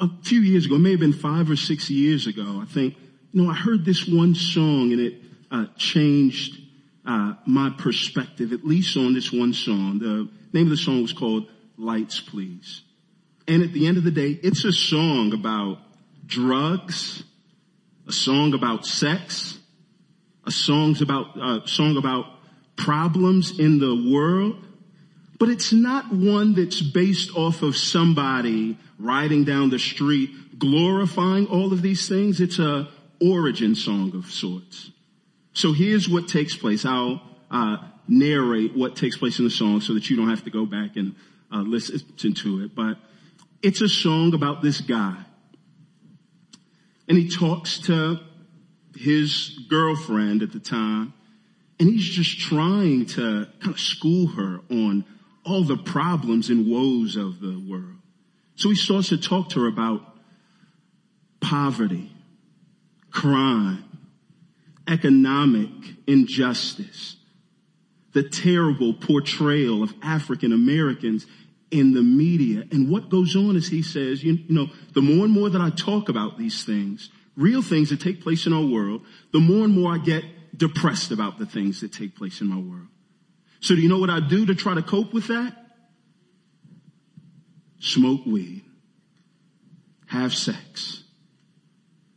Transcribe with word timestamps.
a 0.00 0.08
few 0.22 0.40
years 0.40 0.66
ago, 0.66 0.76
it 0.76 0.80
may 0.80 0.92
have 0.92 1.00
been 1.00 1.12
five 1.12 1.50
or 1.50 1.56
six 1.56 1.90
years 1.90 2.26
ago, 2.26 2.60
I 2.62 2.64
think, 2.64 2.96
you 3.32 3.42
know, 3.42 3.50
I 3.50 3.54
heard 3.54 3.84
this 3.84 4.06
one 4.06 4.34
song 4.34 4.92
and 4.92 5.00
it 5.00 5.14
uh, 5.50 5.66
changed 5.76 6.60
uh, 7.06 7.34
my 7.46 7.70
perspective, 7.70 8.52
at 8.52 8.64
least 8.64 8.96
on 8.96 9.14
this 9.14 9.32
one 9.32 9.52
song. 9.52 9.98
The 9.98 10.28
name 10.52 10.66
of 10.66 10.70
the 10.70 10.76
song 10.76 11.02
was 11.02 11.12
called 11.12 11.50
Lights 11.76 12.20
Please. 12.20 12.82
And 13.46 13.62
at 13.62 13.72
the 13.72 13.86
end 13.86 13.96
of 13.98 14.04
the 14.04 14.10
day, 14.10 14.38
it's 14.42 14.64
a 14.64 14.72
song 14.72 15.32
about 15.32 15.78
drugs, 16.26 17.22
a 18.06 18.12
song 18.12 18.54
about 18.54 18.86
sex, 18.86 19.58
a 20.46 20.50
songs 20.50 21.02
about, 21.02 21.36
a 21.36 21.66
song 21.66 21.96
about 21.96 22.26
problems 22.76 23.58
in 23.58 23.78
the 23.78 24.10
world, 24.10 24.64
but 25.38 25.48
it's 25.48 25.72
not 25.72 26.12
one 26.12 26.54
that's 26.54 26.80
based 26.80 27.34
off 27.36 27.62
of 27.62 27.76
somebody 27.76 28.76
riding 29.00 29.44
down 29.44 29.70
the 29.70 29.78
street 29.78 30.30
glorifying 30.60 31.46
all 31.46 31.72
of 31.72 31.82
these 31.82 32.08
things. 32.08 32.40
It's 32.40 32.58
a 32.58 32.88
origin 33.20 33.74
song 33.74 34.14
of 34.14 34.30
sorts. 34.30 34.90
So 35.52 35.72
here's 35.72 36.08
what 36.08 36.28
takes 36.28 36.54
place. 36.54 36.84
I'll 36.84 37.20
uh, 37.50 37.78
narrate 38.06 38.76
what 38.76 38.94
takes 38.94 39.16
place 39.16 39.38
in 39.38 39.44
the 39.44 39.50
song 39.50 39.80
so 39.80 39.94
that 39.94 40.08
you 40.08 40.16
don't 40.16 40.30
have 40.30 40.44
to 40.44 40.50
go 40.50 40.64
back 40.66 40.96
and 40.96 41.16
uh, 41.52 41.62
listen 41.62 42.34
to 42.34 42.62
it. 42.62 42.74
But 42.74 42.98
it's 43.62 43.80
a 43.80 43.88
song 43.88 44.34
about 44.34 44.62
this 44.62 44.80
guy. 44.80 45.16
And 47.08 47.18
he 47.18 47.28
talks 47.28 47.80
to 47.80 48.20
his 48.96 49.58
girlfriend 49.68 50.42
at 50.42 50.52
the 50.52 50.60
time. 50.60 51.12
And 51.80 51.88
he's 51.88 52.08
just 52.08 52.38
trying 52.38 53.06
to 53.06 53.48
kind 53.60 53.74
of 53.74 53.80
school 53.80 54.28
her 54.28 54.60
on 54.70 55.04
all 55.44 55.64
the 55.64 55.78
problems 55.78 56.50
and 56.50 56.70
woes 56.70 57.16
of 57.16 57.40
the 57.40 57.58
world. 57.68 57.99
So 58.60 58.68
he 58.68 58.76
starts 58.76 59.08
to 59.08 59.16
talk 59.16 59.48
to 59.50 59.62
her 59.62 59.68
about 59.68 60.02
poverty, 61.40 62.12
crime, 63.10 63.82
economic 64.86 65.70
injustice, 66.06 67.16
the 68.12 68.22
terrible 68.22 68.92
portrayal 68.92 69.82
of 69.82 69.94
African 70.02 70.52
Americans 70.52 71.26
in 71.70 71.94
the 71.94 72.02
media. 72.02 72.64
And 72.70 72.90
what 72.90 73.08
goes 73.08 73.34
on 73.34 73.56
is 73.56 73.68
he 73.68 73.80
says, 73.80 74.22
you, 74.22 74.34
you, 74.34 74.54
know, 74.54 74.66
the 74.92 75.00
more 75.00 75.24
and 75.24 75.32
more 75.32 75.48
that 75.48 75.62
I 75.62 75.70
talk 75.70 76.10
about 76.10 76.36
these 76.36 76.62
things, 76.62 77.08
real 77.38 77.62
things 77.62 77.88
that 77.88 78.02
take 78.02 78.22
place 78.22 78.44
in 78.44 78.52
our 78.52 78.66
world, 78.66 79.06
the 79.32 79.40
more 79.40 79.64
and 79.64 79.72
more 79.72 79.94
I 79.94 79.96
get 79.96 80.22
depressed 80.54 81.12
about 81.12 81.38
the 81.38 81.46
things 81.46 81.80
that 81.80 81.94
take 81.94 82.14
place 82.14 82.42
in 82.42 82.48
my 82.48 82.58
world. 82.58 82.88
So 83.60 83.74
do 83.74 83.80
you 83.80 83.88
know 83.88 84.00
what 84.00 84.10
I 84.10 84.20
do 84.20 84.44
to 84.44 84.54
try 84.54 84.74
to 84.74 84.82
cope 84.82 85.14
with 85.14 85.28
that? 85.28 85.69
Smoke 87.80 88.24
weed. 88.26 88.62
Have 90.06 90.32
sex. 90.32 91.02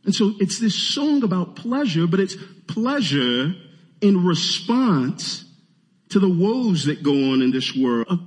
And 0.04 0.14
so 0.14 0.34
it's 0.38 0.60
this 0.60 0.74
song 0.74 1.22
about 1.22 1.56
pleasure, 1.56 2.06
but 2.06 2.20
it's 2.20 2.36
pleasure 2.68 3.54
in 4.00 4.24
response 4.24 5.44
to 6.10 6.18
the 6.18 6.28
woes 6.28 6.84
that 6.84 7.02
go 7.02 7.32
on 7.32 7.42
in 7.42 7.50
this 7.50 7.74
world. 7.74 8.20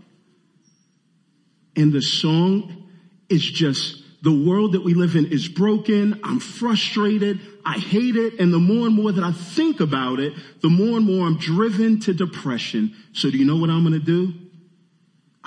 And 1.75 1.93
the 1.93 2.01
song 2.01 2.89
is 3.29 3.43
just, 3.43 4.03
the 4.23 4.31
world 4.31 4.73
that 4.73 4.83
we 4.83 4.95
live 4.95 5.15
in 5.15 5.27
is 5.27 5.47
broken. 5.47 6.19
I'm 6.23 6.39
frustrated. 6.39 7.39
I 7.63 7.77
hate 7.77 8.15
it. 8.15 8.39
And 8.39 8.51
the 8.51 8.59
more 8.59 8.87
and 8.87 8.95
more 8.95 9.11
that 9.11 9.23
I 9.23 9.31
think 9.31 9.79
about 9.79 10.19
it, 10.19 10.33
the 10.61 10.69
more 10.69 10.97
and 10.97 11.05
more 11.05 11.27
I'm 11.27 11.37
driven 11.37 11.99
to 12.01 12.13
depression. 12.13 12.95
So 13.13 13.29
do 13.29 13.37
you 13.37 13.45
know 13.45 13.57
what 13.57 13.69
I'm 13.69 13.83
going 13.83 13.93
to 13.93 14.05
do? 14.05 14.33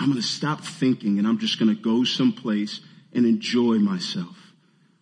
I'm 0.01 0.07
going 0.07 0.21
to 0.21 0.27
stop 0.27 0.65
thinking 0.65 1.19
and 1.19 1.29
I'm 1.29 1.39
just 1.39 1.59
going 1.59 1.75
to 1.75 1.81
go 1.81 2.05
someplace 2.05 2.81
and 3.13 3.27
enjoy 3.27 3.77
myself. 3.77 4.35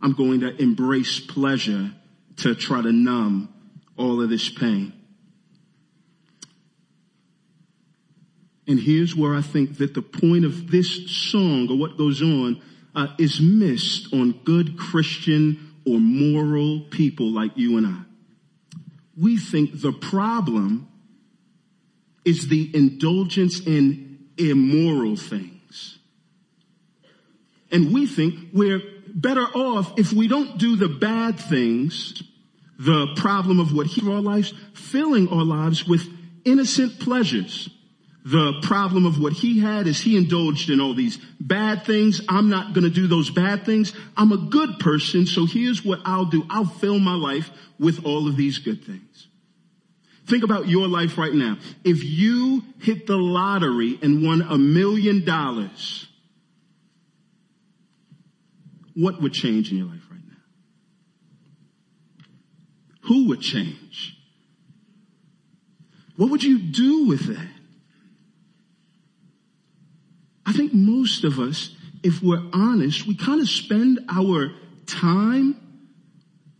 I'm 0.03 0.13
going 0.13 0.41
to 0.41 0.61
embrace 0.61 1.21
pleasure 1.21 1.93
to 2.39 2.55
try 2.57 2.83
to 2.83 2.91
numb 2.91 3.49
all 3.97 4.21
of 4.21 4.29
this 4.29 4.49
pain. 4.49 4.93
And 8.67 8.81
here's 8.81 9.15
where 9.15 9.37
I 9.37 9.41
think 9.41 9.79
that 9.79 9.95
the 9.95 10.03
point 10.03 10.45
of 10.45 10.69
this 10.71 11.09
song 11.11 11.69
or 11.71 11.79
what 11.79 11.97
goes 11.97 12.21
on 12.21 12.61
uh, 12.95 13.07
is 13.19 13.41
missed 13.41 14.13
on 14.13 14.33
good 14.45 14.77
Christian 14.77 15.75
or 15.87 16.01
moral 16.01 16.81
people 16.91 17.31
like 17.31 17.53
you 17.57 17.79
and 17.79 17.87
I. 17.87 18.01
We 19.17 19.37
think 19.37 19.81
the 19.81 19.93
problem 19.93 20.89
is 22.25 22.49
the 22.49 22.71
indulgence 22.75 23.61
in 23.61 24.08
immoral 24.39 25.17
things. 25.17 25.99
And 27.71 27.93
we 27.93 28.07
think 28.07 28.51
we're 28.53 28.81
better 29.09 29.45
off 29.45 29.99
if 29.99 30.13
we 30.13 30.29
don't 30.29 30.59
do 30.59 30.77
the 30.77 30.89
bad 30.89 31.39
things, 31.39 32.23
the 32.79 33.15
problem 33.17 33.61
of 33.61 33.75
what 33.75 33.87
he 33.87 34.09
our 34.11 34.21
lives, 34.21 34.55
filling 34.75 35.29
our 35.29 35.45
lives 35.45 35.87
with 35.87 36.07
innocent 36.45 37.01
pleasures. 37.01 37.69
The 38.25 38.61
problem 38.63 39.07
of 39.07 39.19
what 39.19 39.33
he 39.33 39.61
had 39.61 39.87
is 39.87 40.01
he 40.01 40.17
indulged 40.17 40.69
in 40.69 40.81
all 40.81 40.93
these 40.93 41.17
bad 41.41 41.85
things. 41.85 42.21
I'm 42.29 42.51
not 42.51 42.75
going 42.75 42.85
to 42.85 42.91
do 42.91 43.07
those 43.07 43.31
bad 43.31 43.65
things. 43.65 43.95
I'm 44.17 44.33
a 44.33 44.37
good 44.37 44.79
person. 44.79 45.25
So 45.25 45.47
here's 45.47 45.83
what 45.83 46.01
I'll 46.05 46.27
do. 46.27 46.45
I'll 46.51 46.67
fill 46.67 46.99
my 46.99 47.15
life 47.15 47.51
with 47.79 48.05
all 48.05 48.29
of 48.29 48.37
these 48.37 48.59
good 48.59 48.85
things. 48.85 49.08
Think 50.29 50.45
about 50.45 50.69
your 50.69 50.89
life 50.89 51.17
right 51.17 51.33
now. 51.33 51.57
If 51.85 52.05
you 52.05 52.63
hit 52.81 53.07
the 53.07 53.17
lottery 53.17 53.99
and 54.03 54.23
won 54.23 54.43
a 54.43 54.59
million 54.59 55.25
dollars, 55.25 56.07
what 58.95 59.23
would 59.23 59.33
change 59.33 59.71
in 59.71 59.79
your 59.79 59.87
life 59.87 60.03
right 60.11 60.21
now? 60.29 60.37
Who 63.05 63.29
would 63.29 63.41
change? 63.41 64.19
What 66.17 66.31
would 66.31 66.43
you 66.43 66.59
do 66.59 67.07
with 67.07 67.27
that? 67.35 67.49
I 70.45 70.53
think 70.53 70.75
most 70.75 71.25
of 71.25 71.39
us, 71.39 71.75
if 72.03 72.23
we're 72.23 72.43
honest, 72.53 73.07
we 73.07 73.15
kind 73.15 73.41
of 73.41 73.49
spend 73.49 74.01
our 74.11 74.53
time 74.85 75.59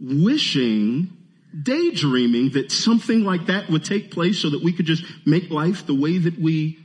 wishing, 0.01 1.18
daydreaming 1.63 2.51
that 2.51 2.71
something 2.71 3.25
like 3.25 3.47
that 3.47 3.69
would 3.71 3.85
take 3.85 4.11
place 4.11 4.41
so 4.41 4.51
that 4.51 4.63
we 4.63 4.73
could 4.73 4.87
just 4.87 5.05
make 5.27 5.51
life 5.51 5.87
the 5.87 5.95
way 5.95 6.19
that 6.19 6.39
we 6.39 6.79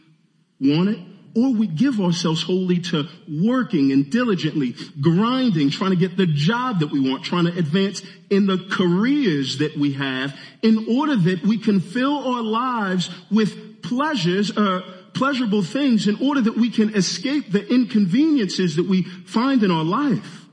want 0.59 0.89
it 0.89 0.99
or 1.35 1.51
we 1.53 1.67
give 1.67 1.99
ourselves 1.99 2.43
wholly 2.43 2.79
to 2.79 3.07
working 3.27 3.91
and 3.91 4.11
diligently 4.11 4.75
grinding, 5.01 5.69
trying 5.69 5.89
to 5.89 5.95
get 5.95 6.15
the 6.15 6.27
job 6.27 6.79
that 6.79 6.91
we 6.91 6.99
want, 6.99 7.23
trying 7.23 7.45
to 7.45 7.57
advance 7.57 8.03
in 8.29 8.45
the 8.45 8.57
careers 8.71 9.57
that 9.57 9.75
we 9.75 9.93
have 9.93 10.37
in 10.61 10.85
order 10.89 11.15
that 11.15 11.41
we 11.43 11.57
can 11.57 11.79
fill 11.79 12.35
our 12.35 12.43
lives 12.43 13.09
with 13.31 13.81
pleasures, 13.81 14.55
uh, 14.55 14.81
pleasurable 15.13 15.63
things 15.63 16.07
in 16.07 16.17
order 16.21 16.41
that 16.41 16.55
we 16.55 16.69
can 16.69 16.93
escape 16.95 17.51
the 17.51 17.65
inconveniences 17.73 18.75
that 18.75 18.87
we 18.87 19.03
find 19.03 19.63
in 19.63 19.71
our 19.71 19.83
life. 19.83 20.45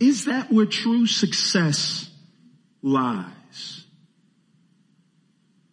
Is 0.00 0.26
that 0.26 0.52
where 0.52 0.66
true 0.66 1.06
success 1.06 2.07
lies? 2.82 3.84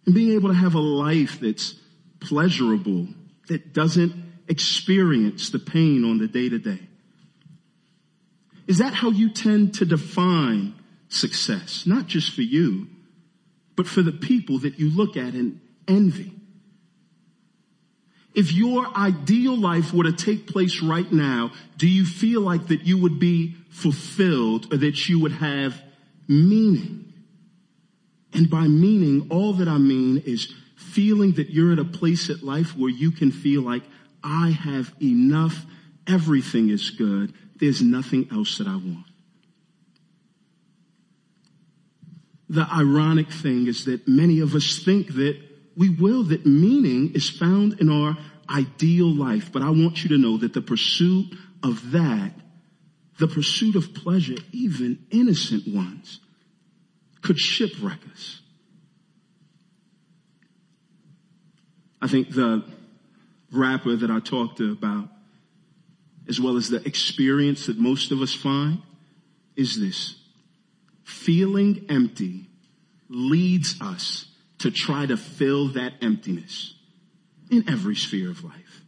And 0.05 0.13
being 0.13 0.33
able 0.33 0.49
to 0.49 0.55
have 0.55 0.75
a 0.75 0.79
life 0.79 1.39
that's 1.39 1.75
pleasurable 2.19 3.07
that 3.47 3.73
doesn't 3.73 4.13
experience 4.47 5.49
the 5.49 5.59
pain 5.59 6.03
on 6.03 6.17
the 6.17 6.27
day 6.27 6.49
to 6.49 6.59
day? 6.59 6.79
Is 8.67 8.79
that 8.79 8.93
how 8.93 9.11
you 9.11 9.29
tend 9.29 9.75
to 9.75 9.85
define 9.85 10.73
success? 11.09 11.85
Not 11.85 12.07
just 12.07 12.33
for 12.33 12.41
you, 12.41 12.87
but 13.75 13.87
for 13.87 14.01
the 14.01 14.11
people 14.11 14.59
that 14.59 14.79
you 14.79 14.89
look 14.89 15.17
at 15.17 15.33
and 15.33 15.59
envy. 15.87 16.31
If 18.33 18.51
your 18.51 18.85
ideal 18.97 19.55
life 19.55 19.93
were 19.93 20.03
to 20.03 20.11
take 20.11 20.47
place 20.47 20.81
right 20.81 21.09
now, 21.09 21.51
do 21.77 21.87
you 21.87 22.05
feel 22.05 22.41
like 22.41 22.67
that 22.67 22.81
you 22.81 22.97
would 22.97 23.17
be 23.17 23.55
fulfilled 23.69 24.73
or 24.73 24.77
that 24.77 25.07
you 25.07 25.21
would 25.21 25.31
have 25.31 25.81
meaning? 26.27 27.13
And 28.33 28.49
by 28.49 28.67
meaning, 28.67 29.27
all 29.29 29.53
that 29.53 29.67
I 29.67 29.77
mean 29.77 30.21
is 30.25 30.53
feeling 30.75 31.33
that 31.33 31.49
you're 31.49 31.73
at 31.73 31.79
a 31.79 31.85
place 31.85 32.29
at 32.29 32.43
life 32.43 32.75
where 32.75 32.89
you 32.89 33.11
can 33.11 33.31
feel 33.31 33.61
like 33.61 33.83
I 34.23 34.49
have 34.49 34.93
enough. 35.01 35.65
Everything 36.07 36.69
is 36.69 36.89
good. 36.89 37.33
There's 37.55 37.81
nothing 37.81 38.27
else 38.31 38.57
that 38.57 38.67
I 38.67 38.75
want. 38.75 39.05
The 42.49 42.67
ironic 42.71 43.31
thing 43.31 43.67
is 43.67 43.85
that 43.85 44.07
many 44.07 44.39
of 44.39 44.53
us 44.53 44.79
think 44.83 45.15
that 45.15 45.39
we 45.75 45.89
will, 45.89 46.23
that 46.23 46.45
meaning 46.45 47.13
is 47.13 47.29
found 47.29 47.79
in 47.79 47.89
our 47.89 48.17
ideal 48.49 49.13
life. 49.13 49.51
But 49.51 49.61
I 49.61 49.69
want 49.69 50.03
you 50.03 50.09
to 50.09 50.17
know 50.17 50.37
that 50.37 50.53
the 50.53 50.61
pursuit 50.61 51.35
of 51.63 51.91
that, 51.91 52.31
the 53.17 53.27
pursuit 53.27 53.75
of 53.75 53.93
pleasure, 53.93 54.35
even 54.51 55.05
innocent 55.09 55.67
ones, 55.67 56.19
could 57.21 57.39
shipwreck 57.39 57.99
us. 58.11 58.41
I 62.01 62.07
think 62.07 62.29
the 62.29 62.63
rapper 63.51 63.95
that 63.95 64.11
I 64.11 64.19
talked 64.19 64.59
about 64.59 65.09
as 66.27 66.39
well 66.39 66.57
as 66.57 66.69
the 66.69 66.85
experience 66.85 67.67
that 67.67 67.77
most 67.77 68.11
of 68.11 68.21
us 68.21 68.33
find 68.33 68.81
is 69.55 69.79
this. 69.79 70.15
Feeling 71.03 71.85
empty 71.89 72.49
leads 73.09 73.79
us 73.81 74.25
to 74.59 74.71
try 74.71 75.05
to 75.05 75.17
fill 75.17 75.69
that 75.69 75.93
emptiness 76.01 76.73
in 77.51 77.69
every 77.69 77.95
sphere 77.95 78.31
of 78.31 78.43
life. 78.43 78.81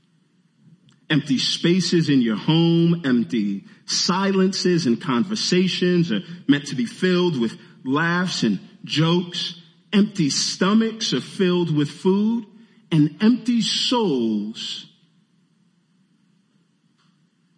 Empty 1.09 1.37
spaces 1.37 2.09
in 2.09 2.21
your 2.21 2.35
home, 2.35 3.01
empty 3.05 3.63
silences 3.85 4.85
and 4.85 5.01
conversations 5.01 6.11
are 6.11 6.21
meant 6.47 6.67
to 6.67 6.75
be 6.75 6.85
filled 6.85 7.39
with 7.39 7.57
laughs 7.85 8.43
and 8.43 8.59
jokes. 8.83 9.61
Empty 9.93 10.29
stomachs 10.29 11.13
are 11.13 11.21
filled 11.21 11.75
with 11.75 11.89
food 11.89 12.45
and 12.91 13.17
empty 13.21 13.61
souls. 13.61 14.85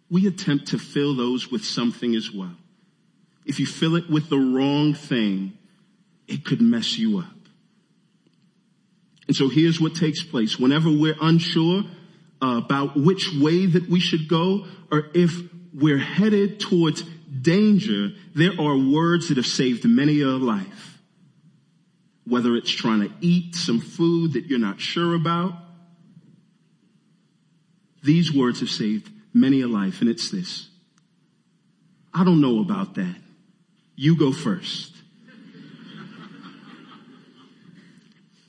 We 0.08 0.26
attempt 0.26 0.68
to 0.68 0.78
fill 0.78 1.14
those 1.14 1.50
with 1.50 1.64
something 1.64 2.14
as 2.14 2.32
well. 2.32 2.56
If 3.44 3.58
you 3.58 3.66
fill 3.66 3.96
it 3.96 4.08
with 4.08 4.28
the 4.28 4.38
wrong 4.38 4.94
thing, 4.94 5.58
it 6.28 6.44
could 6.44 6.60
mess 6.60 6.98
you 6.98 7.18
up. 7.18 7.26
And 9.26 9.36
so 9.36 9.48
here's 9.48 9.80
what 9.80 9.94
takes 9.94 10.22
place. 10.22 10.58
Whenever 10.58 10.90
we're 10.90 11.16
unsure 11.20 11.84
about 12.40 12.96
which 12.96 13.30
way 13.34 13.66
that 13.66 13.88
we 13.88 14.00
should 14.00 14.28
go, 14.28 14.66
or 14.90 15.06
if 15.14 15.32
we're 15.72 15.98
headed 15.98 16.60
towards 16.60 17.02
danger, 17.02 18.10
there 18.34 18.52
are 18.58 18.76
words 18.76 19.28
that 19.28 19.36
have 19.36 19.46
saved 19.46 19.84
many 19.84 20.20
a 20.20 20.28
life. 20.28 20.98
Whether 22.26 22.54
it's 22.54 22.70
trying 22.70 23.00
to 23.00 23.12
eat 23.20 23.54
some 23.54 23.80
food 23.80 24.34
that 24.34 24.46
you're 24.46 24.58
not 24.58 24.80
sure 24.80 25.14
about, 25.14 25.54
these 28.02 28.32
words 28.32 28.60
have 28.60 28.70
saved 28.70 29.10
many 29.34 29.60
a 29.60 29.68
life, 29.68 30.00
and 30.00 30.08
it's 30.08 30.30
this. 30.30 30.68
I 32.12 32.24
don't 32.24 32.40
know 32.40 32.60
about 32.60 32.94
that. 32.94 33.16
You 33.96 34.16
go 34.16 34.32
first. 34.32 34.94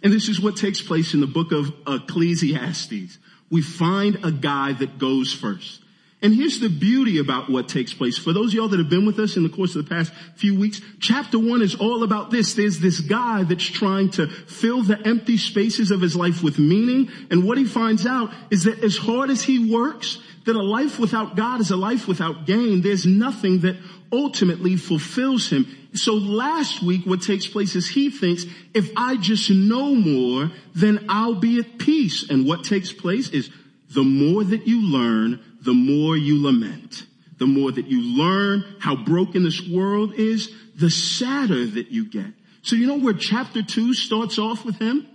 and 0.03 0.11
this 0.11 0.29
is 0.29 0.39
what 0.39 0.55
takes 0.55 0.81
place 0.81 1.13
in 1.13 1.19
the 1.19 1.27
book 1.27 1.51
of 1.51 1.73
Ecclesiastes. 1.87 3.17
We 3.51 3.61
find 3.61 4.23
a 4.23 4.31
guy 4.31 4.73
that 4.73 4.97
goes 4.97 5.31
first. 5.31 5.81
And 6.23 6.35
here's 6.35 6.59
the 6.59 6.69
beauty 6.69 7.17
about 7.17 7.49
what 7.49 7.67
takes 7.67 7.93
place. 7.93 8.15
For 8.15 8.31
those 8.31 8.51
of 8.51 8.53
y'all 8.53 8.67
that 8.67 8.79
have 8.79 8.89
been 8.89 9.07
with 9.07 9.17
us 9.17 9.37
in 9.37 9.43
the 9.43 9.49
course 9.49 9.75
of 9.75 9.83
the 9.83 9.89
past 9.89 10.13
few 10.35 10.57
weeks, 10.57 10.79
chapter 10.99 11.39
one 11.39 11.63
is 11.63 11.73
all 11.73 12.03
about 12.03 12.29
this. 12.29 12.53
There's 12.53 12.79
this 12.79 12.99
guy 12.99 13.43
that's 13.43 13.65
trying 13.65 14.11
to 14.11 14.27
fill 14.27 14.83
the 14.83 14.99
empty 15.05 15.37
spaces 15.37 15.89
of 15.89 15.99
his 15.99 16.15
life 16.15 16.43
with 16.43 16.59
meaning. 16.59 17.09
And 17.31 17.43
what 17.43 17.57
he 17.57 17.65
finds 17.65 18.05
out 18.05 18.31
is 18.51 18.65
that 18.65 18.83
as 18.83 18.97
hard 18.97 19.31
as 19.31 19.41
he 19.41 19.73
works, 19.73 20.19
that 20.45 20.55
a 20.55 20.61
life 20.61 20.99
without 20.99 21.35
God 21.35 21.59
is 21.59 21.71
a 21.71 21.75
life 21.75 22.07
without 22.07 22.45
gain. 22.45 22.81
There's 22.81 23.05
nothing 23.05 23.61
that 23.61 23.77
ultimately 24.11 24.75
fulfills 24.75 25.49
him. 25.49 25.65
So 25.93 26.13
last 26.13 26.81
week 26.81 27.05
what 27.05 27.21
takes 27.21 27.47
place 27.47 27.75
is 27.75 27.89
he 27.89 28.09
thinks, 28.09 28.45
if 28.73 28.91
I 28.95 29.17
just 29.17 29.49
know 29.49 29.93
more, 29.93 30.51
then 30.73 31.05
I'll 31.09 31.35
be 31.35 31.59
at 31.59 31.79
peace. 31.79 32.29
And 32.29 32.45
what 32.45 32.63
takes 32.63 32.93
place 32.93 33.29
is 33.29 33.49
the 33.93 34.03
more 34.03 34.43
that 34.43 34.67
you 34.67 34.81
learn, 34.89 35.41
the 35.61 35.73
more 35.73 36.15
you 36.15 36.41
lament. 36.41 37.05
The 37.37 37.47
more 37.47 37.71
that 37.71 37.87
you 37.87 38.01
learn 38.01 38.63
how 38.79 38.95
broken 38.95 39.43
this 39.43 39.67
world 39.67 40.13
is, 40.13 40.49
the 40.75 40.89
sadder 40.89 41.65
that 41.65 41.89
you 41.89 42.05
get. 42.05 42.33
So 42.61 42.75
you 42.75 42.87
know 42.87 42.99
where 42.99 43.13
chapter 43.13 43.63
two 43.63 43.93
starts 43.93 44.37
off 44.37 44.63
with 44.63 44.77
him? 44.77 45.07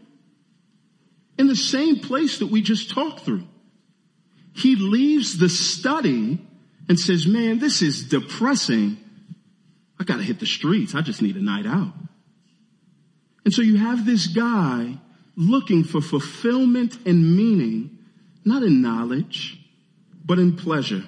In 1.38 1.46
the 1.46 1.56
same 1.56 2.00
place 2.00 2.40
that 2.40 2.49
we 2.49 2.62
just 2.62 2.90
talked 2.90 3.20
through. 3.20 3.46
He 4.55 4.75
leaves 4.75 5.38
the 5.38 5.49
study 5.49 6.38
and 6.88 6.99
says, 6.99 7.26
man, 7.26 7.58
this 7.58 7.82
is 7.82 8.08
depressing. 8.08 8.99
I 9.98 10.04
gotta 10.04 10.22
hit 10.22 10.40
the 10.40 10.46
streets. 10.46 10.94
I 10.94 11.00
just 11.00 11.22
need 11.22 11.37
a 11.37 11.43
night 11.43 11.66
out. 11.66 11.93
And 13.44 13.54
so 13.54 13.62
you 13.62 13.76
have 13.76 14.04
this 14.04 14.26
guy 14.26 14.98
looking 15.37 15.84
for 15.84 16.00
fulfillment 16.00 16.98
and 17.06 17.37
meaning, 17.37 17.98
not 18.44 18.62
in 18.62 18.82
knowledge, 18.82 19.58
but 20.25 20.38
in 20.38 20.56
pleasure. 20.56 21.04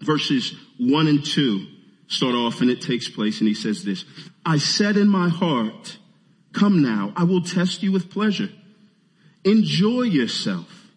Verses 0.00 0.54
one 0.78 1.06
and 1.06 1.24
two 1.24 1.66
start 2.08 2.34
off 2.34 2.60
and 2.60 2.70
it 2.70 2.82
takes 2.82 3.08
place 3.08 3.38
and 3.40 3.48
he 3.48 3.54
says 3.54 3.84
this, 3.84 4.04
I 4.44 4.58
said 4.58 4.96
in 4.96 5.08
my 5.08 5.28
heart, 5.28 5.98
come 6.52 6.82
now, 6.82 7.12
I 7.16 7.24
will 7.24 7.42
test 7.42 7.82
you 7.82 7.92
with 7.92 8.10
pleasure. 8.10 8.50
Enjoy 9.44 10.02
yourself. 10.02 10.90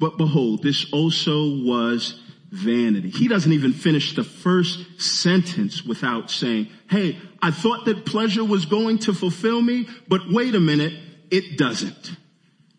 But 0.00 0.18
behold, 0.18 0.62
this 0.62 0.92
also 0.92 1.62
was 1.64 2.20
vanity. 2.54 3.10
He 3.10 3.28
doesn't 3.28 3.52
even 3.52 3.72
finish 3.72 4.14
the 4.14 4.24
first 4.24 5.00
sentence 5.00 5.84
without 5.84 6.30
saying, 6.30 6.68
Hey, 6.88 7.18
I 7.42 7.50
thought 7.50 7.84
that 7.86 8.06
pleasure 8.06 8.44
was 8.44 8.64
going 8.66 9.00
to 9.00 9.12
fulfill 9.12 9.60
me, 9.60 9.88
but 10.08 10.22
wait 10.30 10.54
a 10.54 10.60
minute, 10.60 10.94
it 11.30 11.58
doesn't. 11.58 12.16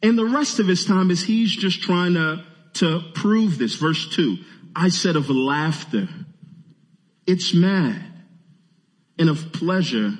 And 0.01 0.17
the 0.17 0.25
rest 0.25 0.59
of 0.59 0.67
his 0.67 0.85
time 0.85 1.11
is 1.11 1.23
he's 1.23 1.55
just 1.55 1.81
trying 1.81 2.13
to 2.13 2.43
to 2.75 3.01
prove 3.13 3.57
this. 3.57 3.75
Verse 3.75 4.09
two, 4.13 4.37
I 4.75 4.89
said 4.89 5.15
of 5.15 5.29
laughter, 5.29 6.07
it's 7.25 7.53
mad. 7.53 8.01
And 9.17 9.29
of 9.29 9.53
pleasure, 9.53 10.11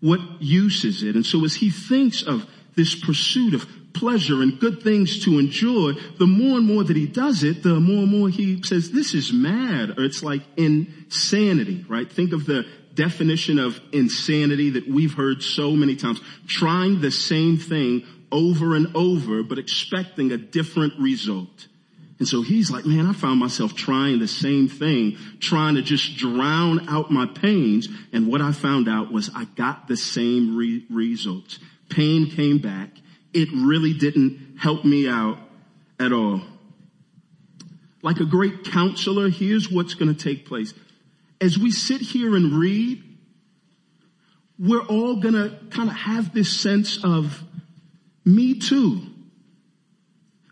what 0.00 0.20
use 0.40 0.84
is 0.84 1.04
it? 1.04 1.14
And 1.14 1.24
so 1.24 1.44
as 1.44 1.54
he 1.54 1.70
thinks 1.70 2.22
of 2.22 2.46
this 2.74 2.96
pursuit 2.96 3.54
of 3.54 3.64
pleasure 3.98 4.42
and 4.42 4.58
good 4.58 4.82
things 4.82 5.24
to 5.24 5.38
enjoy, 5.38 5.92
the 6.18 6.26
more 6.26 6.58
and 6.58 6.66
more 6.66 6.84
that 6.84 6.96
he 6.96 7.06
does 7.06 7.42
it, 7.42 7.62
the 7.62 7.80
more 7.80 8.02
and 8.04 8.10
more 8.10 8.28
he 8.28 8.62
says, 8.62 8.90
this 8.90 9.14
is 9.14 9.32
mad, 9.32 9.98
or 9.98 10.04
it's 10.04 10.22
like 10.22 10.42
insanity, 10.56 11.84
right? 11.88 12.10
Think 12.10 12.32
of 12.32 12.46
the 12.46 12.66
definition 12.94 13.58
of 13.58 13.80
insanity 13.92 14.70
that 14.70 14.88
we've 14.88 15.14
heard 15.14 15.42
so 15.42 15.72
many 15.72 15.96
times. 15.96 16.20
Trying 16.46 17.00
the 17.00 17.10
same 17.10 17.56
thing 17.56 18.04
over 18.30 18.74
and 18.74 18.94
over, 18.96 19.42
but 19.42 19.58
expecting 19.58 20.32
a 20.32 20.36
different 20.36 20.94
result. 20.98 21.68
And 22.18 22.26
so 22.26 22.42
he's 22.42 22.70
like, 22.70 22.84
man, 22.84 23.06
I 23.06 23.12
found 23.12 23.38
myself 23.38 23.74
trying 23.76 24.18
the 24.18 24.26
same 24.26 24.68
thing, 24.68 25.16
trying 25.38 25.76
to 25.76 25.82
just 25.82 26.16
drown 26.16 26.88
out 26.88 27.10
my 27.10 27.26
pains. 27.26 27.88
And 28.12 28.26
what 28.26 28.40
I 28.40 28.50
found 28.52 28.88
out 28.88 29.12
was 29.12 29.30
I 29.34 29.44
got 29.44 29.86
the 29.86 29.96
same 29.96 30.56
re- 30.56 30.84
results. 30.90 31.60
Pain 31.88 32.28
came 32.30 32.58
back. 32.58 32.90
It 33.32 33.48
really 33.52 33.94
didn't 33.94 34.56
help 34.58 34.84
me 34.84 35.08
out 35.08 35.38
at 36.00 36.12
all. 36.12 36.40
Like 38.02 38.20
a 38.20 38.24
great 38.24 38.64
counselor, 38.64 39.28
here's 39.28 39.70
what's 39.70 39.94
going 39.94 40.14
to 40.14 40.20
take 40.20 40.46
place. 40.46 40.72
As 41.40 41.58
we 41.58 41.70
sit 41.70 42.00
here 42.00 42.36
and 42.36 42.52
read, 42.52 43.02
we're 44.58 44.84
all 44.84 45.16
going 45.20 45.34
to 45.34 45.56
kind 45.70 45.88
of 45.88 45.94
have 45.94 46.32
this 46.32 46.52
sense 46.60 47.04
of 47.04 47.42
me 48.24 48.58
too. 48.58 49.02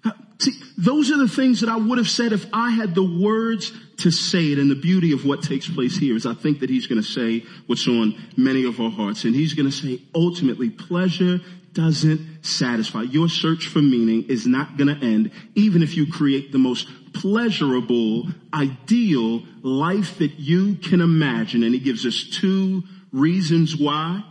Uh, 0.04 0.12
see, 0.38 0.52
those 0.78 1.10
are 1.10 1.18
the 1.18 1.28
things 1.28 1.60
that 1.60 1.68
I 1.68 1.76
would 1.76 1.98
have 1.98 2.08
said 2.08 2.32
if 2.32 2.46
I 2.52 2.70
had 2.70 2.94
the 2.94 3.02
words 3.02 3.72
to 3.98 4.10
say 4.10 4.52
it. 4.52 4.58
And 4.58 4.70
the 4.70 4.76
beauty 4.76 5.12
of 5.12 5.24
what 5.24 5.42
takes 5.42 5.68
place 5.68 5.96
here 5.96 6.16
is 6.16 6.26
I 6.26 6.34
think 6.34 6.60
that 6.60 6.70
he's 6.70 6.86
going 6.86 7.00
to 7.00 7.08
say 7.08 7.44
what's 7.66 7.86
on 7.88 8.14
many 8.36 8.64
of 8.64 8.80
our 8.80 8.90
hearts. 8.90 9.24
And 9.24 9.34
he's 9.34 9.54
going 9.54 9.70
to 9.70 9.76
say, 9.76 10.02
ultimately, 10.14 10.70
pleasure 10.70 11.40
doesn't 11.76 12.44
satisfy. 12.44 13.02
Your 13.02 13.28
search 13.28 13.68
for 13.68 13.80
meaning 13.80 14.24
is 14.28 14.46
not 14.46 14.78
going 14.78 14.88
to 14.88 15.06
end, 15.06 15.30
even 15.54 15.82
if 15.82 15.94
you 15.94 16.10
create 16.10 16.50
the 16.50 16.58
most 16.58 16.88
pleasurable, 17.12 18.28
ideal 18.52 19.42
life 19.62 20.18
that 20.18 20.40
you 20.40 20.76
can 20.76 21.02
imagine. 21.02 21.62
And 21.62 21.74
he 21.74 21.80
gives 21.80 22.06
us 22.06 22.24
two 22.40 22.82
reasons 23.12 23.76
why. 23.76 24.24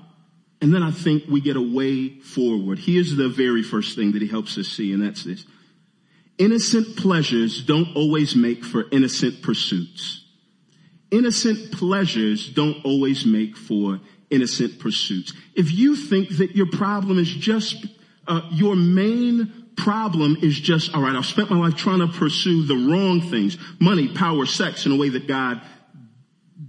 And 0.59 0.73
then 0.73 0.81
I 0.81 0.89
think 0.89 1.25
we 1.29 1.39
get 1.39 1.55
a 1.55 1.61
way 1.61 2.19
forward. 2.19 2.79
Here's 2.79 3.15
the 3.15 3.29
very 3.29 3.61
first 3.61 3.95
thing 3.95 4.13
that 4.13 4.23
he 4.23 4.27
helps 4.27 4.57
us 4.57 4.67
see, 4.67 4.91
and 4.91 5.03
that's 5.03 5.23
this. 5.23 5.45
Innocent 6.39 6.97
pleasures 6.97 7.63
don't 7.63 7.95
always 7.95 8.35
make 8.35 8.65
for 8.65 8.85
innocent 8.91 9.43
pursuits. 9.43 10.25
Innocent 11.11 11.71
pleasures 11.73 12.49
don't 12.49 12.83
always 12.83 13.25
make 13.25 13.55
for 13.55 14.01
innocent 14.29 14.79
pursuits. 14.79 15.33
If 15.55 15.71
you 15.71 15.95
think 15.95 16.37
that 16.37 16.55
your 16.55 16.67
problem 16.67 17.19
is 17.19 17.31
just, 17.31 17.85
uh, 18.27 18.41
your 18.51 18.75
main 18.75 19.65
problem 19.77 20.37
is 20.41 20.59
just, 20.59 20.93
all 20.95 21.01
right, 21.01 21.15
I've 21.15 21.25
spent 21.25 21.49
my 21.49 21.57
life 21.57 21.75
trying 21.75 21.99
to 21.99 22.07
pursue 22.07 22.65
the 22.65 22.75
wrong 22.75 23.21
things, 23.21 23.57
money, 23.79 24.07
power, 24.07 24.45
sex 24.45 24.85
in 24.85 24.91
a 24.91 24.95
way 24.95 25.09
that 25.09 25.27
God 25.27 25.61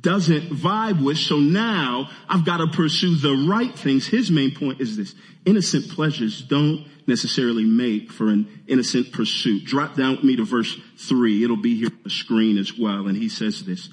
doesn't 0.00 0.50
vibe 0.50 1.02
with. 1.04 1.18
So 1.18 1.38
now 1.38 2.10
I've 2.28 2.44
got 2.44 2.58
to 2.58 2.66
pursue 2.66 3.16
the 3.16 3.46
right 3.48 3.76
things. 3.76 4.06
His 4.06 4.30
main 4.30 4.54
point 4.54 4.80
is 4.80 4.96
this. 4.96 5.14
Innocent 5.44 5.88
pleasures 5.90 6.42
don't 6.42 6.86
necessarily 7.06 7.64
make 7.64 8.10
for 8.10 8.28
an 8.28 8.62
innocent 8.66 9.12
pursuit. 9.12 9.64
Drop 9.64 9.94
down 9.94 10.16
with 10.16 10.25
me 10.25 10.36
to 10.36 10.44
verse 10.44 10.76
three. 10.98 11.44
It'll 11.44 11.56
be 11.56 11.76
here 11.78 11.88
on 11.88 12.00
the 12.02 12.10
screen 12.10 12.58
as 12.58 12.76
well. 12.76 13.06
And 13.06 13.16
he 13.16 13.28
says 13.28 13.64
this, 13.64 13.88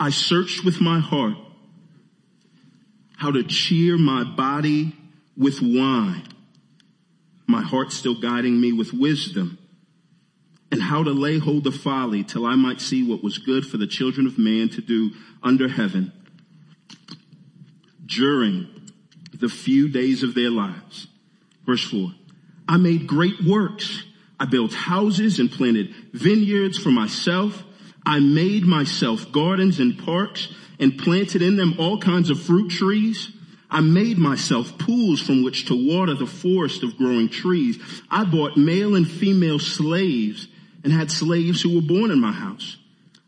I 0.00 0.10
searched 0.10 0.64
with 0.64 0.80
my 0.80 0.98
heart 0.98 1.36
how 3.18 3.32
to 3.32 3.42
cheer 3.42 3.98
my 3.98 4.22
body 4.22 4.94
with 5.36 5.60
wine. 5.60 6.22
My 7.48 7.62
heart 7.62 7.92
still 7.92 8.18
guiding 8.20 8.60
me 8.60 8.72
with 8.72 8.92
wisdom 8.92 9.58
and 10.70 10.80
how 10.80 11.02
to 11.02 11.10
lay 11.10 11.38
hold 11.38 11.66
of 11.66 11.74
folly 11.74 12.22
till 12.22 12.46
I 12.46 12.54
might 12.54 12.80
see 12.80 13.02
what 13.02 13.22
was 13.24 13.38
good 13.38 13.66
for 13.66 13.76
the 13.76 13.88
children 13.88 14.26
of 14.26 14.38
man 14.38 14.68
to 14.70 14.80
do 14.80 15.10
under 15.42 15.66
heaven 15.66 16.12
during 18.06 18.68
the 19.34 19.48
few 19.48 19.88
days 19.88 20.22
of 20.22 20.34
their 20.34 20.50
lives. 20.50 21.08
Verse 21.66 21.82
four. 21.82 22.12
I 22.68 22.76
made 22.76 23.08
great 23.08 23.42
works. 23.44 24.04
I 24.38 24.44
built 24.44 24.72
houses 24.72 25.40
and 25.40 25.50
planted 25.50 25.92
vineyards 26.12 26.78
for 26.78 26.90
myself. 26.90 27.64
I 28.08 28.20
made 28.20 28.64
myself 28.64 29.30
gardens 29.32 29.78
and 29.80 29.98
parks 29.98 30.48
and 30.80 30.96
planted 30.96 31.42
in 31.42 31.56
them 31.56 31.74
all 31.78 32.00
kinds 32.00 32.30
of 32.30 32.42
fruit 32.42 32.70
trees. 32.70 33.30
I 33.70 33.82
made 33.82 34.16
myself 34.16 34.78
pools 34.78 35.20
from 35.20 35.42
which 35.44 35.66
to 35.66 35.74
water 35.74 36.14
the 36.14 36.26
forest 36.26 36.82
of 36.82 36.96
growing 36.96 37.28
trees. 37.28 37.78
I 38.10 38.24
bought 38.24 38.56
male 38.56 38.94
and 38.94 39.06
female 39.06 39.58
slaves 39.58 40.48
and 40.82 40.90
had 40.90 41.10
slaves 41.10 41.60
who 41.60 41.74
were 41.74 41.86
born 41.86 42.10
in 42.10 42.18
my 42.18 42.32
house. 42.32 42.78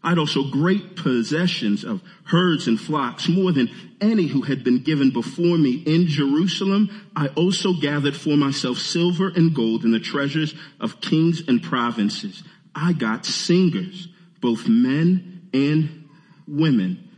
I 0.02 0.08
had 0.08 0.18
also 0.18 0.44
great 0.44 0.96
possessions 0.96 1.84
of 1.84 2.00
herds 2.24 2.66
and 2.66 2.80
flocks, 2.80 3.28
more 3.28 3.52
than 3.52 3.68
any 4.00 4.28
who 4.28 4.40
had 4.40 4.64
been 4.64 4.82
given 4.82 5.10
before 5.10 5.58
me 5.58 5.82
in 5.84 6.06
Jerusalem. 6.06 6.88
I 7.14 7.26
also 7.28 7.74
gathered 7.74 8.16
for 8.16 8.34
myself 8.34 8.78
silver 8.78 9.28
and 9.28 9.54
gold 9.54 9.84
and 9.84 9.92
the 9.92 10.00
treasures 10.00 10.54
of 10.80 11.02
kings 11.02 11.42
and 11.46 11.62
provinces. 11.62 12.42
I 12.74 12.94
got 12.94 13.26
singers, 13.26 14.08
both 14.40 14.68
men 14.68 15.48
and 15.52 16.08
women, 16.46 17.08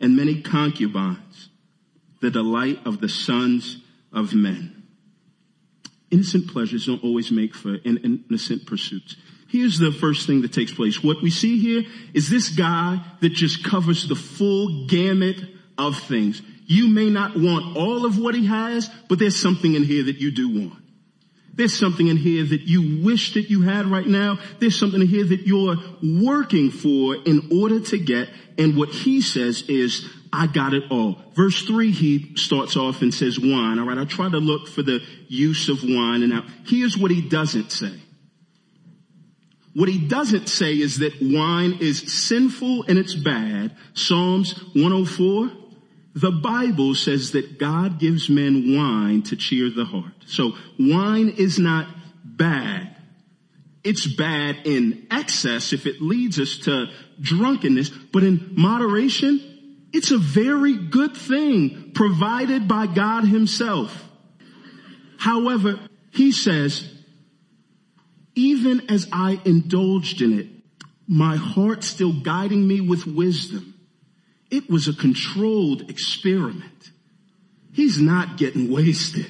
and 0.00 0.16
many 0.16 0.42
concubines, 0.42 1.48
the 2.20 2.30
delight 2.30 2.78
of 2.86 3.00
the 3.00 3.08
sons 3.08 3.82
of 4.12 4.34
men. 4.34 4.84
Innocent 6.10 6.48
pleasures 6.48 6.86
don't 6.86 7.02
always 7.02 7.30
make 7.30 7.54
for 7.54 7.76
innocent 7.84 8.66
pursuits. 8.66 9.16
Here's 9.48 9.78
the 9.78 9.92
first 9.92 10.26
thing 10.26 10.42
that 10.42 10.52
takes 10.52 10.72
place. 10.72 11.02
What 11.02 11.22
we 11.22 11.30
see 11.30 11.58
here 11.58 11.84
is 12.14 12.28
this 12.28 12.48
guy 12.48 13.00
that 13.20 13.30
just 13.30 13.64
covers 13.64 14.08
the 14.08 14.14
full 14.14 14.86
gamut 14.86 15.40
of 15.78 15.98
things. 15.98 16.42
You 16.66 16.88
may 16.88 17.10
not 17.10 17.36
want 17.36 17.76
all 17.76 18.04
of 18.04 18.18
what 18.18 18.34
he 18.34 18.46
has, 18.46 18.90
but 19.08 19.18
there's 19.18 19.40
something 19.40 19.74
in 19.74 19.84
here 19.84 20.04
that 20.04 20.16
you 20.16 20.30
do 20.30 20.48
want. 20.48 20.82
There's 21.56 21.76
something 21.76 22.08
in 22.08 22.18
here 22.18 22.44
that 22.44 22.62
you 22.62 23.02
wish 23.02 23.34
that 23.34 23.48
you 23.48 23.62
had 23.62 23.86
right 23.86 24.06
now. 24.06 24.38
There's 24.60 24.78
something 24.78 25.00
in 25.00 25.06
here 25.06 25.24
that 25.24 25.46
you're 25.46 25.76
working 26.02 26.70
for 26.70 27.16
in 27.16 27.48
order 27.50 27.80
to 27.80 27.98
get. 27.98 28.28
And 28.58 28.76
what 28.76 28.90
he 28.90 29.22
says 29.22 29.62
is, 29.62 30.06
I 30.32 30.48
got 30.48 30.74
it 30.74 30.84
all. 30.90 31.16
Verse 31.34 31.62
three, 31.62 31.92
he 31.92 32.36
starts 32.36 32.76
off 32.76 33.00
and 33.00 33.12
says 33.12 33.40
wine. 33.40 33.78
All 33.78 33.86
right. 33.86 33.96
I 33.96 34.04
try 34.04 34.28
to 34.28 34.38
look 34.38 34.68
for 34.68 34.82
the 34.82 35.00
use 35.28 35.70
of 35.70 35.82
wine. 35.82 36.22
And 36.22 36.30
now 36.30 36.44
here's 36.66 36.98
what 36.98 37.10
he 37.10 37.26
doesn't 37.26 37.72
say. 37.72 38.02
What 39.72 39.88
he 39.88 39.98
doesn't 39.98 40.48
say 40.48 40.74
is 40.74 40.98
that 40.98 41.12
wine 41.20 41.78
is 41.80 42.12
sinful 42.12 42.84
and 42.88 42.98
it's 42.98 43.14
bad. 43.14 43.76
Psalms 43.94 44.58
104, 44.74 45.50
the 46.16 46.32
Bible 46.32 46.94
says 46.94 47.32
that 47.32 47.58
God 47.58 48.00
gives 48.00 48.30
men 48.30 48.74
wine 48.74 49.22
to 49.24 49.36
cheer 49.36 49.68
the 49.68 49.84
heart. 49.84 50.14
So 50.24 50.54
wine 50.80 51.28
is 51.36 51.58
not 51.58 51.88
bad. 52.24 52.96
It's 53.84 54.06
bad 54.06 54.56
in 54.64 55.06
excess 55.10 55.74
if 55.74 55.86
it 55.86 56.00
leads 56.00 56.40
us 56.40 56.56
to 56.60 56.86
drunkenness, 57.20 57.90
but 57.90 58.24
in 58.24 58.54
moderation, 58.56 59.88
it's 59.92 60.10
a 60.10 60.16
very 60.16 60.88
good 60.88 61.14
thing 61.14 61.92
provided 61.94 62.66
by 62.66 62.86
God 62.86 63.26
himself. 63.26 64.02
However, 65.18 65.78
he 66.12 66.32
says, 66.32 66.90
even 68.34 68.90
as 68.90 69.06
I 69.12 69.38
indulged 69.44 70.22
in 70.22 70.38
it, 70.38 70.46
my 71.06 71.36
heart 71.36 71.84
still 71.84 72.22
guiding 72.22 72.66
me 72.66 72.80
with 72.80 73.06
wisdom. 73.06 73.74
It 74.50 74.70
was 74.70 74.88
a 74.88 74.94
controlled 74.94 75.90
experiment. 75.90 76.90
He's 77.72 78.00
not 78.00 78.36
getting 78.36 78.70
wasted. 78.70 79.26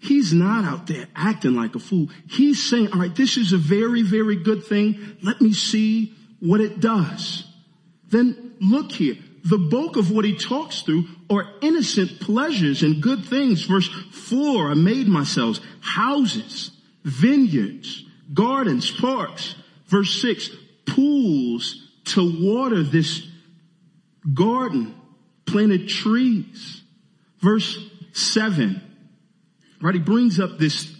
He's 0.00 0.32
not 0.32 0.64
out 0.64 0.86
there 0.86 1.08
acting 1.14 1.54
like 1.54 1.74
a 1.74 1.78
fool. 1.78 2.08
He's 2.28 2.62
saying, 2.62 2.92
all 2.92 3.00
right, 3.00 3.14
this 3.14 3.36
is 3.36 3.52
a 3.52 3.58
very, 3.58 4.02
very 4.02 4.36
good 4.36 4.64
thing. 4.64 5.16
Let 5.22 5.40
me 5.40 5.52
see 5.52 6.14
what 6.40 6.60
it 6.60 6.80
does. 6.80 7.44
Then 8.08 8.54
look 8.60 8.92
here. 8.92 9.16
The 9.44 9.58
bulk 9.58 9.96
of 9.96 10.10
what 10.10 10.24
he 10.24 10.36
talks 10.36 10.82
through 10.82 11.04
are 11.30 11.46
innocent 11.62 12.20
pleasures 12.20 12.82
and 12.82 13.02
good 13.02 13.24
things. 13.24 13.62
Verse 13.62 13.88
four, 14.12 14.70
I 14.70 14.74
made 14.74 15.08
myself 15.08 15.58
houses 15.80 16.70
vineyards, 17.04 18.04
gardens, 18.32 18.90
parks. 18.90 19.54
Verse 19.86 20.20
six, 20.20 20.50
pools 20.86 21.88
to 22.06 22.50
water 22.50 22.82
this 22.82 23.26
garden, 24.34 24.94
planted 25.46 25.88
trees. 25.88 26.82
Verse 27.40 27.78
seven, 28.12 28.82
right? 29.80 29.94
He 29.94 30.00
brings 30.00 30.40
up 30.40 30.58
this, 30.58 30.92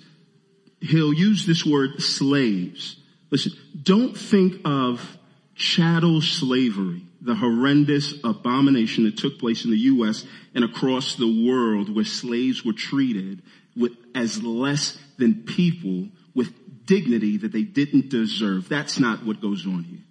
he'll 0.80 1.12
use 1.12 1.46
this 1.46 1.66
word 1.66 2.00
slaves. 2.00 2.96
Listen, 3.30 3.52
don't 3.82 4.16
think 4.16 4.60
of 4.64 5.18
chattel 5.54 6.20
slavery, 6.20 7.02
the 7.20 7.34
horrendous 7.34 8.14
abomination 8.22 9.04
that 9.04 9.18
took 9.18 9.38
place 9.40 9.64
in 9.64 9.72
the 9.72 9.78
U.S. 9.78 10.24
and 10.54 10.62
across 10.62 11.16
the 11.16 11.48
world 11.48 11.94
where 11.94 12.04
slaves 12.04 12.64
were 12.64 12.72
treated 12.72 13.42
with, 13.76 13.92
as 14.14 14.40
less 14.42 14.96
than 15.18 15.42
people 15.42 16.08
with 16.34 16.86
dignity 16.86 17.38
that 17.38 17.50
they 17.50 17.62
didn't 17.62 18.08
deserve. 18.08 18.68
That's 18.68 19.00
not 19.00 19.26
what 19.26 19.40
goes 19.40 19.66
on 19.66 19.82
here. 19.82 20.04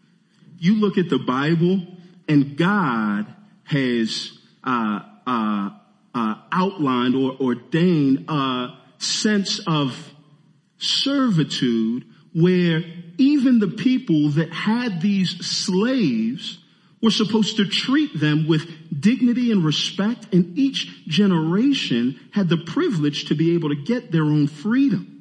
You 0.60 0.76
look 0.76 0.98
at 0.98 1.10
the 1.10 1.20
Bible 1.20 1.82
and 2.28 2.58
God 2.58 3.26
has 3.64 4.38
uh, 4.64 5.00
uh, 5.26 5.70
uh, 6.14 6.36
outlined 6.52 7.16
or 7.16 7.38
ordained 7.40 8.26
a 8.30 8.78
sense 8.98 9.60
of 9.68 10.14
servitude 10.78 12.06
where 12.34 12.84
even 13.18 13.60
the 13.60 13.68
people 13.68 14.30
that 14.32 14.52
had 14.52 15.02
these 15.02 15.46
slaves 15.46 16.60
were 17.02 17.12
supposed 17.12 17.58
to 17.58 17.66
treat 17.66 18.20
them 18.20 18.48
with 18.48 18.68
dignity 19.00 19.52
and 19.52 19.64
respect 19.64 20.34
and 20.34 20.58
each 20.58 21.06
generation 21.08 22.20
had 22.32 22.50
the 22.50 22.58
privilege 22.58 23.26
to 23.26 23.36
be 23.36 23.54
able 23.56 23.70
to 23.70 23.76
get 23.76 24.12
their 24.12 24.24
own 24.24 24.48
freedom. 24.48 25.17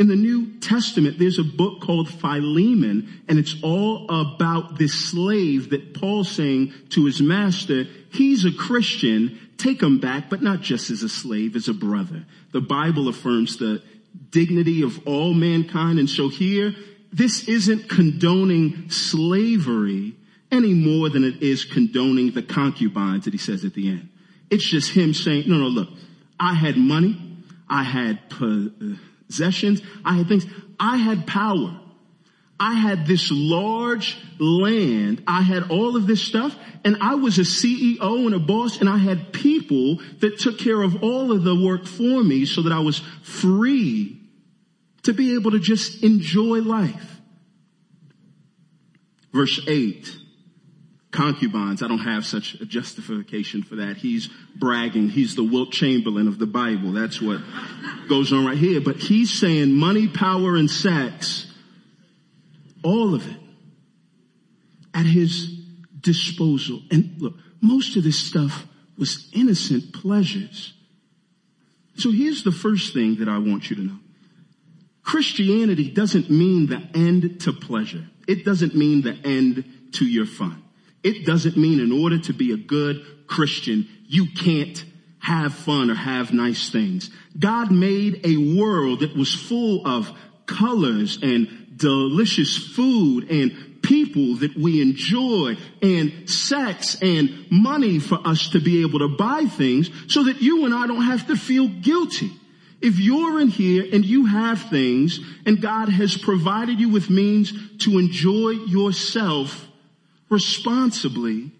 In 0.00 0.08
the 0.08 0.16
New 0.16 0.58
Testament, 0.60 1.18
there's 1.18 1.38
a 1.38 1.44
book 1.44 1.82
called 1.82 2.08
Philemon, 2.08 3.20
and 3.28 3.38
it's 3.38 3.56
all 3.62 4.06
about 4.08 4.78
this 4.78 4.94
slave 4.94 5.68
that 5.70 5.92
Paul's 5.92 6.30
saying 6.30 6.72
to 6.92 7.04
his 7.04 7.20
master, 7.20 7.84
he's 8.10 8.46
a 8.46 8.50
Christian, 8.50 9.38
take 9.58 9.82
him 9.82 9.98
back, 9.98 10.30
but 10.30 10.40
not 10.40 10.62
just 10.62 10.88
as 10.88 11.02
a 11.02 11.08
slave, 11.10 11.54
as 11.54 11.68
a 11.68 11.74
brother. 11.74 12.24
The 12.52 12.62
Bible 12.62 13.08
affirms 13.08 13.58
the 13.58 13.82
dignity 14.30 14.80
of 14.80 15.06
all 15.06 15.34
mankind, 15.34 15.98
and 15.98 16.08
so 16.08 16.30
here, 16.30 16.74
this 17.12 17.46
isn't 17.46 17.90
condoning 17.90 18.88
slavery, 18.88 20.14
any 20.50 20.72
more 20.72 21.10
than 21.10 21.24
it 21.24 21.42
is 21.42 21.66
condoning 21.66 22.30
the 22.30 22.42
concubines 22.42 23.26
that 23.26 23.34
he 23.34 23.38
says 23.38 23.66
at 23.66 23.74
the 23.74 23.88
end. 23.90 24.08
It's 24.48 24.64
just 24.64 24.92
him 24.92 25.12
saying, 25.12 25.44
no, 25.46 25.58
no, 25.58 25.66
look, 25.66 25.90
I 26.40 26.54
had 26.54 26.78
money, 26.78 27.20
I 27.68 27.82
had 27.82 28.30
possessions, 29.30 29.80
I 30.04 30.14
had 30.14 30.28
things, 30.28 30.44
I 30.78 30.96
had 30.96 31.26
power. 31.26 31.76
I 32.58 32.74
had 32.74 33.06
this 33.06 33.30
large 33.32 34.18
land. 34.38 35.22
I 35.26 35.40
had 35.40 35.70
all 35.70 35.96
of 35.96 36.06
this 36.06 36.20
stuff 36.20 36.54
and 36.84 36.98
I 37.00 37.14
was 37.14 37.38
a 37.38 37.42
CEO 37.42 38.26
and 38.26 38.34
a 38.34 38.38
boss 38.38 38.80
and 38.80 38.88
I 38.88 38.98
had 38.98 39.32
people 39.32 40.00
that 40.18 40.38
took 40.38 40.58
care 40.58 40.82
of 40.82 41.02
all 41.02 41.32
of 41.32 41.42
the 41.42 41.54
work 41.54 41.86
for 41.86 42.22
me 42.22 42.44
so 42.44 42.62
that 42.62 42.72
I 42.72 42.80
was 42.80 42.98
free 43.22 44.20
to 45.04 45.14
be 45.14 45.34
able 45.36 45.52
to 45.52 45.58
just 45.58 46.02
enjoy 46.02 46.60
life. 46.60 47.20
Verse 49.32 49.60
eight 49.66 50.14
concubines. 51.10 51.82
I 51.82 51.88
don't 51.88 51.98
have 51.98 52.24
such 52.24 52.54
a 52.54 52.64
justification 52.64 53.62
for 53.62 53.76
that. 53.76 53.96
He's 53.96 54.28
bragging. 54.56 55.08
He's 55.08 55.34
the 55.34 55.44
Wilt 55.44 55.72
Chamberlain 55.72 56.28
of 56.28 56.38
the 56.38 56.46
Bible. 56.46 56.92
That's 56.92 57.20
what 57.20 57.40
goes 58.08 58.32
on 58.32 58.46
right 58.46 58.58
here. 58.58 58.80
But 58.80 58.96
he's 58.96 59.32
saying 59.32 59.72
money, 59.72 60.08
power, 60.08 60.56
and 60.56 60.70
sex, 60.70 61.46
all 62.82 63.14
of 63.14 63.26
it 63.26 63.36
at 64.94 65.06
his 65.06 65.48
disposal. 66.00 66.80
And 66.90 67.16
look, 67.18 67.34
most 67.60 67.96
of 67.96 68.04
this 68.04 68.18
stuff 68.18 68.66
was 68.96 69.28
innocent 69.32 69.92
pleasures. 69.92 70.74
So 71.96 72.10
here's 72.12 72.44
the 72.44 72.52
first 72.52 72.94
thing 72.94 73.16
that 73.16 73.28
I 73.28 73.38
want 73.38 73.68
you 73.68 73.76
to 73.76 73.82
know. 73.82 73.98
Christianity 75.02 75.90
doesn't 75.90 76.30
mean 76.30 76.66
the 76.66 76.88
end 76.94 77.40
to 77.42 77.52
pleasure. 77.52 78.06
It 78.28 78.44
doesn't 78.44 78.74
mean 78.74 79.02
the 79.02 79.16
end 79.24 79.64
to 79.94 80.06
your 80.06 80.26
fun. 80.26 80.62
It 81.02 81.26
doesn't 81.26 81.56
mean 81.56 81.80
in 81.80 81.92
order 81.92 82.18
to 82.18 82.32
be 82.32 82.52
a 82.52 82.56
good 82.56 83.04
Christian, 83.26 83.88
you 84.06 84.26
can't 84.26 84.84
have 85.20 85.54
fun 85.54 85.90
or 85.90 85.94
have 85.94 86.32
nice 86.32 86.70
things. 86.70 87.10
God 87.38 87.70
made 87.70 88.20
a 88.24 88.36
world 88.58 89.00
that 89.00 89.16
was 89.16 89.34
full 89.34 89.86
of 89.86 90.10
colors 90.46 91.18
and 91.22 91.76
delicious 91.76 92.56
food 92.56 93.30
and 93.30 93.82
people 93.82 94.36
that 94.36 94.56
we 94.56 94.82
enjoy 94.82 95.56
and 95.80 96.28
sex 96.28 96.96
and 97.00 97.46
money 97.50 97.98
for 97.98 98.18
us 98.26 98.50
to 98.50 98.60
be 98.60 98.82
able 98.82 98.98
to 98.98 99.08
buy 99.08 99.44
things 99.44 99.90
so 100.08 100.24
that 100.24 100.42
you 100.42 100.64
and 100.64 100.74
I 100.74 100.86
don't 100.86 101.02
have 101.02 101.26
to 101.28 101.36
feel 101.36 101.68
guilty. 101.68 102.30
If 102.80 102.98
you're 102.98 103.40
in 103.40 103.48
here 103.48 103.86
and 103.92 104.04
you 104.04 104.26
have 104.26 104.70
things 104.70 105.20
and 105.46 105.60
God 105.60 105.88
has 105.88 106.16
provided 106.16 106.80
you 106.80 106.88
with 106.88 107.10
means 107.10 107.52
to 107.84 107.98
enjoy 107.98 108.50
yourself 108.50 109.66
responsibly, 110.30 111.50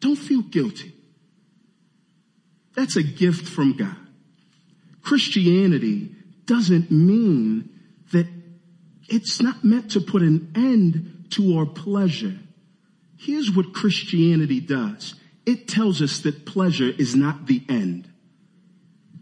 don't 0.00 0.16
feel 0.16 0.42
guilty. 0.42 0.92
That's 2.74 2.96
a 2.96 3.02
gift 3.02 3.46
from 3.46 3.76
God. 3.76 3.96
Christianity 5.02 6.14
doesn't 6.46 6.90
mean 6.90 7.70
that 8.12 8.26
it's 9.08 9.40
not 9.40 9.62
meant 9.62 9.92
to 9.92 10.00
put 10.00 10.22
an 10.22 10.52
end 10.56 11.26
to 11.30 11.58
our 11.58 11.66
pleasure. 11.66 12.38
Here's 13.18 13.50
what 13.50 13.74
Christianity 13.74 14.60
does. 14.60 15.14
It 15.46 15.68
tells 15.68 16.00
us 16.00 16.20
that 16.20 16.46
pleasure 16.46 16.88
is 16.88 17.14
not 17.14 17.46
the 17.46 17.62
end. 17.68 18.10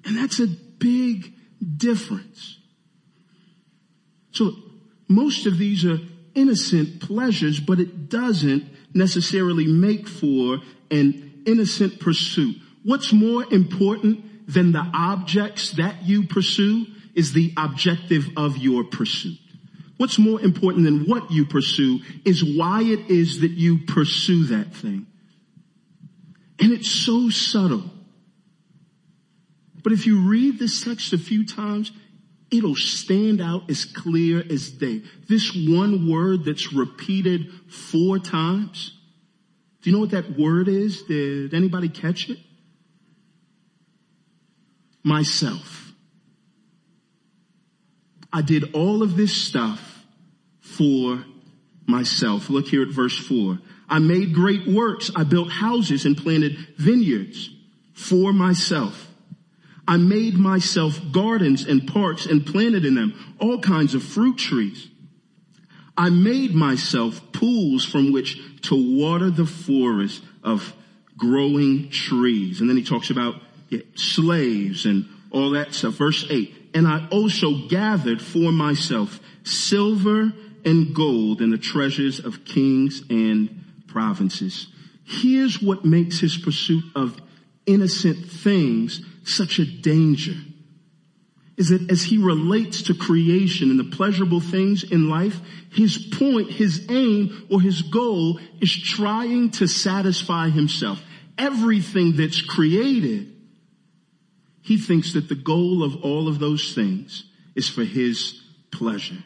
And 0.05 0.17
that's 0.17 0.41
a 0.41 0.47
big 0.47 1.33
difference. 1.77 2.59
So 4.31 4.53
most 5.09 5.47
of 5.47 5.59
these 5.59 5.85
are 5.85 5.99
innocent 6.35 7.01
pleasures, 7.01 7.61
but 7.61 7.81
it 7.81 8.09
doesn't 8.09 8.65
necessarily 8.95 9.67
make 9.67 10.09
for 10.09 10.59
an 10.91 11.43
innocent 11.47 12.01
pursuit. 12.01 12.57
What's 12.83 13.13
more 13.13 13.45
important 13.53 14.53
than 14.53 14.73
the 14.73 14.85
objects 14.95 15.73
that 15.73 16.03
you 16.05 16.27
pursue 16.27 16.87
is 17.15 17.33
the 17.33 17.53
objective 17.57 18.29
of 18.37 18.57
your 18.57 18.85
pursuit. 18.85 19.39
What's 19.97 20.19
more 20.19 20.41
important 20.41 20.85
than 20.85 21.07
what 21.07 21.31
you 21.31 21.45
pursue 21.45 22.01
is 22.25 22.43
why 22.43 22.83
it 22.83 23.11
is 23.11 23.41
that 23.41 23.53
you 23.53 23.79
pursue 23.87 24.45
that 24.47 24.75
thing. 24.75 25.07
And 26.59 26.73
it's 26.73 26.91
so 26.91 27.29
subtle. 27.29 27.85
But 29.83 29.93
if 29.93 30.07
you 30.07 30.29
read 30.29 30.59
this 30.59 30.83
text 30.83 31.13
a 31.13 31.19
few 31.19 31.47
times, 31.47 31.93
it'll 32.53 32.77
stand 32.77 33.41
out 33.41 33.71
as 33.71 33.85
clear 33.85 34.45
as 34.51 34.71
day. 34.71 35.03
This 35.29 35.55
one 35.55 36.11
word 36.11 36.45
that's 36.45 36.73
repeated 36.73 37.51
four 37.69 38.19
times. 38.19 38.99
Do 39.81 39.91
you 39.91 39.97
know 39.97 40.01
what 40.01 40.11
that 40.11 40.39
word 40.39 40.69
is? 40.69 41.03
Did 41.03 41.55
anybody 41.55 41.89
catch 41.89 42.29
it? 42.29 42.39
Myself. 45.03 45.93
I 48.33 48.43
did 48.43 48.75
all 48.75 49.03
of 49.03 49.17
this 49.17 49.35
stuff 49.35 50.05
for 50.61 51.25
myself. 51.87 52.49
Look 52.49 52.69
here 52.69 52.83
at 52.83 52.89
verse 52.89 53.19
four. 53.19 53.59
I 53.89 53.99
made 53.99 54.33
great 54.33 54.67
works. 54.67 55.11
I 55.15 55.25
built 55.25 55.51
houses 55.51 56.07
and 56.07 56.17
planted 56.17 56.57
vineyards 56.79 57.51
for 57.93 58.33
myself. 58.33 59.09
I 59.87 59.97
made 59.97 60.35
myself 60.35 61.01
gardens 61.11 61.65
and 61.65 61.87
parks 61.87 62.27
and 62.27 62.47
planted 62.47 62.85
in 62.85 62.95
them 62.95 63.15
all 63.39 63.59
kinds 63.59 63.95
of 63.95 64.03
fruit 64.03 64.39
trees. 64.39 64.89
I 65.97 66.09
made 66.09 66.55
myself 66.55 67.21
pools 67.33 67.85
from 67.85 68.13
which 68.13 68.41
to 68.63 68.99
water 68.99 69.31
the 69.31 69.47
forest 69.47 70.23
of 70.43 70.73
growing 71.17 71.91
trees. 71.91 72.61
And 72.61 72.69
then 72.69 72.77
he 72.77 72.85
talks 72.85 73.11
about 73.11 73.37
yeah, 73.69 73.81
slaves 73.95 74.87
and 74.87 75.07
all 75.31 75.51
that 75.51 75.75
stuff. 75.75 75.95
Verse 75.95 76.27
eight. 76.31 76.55
And 76.75 76.87
I 76.87 77.07
also 77.11 77.69
gathered 77.69 78.23
for 78.23 78.53
myself 78.53 79.21
silver 79.45 80.33
and 80.65 80.95
gold 80.95 81.41
and 81.41 81.53
the 81.53 81.59
treasures 81.59 82.21
of 82.21 82.45
kings 82.45 83.03
and 83.11 83.65
provinces. 83.89 84.69
Here's 85.05 85.61
what 85.61 85.85
makes 85.85 86.21
his 86.21 86.37
pursuit 86.37 86.85
of 86.95 87.21
innocent 87.67 88.27
things 88.27 89.05
such 89.25 89.59
a 89.59 89.65
danger 89.65 90.35
is 91.57 91.69
that 91.69 91.91
as 91.91 92.03
he 92.03 92.19
relates 92.19 92.83
to 92.83 92.95
creation 92.95 93.71
and 93.71 93.79
the 93.79 93.97
pleasurable 93.97 94.41
things 94.41 94.83
in 94.83 95.09
life, 95.09 95.41
his 95.71 95.99
point, 95.99 96.51
his 96.51 96.87
aim, 96.89 97.47
or 97.51 97.61
his 97.61 97.83
goal 97.83 98.41
is 98.61 98.75
trying 98.75 99.51
to 99.51 99.67
satisfy 99.67 100.49
himself. 100.49 101.03
Everything 101.37 102.17
that's 102.17 102.41
created, 102.41 103.33
he 104.63 104.79
thinks 104.79 105.13
that 105.13 105.29
the 105.29 105.35
goal 105.35 105.83
of 105.83 106.03
all 106.03 106.27
of 106.27 106.39
those 106.39 106.75
things 106.75 107.25
is 107.55 107.69
for 107.69 107.85
his 107.85 108.41
pleasure. 108.71 109.23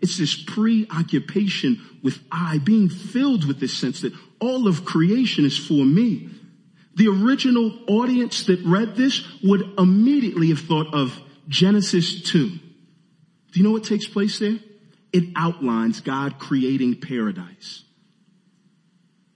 It's 0.00 0.18
this 0.18 0.34
preoccupation 0.36 1.80
with 2.02 2.18
I, 2.30 2.58
being 2.58 2.88
filled 2.88 3.44
with 3.46 3.60
this 3.60 3.72
sense 3.72 4.00
that 4.00 4.12
all 4.40 4.66
of 4.66 4.84
creation 4.84 5.44
is 5.44 5.56
for 5.56 5.84
me. 5.84 6.28
The 6.94 7.08
original 7.08 7.78
audience 7.88 8.44
that 8.46 8.60
read 8.64 8.96
this 8.96 9.26
would 9.42 9.78
immediately 9.78 10.48
have 10.48 10.60
thought 10.60 10.92
of 10.92 11.18
Genesis 11.48 12.22
2. 12.30 12.48
Do 12.48 12.60
you 13.54 13.62
know 13.62 13.72
what 13.72 13.84
takes 13.84 14.06
place 14.06 14.38
there? 14.38 14.58
It 15.12 15.24
outlines 15.36 16.00
God 16.00 16.38
creating 16.38 17.00
paradise. 17.00 17.84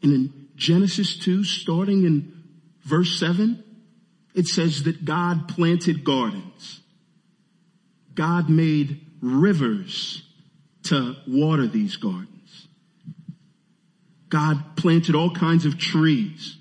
And 0.02 0.12
in 0.12 0.48
Genesis 0.56 1.18
2, 1.18 1.44
starting 1.44 2.04
in 2.04 2.44
verse 2.82 3.18
7, 3.18 3.62
it 4.34 4.46
says 4.46 4.84
that 4.84 5.04
God 5.04 5.48
planted 5.48 6.04
gardens. 6.04 6.80
God 8.14 8.48
made 8.48 9.00
rivers 9.20 10.22
to 10.84 11.16
water 11.26 11.66
these 11.66 11.96
gardens. 11.96 12.68
God 14.28 14.76
planted 14.76 15.14
all 15.14 15.34
kinds 15.34 15.66
of 15.66 15.78
trees. 15.78 16.56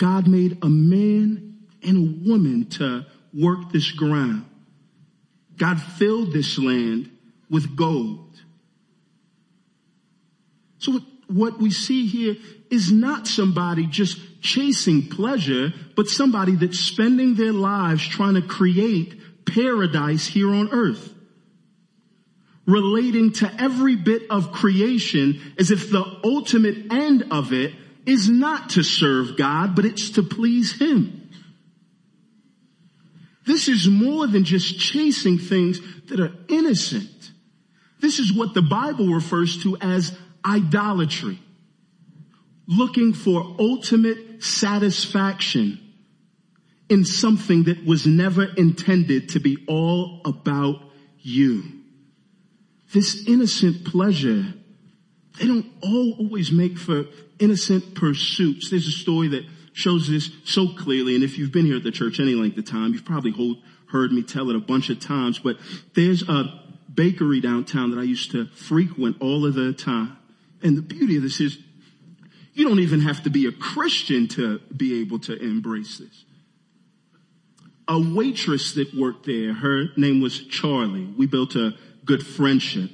God 0.00 0.26
made 0.26 0.56
a 0.62 0.68
man 0.68 1.58
and 1.82 1.96
a 1.96 2.30
woman 2.30 2.70
to 2.70 3.04
work 3.34 3.70
this 3.70 3.90
ground. 3.90 4.46
God 5.58 5.78
filled 5.78 6.32
this 6.32 6.58
land 6.58 7.10
with 7.50 7.76
gold. 7.76 8.34
So 10.78 11.00
what, 11.26 11.58
we 11.58 11.70
see 11.70 12.06
here 12.06 12.36
is 12.70 12.90
not 12.90 13.26
somebody 13.26 13.84
just 13.86 14.18
chasing 14.40 15.06
pleasure, 15.06 15.70
but 15.96 16.06
somebody 16.08 16.56
that's 16.56 16.78
spending 16.78 17.34
their 17.34 17.52
lives 17.52 18.02
trying 18.08 18.34
to 18.34 18.42
create 18.42 19.44
paradise 19.44 20.26
here 20.26 20.48
on 20.48 20.70
earth. 20.72 21.12
Relating 22.64 23.32
to 23.32 23.52
every 23.58 23.96
bit 23.96 24.22
of 24.30 24.50
creation 24.50 25.54
as 25.58 25.70
if 25.70 25.90
the 25.90 26.20
ultimate 26.24 26.90
end 26.90 27.26
of 27.30 27.52
it 27.52 27.74
is 28.06 28.28
not 28.28 28.70
to 28.70 28.82
serve 28.82 29.36
God, 29.36 29.74
but 29.74 29.84
it's 29.84 30.10
to 30.10 30.22
please 30.22 30.80
Him. 30.80 31.28
This 33.46 33.68
is 33.68 33.88
more 33.88 34.26
than 34.26 34.44
just 34.44 34.78
chasing 34.78 35.38
things 35.38 35.80
that 36.06 36.20
are 36.20 36.32
innocent. 36.48 37.32
This 38.00 38.18
is 38.18 38.32
what 38.32 38.54
the 38.54 38.62
Bible 38.62 39.08
refers 39.08 39.62
to 39.62 39.76
as 39.80 40.16
idolatry. 40.44 41.38
Looking 42.66 43.12
for 43.12 43.56
ultimate 43.58 44.42
satisfaction 44.42 45.80
in 46.88 47.04
something 47.04 47.64
that 47.64 47.84
was 47.84 48.06
never 48.06 48.44
intended 48.56 49.30
to 49.30 49.40
be 49.40 49.64
all 49.68 50.20
about 50.24 50.76
you. 51.18 51.64
This 52.92 53.26
innocent 53.26 53.84
pleasure, 53.84 54.54
they 55.38 55.46
don't 55.46 55.66
always 55.82 56.50
make 56.50 56.78
for 56.78 57.04
innocent 57.40 57.94
pursuits. 57.94 58.70
There's 58.70 58.86
a 58.86 58.92
story 58.92 59.28
that 59.28 59.44
shows 59.72 60.08
this 60.08 60.30
so 60.44 60.68
clearly. 60.68 61.14
And 61.14 61.24
if 61.24 61.38
you've 61.38 61.52
been 61.52 61.66
here 61.66 61.76
at 61.76 61.82
the 61.82 61.90
church 61.90 62.20
any 62.20 62.34
length 62.34 62.58
of 62.58 62.66
time, 62.66 62.92
you've 62.92 63.04
probably 63.04 63.32
hold, 63.32 63.58
heard 63.90 64.12
me 64.12 64.22
tell 64.22 64.50
it 64.50 64.56
a 64.56 64.60
bunch 64.60 64.90
of 64.90 65.00
times, 65.00 65.38
but 65.38 65.56
there's 65.94 66.28
a 66.28 66.60
bakery 66.92 67.40
downtown 67.40 67.90
that 67.90 67.98
I 67.98 68.02
used 68.02 68.30
to 68.32 68.46
frequent 68.46 69.16
all 69.20 69.46
of 69.46 69.54
the 69.54 69.72
time. 69.72 70.16
And 70.62 70.76
the 70.76 70.82
beauty 70.82 71.16
of 71.16 71.22
this 71.22 71.40
is 71.40 71.58
you 72.52 72.68
don't 72.68 72.80
even 72.80 73.00
have 73.00 73.22
to 73.22 73.30
be 73.30 73.46
a 73.46 73.52
Christian 73.52 74.28
to 74.28 74.58
be 74.76 75.00
able 75.00 75.18
to 75.20 75.36
embrace 75.36 75.98
this. 75.98 76.24
A 77.88 77.98
waitress 77.98 78.74
that 78.74 78.94
worked 78.94 79.26
there, 79.26 79.54
her 79.54 79.86
name 79.96 80.20
was 80.20 80.46
Charlie. 80.46 81.06
We 81.16 81.26
built 81.26 81.56
a 81.56 81.74
good 82.04 82.24
friendship. 82.24 82.90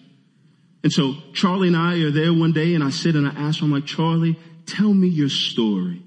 And 0.87 0.93
so 0.93 1.17
Charlie 1.33 1.67
and 1.67 1.77
I 1.77 1.99
are 2.05 2.13
there 2.13 2.33
one 2.33 2.53
day 2.53 2.73
and 2.77 2.85
I 2.85 2.91
sit 2.91 3.17
and 3.17 3.27
I 3.27 3.31
ask 3.31 3.59
her, 3.59 3.65
I'm 3.65 3.73
like, 3.73 3.87
Charlie, 3.87 4.39
tell 4.67 4.95
me 4.95 5.09
your 5.09 5.29
story. 5.29 6.01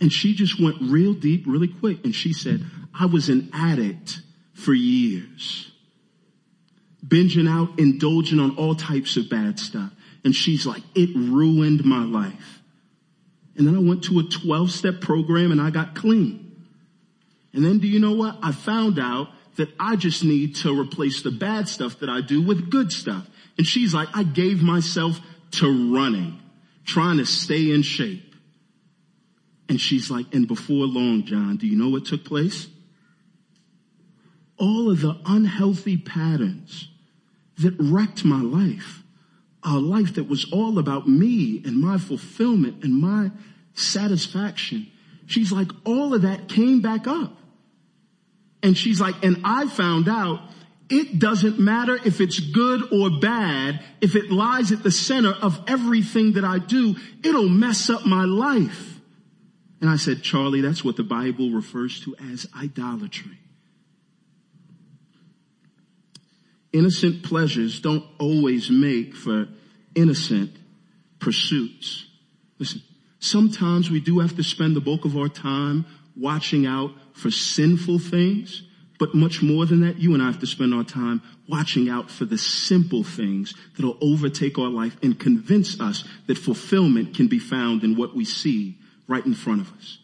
And 0.00 0.12
she 0.12 0.34
just 0.34 0.60
went 0.60 0.78
real 0.80 1.14
deep, 1.14 1.44
really 1.46 1.68
quick. 1.68 2.04
And 2.04 2.12
she 2.12 2.32
said, 2.32 2.64
I 2.92 3.06
was 3.06 3.28
an 3.28 3.50
addict 3.52 4.20
for 4.52 4.74
years. 4.74 5.70
Binging 7.06 7.48
out, 7.48 7.78
indulging 7.78 8.40
on 8.40 8.56
all 8.56 8.74
types 8.74 9.16
of 9.16 9.30
bad 9.30 9.60
stuff. 9.60 9.92
And 10.24 10.34
she's 10.34 10.66
like, 10.66 10.82
it 10.96 11.10
ruined 11.14 11.84
my 11.84 12.02
life. 12.02 12.62
And 13.56 13.64
then 13.64 13.76
I 13.76 13.78
went 13.78 14.02
to 14.06 14.18
a 14.18 14.24
12 14.24 14.72
step 14.72 15.00
program 15.00 15.52
and 15.52 15.60
I 15.60 15.70
got 15.70 15.94
clean. 15.94 16.66
And 17.52 17.64
then 17.64 17.78
do 17.78 17.86
you 17.86 18.00
know 18.00 18.16
what? 18.16 18.38
I 18.42 18.50
found 18.50 18.98
out 18.98 19.28
that 19.54 19.68
I 19.78 19.94
just 19.94 20.24
need 20.24 20.56
to 20.56 20.76
replace 20.76 21.22
the 21.22 21.30
bad 21.30 21.68
stuff 21.68 22.00
that 22.00 22.08
I 22.08 22.22
do 22.22 22.42
with 22.42 22.70
good 22.70 22.90
stuff. 22.90 23.28
And 23.60 23.66
she's 23.66 23.92
like, 23.92 24.08
I 24.14 24.22
gave 24.22 24.62
myself 24.62 25.20
to 25.50 25.94
running, 25.94 26.40
trying 26.86 27.18
to 27.18 27.26
stay 27.26 27.72
in 27.72 27.82
shape. 27.82 28.34
And 29.68 29.78
she's 29.78 30.10
like, 30.10 30.32
and 30.32 30.48
before 30.48 30.86
long, 30.86 31.26
John, 31.26 31.58
do 31.58 31.66
you 31.66 31.76
know 31.76 31.90
what 31.90 32.06
took 32.06 32.24
place? 32.24 32.68
All 34.56 34.90
of 34.90 35.02
the 35.02 35.14
unhealthy 35.26 35.98
patterns 35.98 36.88
that 37.58 37.74
wrecked 37.78 38.24
my 38.24 38.40
life, 38.40 39.02
a 39.62 39.76
life 39.76 40.14
that 40.14 40.26
was 40.26 40.50
all 40.50 40.78
about 40.78 41.06
me 41.06 41.60
and 41.62 41.78
my 41.82 41.98
fulfillment 41.98 42.82
and 42.82 42.94
my 42.94 43.30
satisfaction. 43.74 44.90
She's 45.26 45.52
like, 45.52 45.68
all 45.84 46.14
of 46.14 46.22
that 46.22 46.48
came 46.48 46.80
back 46.80 47.06
up. 47.06 47.36
And 48.62 48.74
she's 48.74 49.02
like, 49.02 49.22
and 49.22 49.42
I 49.44 49.66
found 49.66 50.08
out 50.08 50.48
it 50.90 51.18
doesn't 51.18 51.58
matter 51.58 51.98
if 52.04 52.20
it's 52.20 52.40
good 52.40 52.92
or 52.92 53.20
bad. 53.20 53.80
If 54.00 54.16
it 54.16 54.30
lies 54.30 54.72
at 54.72 54.82
the 54.82 54.90
center 54.90 55.32
of 55.32 55.62
everything 55.68 56.32
that 56.32 56.44
I 56.44 56.58
do, 56.58 56.96
it'll 57.22 57.48
mess 57.48 57.88
up 57.88 58.04
my 58.04 58.24
life. 58.24 58.98
And 59.80 59.88
I 59.88 59.96
said, 59.96 60.22
Charlie, 60.22 60.60
that's 60.60 60.84
what 60.84 60.96
the 60.96 61.02
Bible 61.04 61.50
refers 61.50 62.00
to 62.00 62.14
as 62.32 62.46
idolatry. 62.56 63.38
Innocent 66.72 67.22
pleasures 67.22 67.80
don't 67.80 68.04
always 68.18 68.70
make 68.70 69.14
for 69.14 69.48
innocent 69.94 70.50
pursuits. 71.18 72.06
Listen, 72.58 72.82
sometimes 73.18 73.90
we 73.90 74.00
do 74.00 74.18
have 74.18 74.36
to 74.36 74.42
spend 74.42 74.76
the 74.76 74.80
bulk 74.80 75.04
of 75.04 75.16
our 75.16 75.28
time 75.28 75.86
watching 76.16 76.66
out 76.66 76.92
for 77.12 77.30
sinful 77.30 77.98
things, 77.98 78.62
but 79.00 79.14
much 79.14 79.42
more 79.42 79.64
than 79.64 79.80
that, 79.80 79.98
you 79.98 80.12
and 80.12 80.22
I 80.22 80.26
have 80.26 80.40
to 80.40 80.46
spend 80.46 80.74
our 80.74 80.84
time 80.84 81.22
watching 81.48 81.88
out 81.88 82.10
for 82.10 82.26
the 82.26 82.36
simple 82.36 83.02
things 83.02 83.54
that'll 83.74 83.96
overtake 84.02 84.58
our 84.58 84.68
life 84.68 84.94
and 85.02 85.18
convince 85.18 85.80
us 85.80 86.04
that 86.26 86.36
fulfillment 86.36 87.16
can 87.16 87.26
be 87.26 87.38
found 87.38 87.82
in 87.82 87.96
what 87.96 88.14
we 88.14 88.26
see 88.26 88.76
right 89.08 89.24
in 89.24 89.32
front 89.32 89.62
of 89.62 89.72
us. 89.78 89.98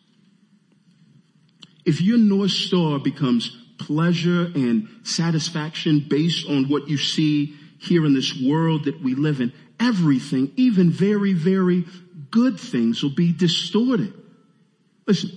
If 1.85 2.01
your 2.01 2.17
North 2.17 2.53
Star 2.53 2.99
becomes 2.99 3.55
pleasure 3.79 4.47
and 4.55 4.89
satisfaction 5.05 6.07
based 6.09 6.49
on 6.49 6.71
what 6.71 6.89
you 6.89 6.97
see 6.97 7.55
here 7.79 8.07
in 8.07 8.15
this 8.15 8.35
world 8.43 8.87
that 8.87 9.03
we 9.03 9.15
live 9.15 9.43
in, 9.43 9.53
everything, 9.79 10.53
even 10.57 10.91
very, 10.91 11.35
very 11.35 11.85
good 12.31 12.59
things 12.59 13.03
will 13.03 13.15
be 13.15 13.31
distorted. 13.31 14.15
Listen, 15.07 15.31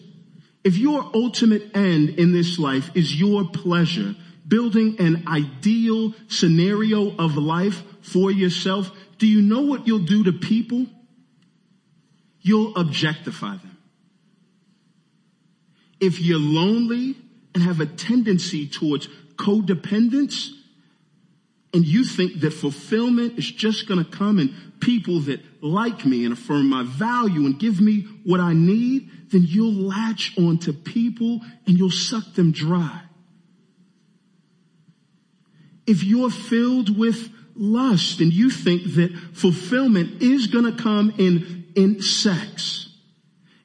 if 0.69 0.77
your 0.77 1.09
ultimate 1.15 1.75
end 1.75 2.09
in 2.09 2.31
this 2.31 2.59
life 2.59 2.91
is 2.93 3.19
your 3.19 3.43
pleasure, 3.49 4.13
building 4.47 4.97
an 4.99 5.23
ideal 5.27 6.13
scenario 6.27 7.15
of 7.17 7.37
life 7.37 7.81
for 8.03 8.29
yourself, 8.29 8.91
do 9.17 9.25
you 9.25 9.41
know 9.41 9.61
what 9.61 9.87
you'll 9.87 10.05
do 10.05 10.25
to 10.25 10.31
people? 10.31 10.85
You'll 12.41 12.75
objectify 12.75 13.57
them. 13.57 13.77
If 15.99 16.21
you're 16.21 16.37
lonely 16.37 17.15
and 17.55 17.63
have 17.63 17.79
a 17.79 17.87
tendency 17.87 18.67
towards 18.67 19.07
codependence, 19.37 20.51
and 21.73 21.83
you 21.83 22.03
think 22.03 22.41
that 22.41 22.51
fulfillment 22.51 23.39
is 23.39 23.51
just 23.51 23.87
going 23.87 24.05
to 24.05 24.11
come 24.11 24.37
in 24.37 24.53
people 24.79 25.19
that 25.21 25.41
like 25.61 26.05
me 26.05 26.25
and 26.25 26.33
affirm 26.33 26.69
my 26.69 26.83
value 26.83 27.45
and 27.45 27.59
give 27.59 27.81
me 27.81 28.01
what 28.23 28.39
I 28.39 28.53
need, 28.53 29.09
then 29.31 29.43
you'll 29.45 29.73
latch 29.73 30.33
onto 30.37 30.73
people 30.73 31.41
and 31.65 31.77
you'll 31.77 31.91
suck 31.91 32.33
them 32.33 32.51
dry. 32.51 33.01
If 35.85 36.03
you're 36.03 36.29
filled 36.29 36.97
with 36.97 37.29
lust 37.55 38.21
and 38.21 38.31
you 38.31 38.49
think 38.49 38.83
that 38.95 39.11
fulfillment 39.33 40.21
is 40.21 40.47
going 40.47 40.65
to 40.65 40.81
come 40.81 41.13
in, 41.17 41.65
in 41.75 42.01
sex, 42.01 42.87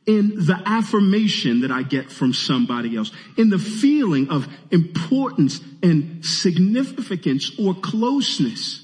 in 0.07 0.47
the 0.47 0.61
affirmation 0.67 1.61
that 1.61 1.71
I 1.71 1.83
get 1.83 2.11
from 2.11 2.33
somebody 2.33 2.97
else, 2.97 3.11
in 3.37 3.51
the 3.51 3.59
feeling 3.59 4.31
of 4.31 4.49
importance 4.71 5.61
and 5.83 6.25
significance 6.25 7.53
or 7.59 7.75
closeness 7.75 8.84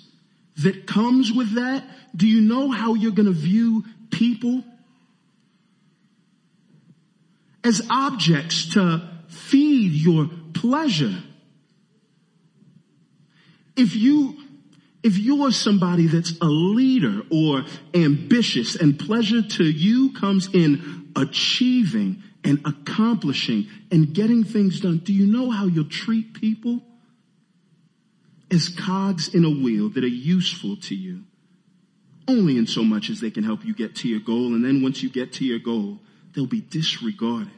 that 0.62 0.86
comes 0.86 1.32
with 1.32 1.54
that, 1.54 1.84
do 2.14 2.26
you 2.26 2.40
know 2.40 2.70
how 2.70 2.94
you're 2.94 3.12
going 3.12 3.26
to 3.26 3.32
view 3.32 3.84
people? 4.10 4.64
As 7.62 7.86
objects 7.90 8.74
to 8.74 9.08
feed 9.28 9.92
your 9.92 10.28
pleasure. 10.54 11.22
If 13.76 13.94
you 13.94 14.36
if 15.02 15.16
you're 15.16 15.50
somebody 15.50 16.06
that's 16.06 16.32
a 16.42 16.46
leader 16.46 17.22
or 17.30 17.64
ambitious 17.94 18.76
and 18.76 18.98
pleasure 18.98 19.40
to 19.40 19.64
you 19.64 20.12
comes 20.12 20.52
in 20.52 21.10
achieving 21.16 22.22
and 22.44 22.60
accomplishing 22.66 23.66
and 23.90 24.12
getting 24.12 24.44
things 24.44 24.80
done, 24.80 24.98
do 24.98 25.14
you 25.14 25.26
know 25.26 25.50
how 25.50 25.64
you'll 25.64 25.88
treat 25.88 26.34
people? 26.34 26.82
As 28.50 28.68
cogs 28.68 29.28
in 29.28 29.44
a 29.44 29.50
wheel 29.50 29.88
that 29.90 30.02
are 30.02 30.08
useful 30.08 30.76
to 30.76 30.94
you. 30.94 31.22
Only 32.26 32.58
in 32.58 32.66
so 32.66 32.82
much 32.82 33.10
as 33.10 33.20
they 33.20 33.30
can 33.30 33.44
help 33.44 33.64
you 33.64 33.74
get 33.74 33.96
to 33.96 34.08
your 34.08 34.20
goal. 34.20 34.54
And 34.54 34.64
then 34.64 34.82
once 34.82 35.02
you 35.02 35.10
get 35.10 35.32
to 35.34 35.44
your 35.44 35.58
goal, 35.58 36.00
they'll 36.34 36.46
be 36.46 36.60
disregarded. 36.60 37.52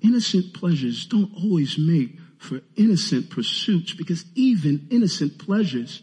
Innocent 0.00 0.54
pleasures 0.54 1.06
don't 1.06 1.32
always 1.36 1.76
make 1.76 2.18
for 2.38 2.60
innocent 2.76 3.30
pursuits 3.30 3.92
because 3.92 4.24
even 4.34 4.86
innocent 4.90 5.38
pleasures 5.38 6.02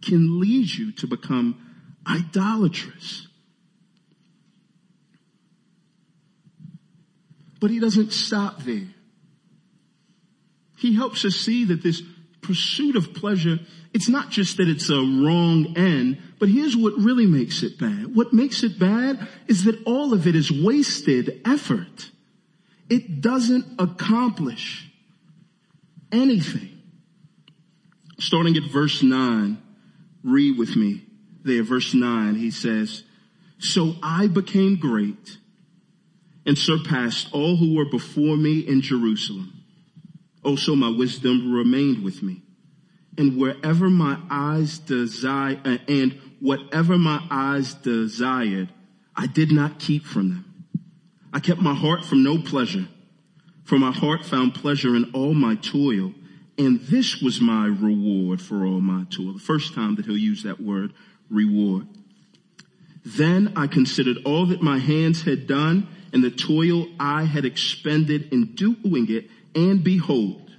can 0.00 0.40
lead 0.40 0.70
you 0.70 0.92
to 0.92 1.06
become 1.06 1.60
idolatrous. 2.08 3.28
But 7.60 7.70
he 7.70 7.80
doesn't 7.80 8.12
stop 8.12 8.62
there. 8.62 8.93
He 10.76 10.94
helps 10.94 11.24
us 11.24 11.36
see 11.36 11.64
that 11.66 11.82
this 11.82 12.02
pursuit 12.42 12.96
of 12.96 13.14
pleasure, 13.14 13.58
it's 13.92 14.08
not 14.08 14.30
just 14.30 14.58
that 14.58 14.68
it's 14.68 14.90
a 14.90 14.94
wrong 14.94 15.74
end, 15.76 16.18
but 16.38 16.48
here's 16.48 16.76
what 16.76 16.92
really 16.98 17.26
makes 17.26 17.62
it 17.62 17.78
bad. 17.78 18.14
What 18.14 18.32
makes 18.32 18.62
it 18.62 18.78
bad 18.78 19.26
is 19.48 19.64
that 19.64 19.82
all 19.86 20.12
of 20.12 20.26
it 20.26 20.36
is 20.36 20.50
wasted 20.50 21.40
effort. 21.46 22.10
It 22.90 23.20
doesn't 23.20 23.80
accomplish 23.80 24.90
anything. 26.12 26.70
Starting 28.18 28.56
at 28.56 28.70
verse 28.70 29.02
9, 29.02 29.58
read 30.22 30.58
with 30.58 30.76
me 30.76 31.02
there, 31.44 31.62
verse 31.62 31.94
9, 31.94 32.36
he 32.36 32.50
says, 32.50 33.02
So 33.58 33.94
I 34.02 34.26
became 34.28 34.76
great 34.76 35.38
and 36.46 36.58
surpassed 36.58 37.28
all 37.32 37.56
who 37.56 37.74
were 37.74 37.84
before 37.84 38.36
me 38.36 38.60
in 38.60 38.80
Jerusalem. 38.80 39.53
Also 40.44 40.74
my 40.74 40.88
wisdom 40.88 41.52
remained 41.52 42.04
with 42.04 42.22
me. 42.22 42.42
And 43.16 43.38
wherever 43.38 43.88
my 43.88 44.18
eyes 44.30 44.78
desire, 44.78 45.60
uh, 45.64 45.78
and 45.88 46.20
whatever 46.40 46.98
my 46.98 47.22
eyes 47.30 47.74
desired, 47.74 48.68
I 49.16 49.26
did 49.26 49.52
not 49.52 49.78
keep 49.78 50.04
from 50.04 50.28
them. 50.30 50.54
I 51.32 51.40
kept 51.40 51.60
my 51.60 51.74
heart 51.74 52.04
from 52.04 52.22
no 52.22 52.38
pleasure, 52.38 52.86
for 53.64 53.78
my 53.78 53.92
heart 53.92 54.24
found 54.24 54.54
pleasure 54.54 54.94
in 54.94 55.10
all 55.14 55.34
my 55.34 55.54
toil. 55.56 56.12
And 56.58 56.80
this 56.80 57.20
was 57.20 57.40
my 57.40 57.66
reward 57.66 58.40
for 58.40 58.64
all 58.64 58.80
my 58.80 59.04
toil. 59.10 59.32
The 59.32 59.40
first 59.40 59.74
time 59.74 59.96
that 59.96 60.06
he'll 60.06 60.16
use 60.16 60.42
that 60.42 60.60
word, 60.60 60.92
reward. 61.30 61.88
Then 63.04 63.52
I 63.56 63.66
considered 63.66 64.18
all 64.24 64.46
that 64.46 64.62
my 64.62 64.78
hands 64.78 65.22
had 65.22 65.46
done 65.46 65.88
and 66.12 66.22
the 66.22 66.30
toil 66.30 66.86
I 66.98 67.24
had 67.24 67.44
expended 67.44 68.32
in 68.32 68.54
doing 68.54 69.06
it, 69.10 69.28
and 69.54 69.82
behold, 69.82 70.50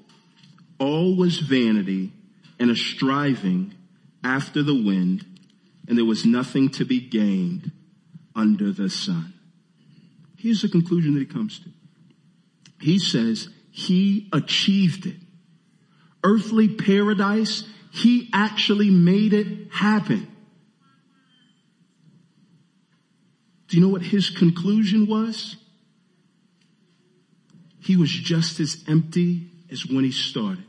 all 0.80 1.16
was 1.16 1.40
vanity 1.40 2.12
and 2.60 2.70
a 2.70 2.76
striving 2.76 3.74
after 4.24 4.64
the 4.64 4.74
wind, 4.74 5.26
and 5.88 5.98
there 5.98 6.06
was 6.06 6.26
nothing 6.26 6.70
to 6.70 6.86
be 6.86 7.00
gained 7.00 7.72
under 8.36 8.72
the 8.72 8.90
sun. 8.90 9.34
Here's 10.38 10.62
the 10.62 10.70
conclusion 10.70 11.14
that 11.14 11.22
he 11.22 11.26
comes 11.26 11.60
to. 11.60 11.70
He 12.80 13.00
says 13.00 13.50
he 13.72 14.30
achieved 14.32 15.06
it. 15.06 15.18
Earthly 16.24 16.68
paradise, 16.68 17.64
he 17.92 18.30
actually 18.34 18.90
made 18.90 19.34
it 19.34 19.72
happen. 19.72 20.28
Do 23.68 23.78
you 23.78 23.84
know 23.84 23.90
what 23.90 24.02
his 24.02 24.30
conclusion 24.30 25.08
was? 25.08 25.56
He 27.86 27.98
was 27.98 28.10
just 28.10 28.60
as 28.60 28.84
empty 28.88 29.48
as 29.72 29.86
when 29.86 30.04
he 30.04 30.12
started. 30.12 30.64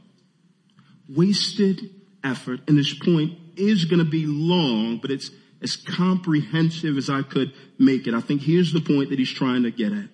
Wasted 1.08 1.90
effort, 2.22 2.60
and 2.68 2.76
this 2.76 2.92
point 2.92 3.38
is 3.56 3.86
going 3.86 4.04
to 4.04 4.10
be 4.10 4.26
long, 4.26 4.98
but 4.98 5.10
it's 5.10 5.30
as 5.62 5.76
comprehensive 5.76 6.98
as 6.98 7.08
I 7.08 7.22
could 7.22 7.54
make 7.78 8.06
it. 8.06 8.12
I 8.12 8.20
think 8.20 8.42
here's 8.42 8.72
the 8.74 8.82
point 8.82 9.08
that 9.10 9.18
he's 9.18 9.32
trying 9.32 9.62
to 9.62 9.70
get 9.70 9.92
at. 9.92 10.08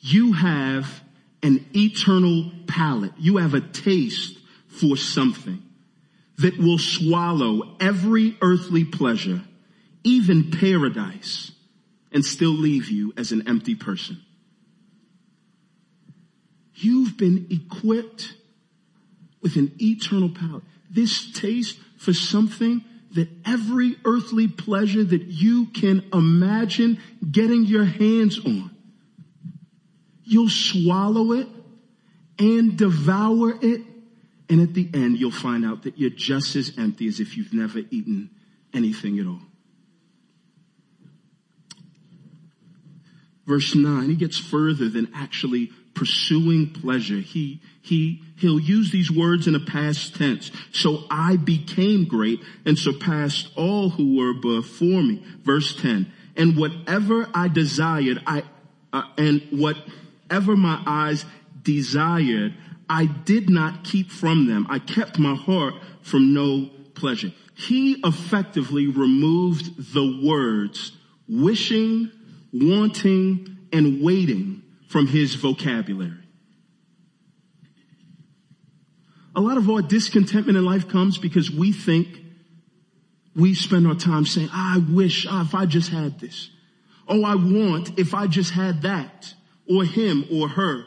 You 0.00 0.32
have 0.32 1.02
an 1.42 1.66
eternal 1.74 2.50
palate. 2.66 3.12
You 3.18 3.36
have 3.36 3.52
a 3.52 3.60
taste 3.60 4.38
for 4.68 4.96
something 4.96 5.62
that 6.38 6.56
will 6.56 6.78
swallow 6.78 7.76
every 7.80 8.38
earthly 8.40 8.84
pleasure, 8.84 9.42
even 10.04 10.50
paradise, 10.50 11.52
and 12.12 12.24
still 12.24 12.50
leave 12.52 12.88
you 12.88 13.12
as 13.18 13.32
an 13.32 13.46
empty 13.46 13.74
person. 13.74 14.22
You've 16.76 17.16
been 17.16 17.46
equipped 17.50 18.34
with 19.40 19.56
an 19.56 19.72
eternal 19.80 20.28
power. 20.28 20.62
This 20.90 21.32
taste 21.32 21.78
for 21.98 22.12
something 22.12 22.84
that 23.12 23.28
every 23.46 23.96
earthly 24.04 24.46
pleasure 24.46 25.02
that 25.02 25.22
you 25.22 25.66
can 25.66 26.04
imagine 26.12 27.00
getting 27.30 27.64
your 27.64 27.84
hands 27.84 28.38
on, 28.38 28.70
you'll 30.24 30.50
swallow 30.50 31.32
it 31.32 31.48
and 32.38 32.76
devour 32.76 33.58
it. 33.62 33.80
And 34.48 34.60
at 34.60 34.74
the 34.74 34.88
end, 34.92 35.18
you'll 35.18 35.30
find 35.30 35.64
out 35.64 35.84
that 35.84 35.98
you're 35.98 36.10
just 36.10 36.56
as 36.56 36.72
empty 36.78 37.08
as 37.08 37.20
if 37.20 37.36
you've 37.36 37.54
never 37.54 37.80
eaten 37.90 38.30
anything 38.74 39.18
at 39.18 39.26
all. 39.26 39.40
Verse 43.46 43.74
9, 43.74 44.08
he 44.08 44.16
gets 44.16 44.38
further 44.38 44.88
than 44.88 45.10
actually 45.14 45.70
pursuing 45.96 46.70
pleasure. 46.70 47.16
He, 47.16 47.60
he, 47.80 48.22
he'll 48.36 48.60
use 48.60 48.92
these 48.92 49.10
words 49.10 49.48
in 49.48 49.54
a 49.56 49.60
past 49.60 50.14
tense. 50.14 50.52
So 50.70 51.04
I 51.10 51.36
became 51.36 52.04
great 52.04 52.40
and 52.64 52.78
surpassed 52.78 53.48
all 53.56 53.88
who 53.88 54.16
were 54.16 54.34
before 54.34 55.02
me. 55.02 55.24
Verse 55.42 55.74
10. 55.80 56.12
And 56.36 56.56
whatever 56.56 57.28
I 57.34 57.48
desired, 57.48 58.22
I, 58.26 58.44
uh, 58.92 59.04
and 59.16 59.42
whatever 59.50 60.54
my 60.54 60.80
eyes 60.86 61.24
desired, 61.62 62.54
I 62.88 63.06
did 63.06 63.48
not 63.48 63.82
keep 63.82 64.10
from 64.10 64.46
them. 64.46 64.66
I 64.68 64.78
kept 64.78 65.18
my 65.18 65.34
heart 65.34 65.74
from 66.02 66.34
no 66.34 66.70
pleasure. 66.94 67.32
He 67.54 67.96
effectively 68.04 68.86
removed 68.86 69.94
the 69.94 70.20
words 70.22 70.92
wishing, 71.26 72.12
wanting, 72.52 73.56
and 73.72 74.02
waiting 74.02 74.62
from 74.86 75.06
his 75.06 75.34
vocabulary. 75.34 76.22
A 79.34 79.40
lot 79.40 79.58
of 79.58 79.68
our 79.68 79.82
discontentment 79.82 80.56
in 80.56 80.64
life 80.64 80.88
comes 80.88 81.18
because 81.18 81.50
we 81.50 81.72
think 81.72 82.08
we 83.34 83.54
spend 83.54 83.86
our 83.86 83.94
time 83.94 84.24
saying, 84.24 84.48
I 84.50 84.78
wish 84.78 85.26
oh, 85.28 85.42
if 85.42 85.54
I 85.54 85.66
just 85.66 85.90
had 85.90 86.18
this. 86.18 86.50
Oh, 87.06 87.22
I 87.22 87.34
want 87.34 87.98
if 87.98 88.14
I 88.14 88.26
just 88.26 88.52
had 88.52 88.82
that 88.82 89.34
or 89.70 89.84
him 89.84 90.24
or 90.32 90.48
her. 90.48 90.86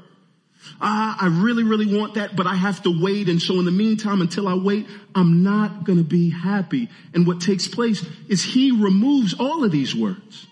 Ah, 0.81 1.17
I 1.21 1.27
really, 1.27 1.63
really 1.63 1.97
want 1.97 2.15
that, 2.15 2.35
but 2.35 2.47
I 2.47 2.55
have 2.55 2.83
to 2.83 3.01
wait. 3.01 3.29
And 3.29 3.41
so 3.41 3.59
in 3.59 3.65
the 3.65 3.71
meantime, 3.71 4.19
until 4.19 4.47
I 4.47 4.55
wait, 4.55 4.87
I'm 5.15 5.43
not 5.43 5.83
going 5.83 5.99
to 5.99 6.03
be 6.03 6.31
happy. 6.31 6.89
And 7.13 7.25
what 7.25 7.39
takes 7.39 7.67
place 7.67 8.05
is 8.27 8.43
he 8.43 8.71
removes 8.71 9.35
all 9.39 9.63
of 9.63 9.71
these 9.71 9.95
words. 9.95 10.47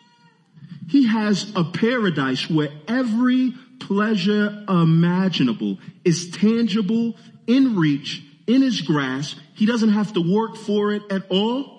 He 0.88 1.08
has 1.08 1.52
a 1.56 1.64
paradise 1.64 2.50
where 2.50 2.70
every 2.88 3.54
pleasure 3.80 4.64
imaginable 4.68 5.78
is 6.04 6.32
tangible, 6.32 7.16
in 7.46 7.76
reach, 7.76 8.24
in 8.48 8.62
his 8.62 8.82
grasp. 8.82 9.38
He 9.54 9.66
doesn't 9.66 9.90
have 9.90 10.14
to 10.14 10.22
work 10.22 10.56
for 10.56 10.94
it 10.94 11.04
at 11.12 11.24
all. 11.30 11.78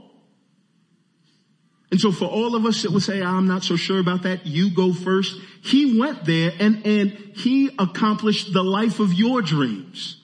And 1.90 1.98
so 1.98 2.12
for 2.12 2.26
all 2.26 2.54
of 2.54 2.66
us 2.66 2.82
that 2.82 2.90
would 2.90 3.02
say, 3.02 3.22
I'm 3.22 3.46
not 3.46 3.64
so 3.64 3.76
sure 3.76 3.98
about 3.98 4.22
that, 4.24 4.46
you 4.46 4.70
go 4.74 4.92
first. 4.92 5.40
He 5.62 5.98
went 5.98 6.26
there 6.26 6.52
and, 6.58 6.86
and 6.86 7.12
he 7.34 7.70
accomplished 7.78 8.52
the 8.52 8.62
life 8.62 9.00
of 9.00 9.14
your 9.14 9.40
dreams. 9.40 10.22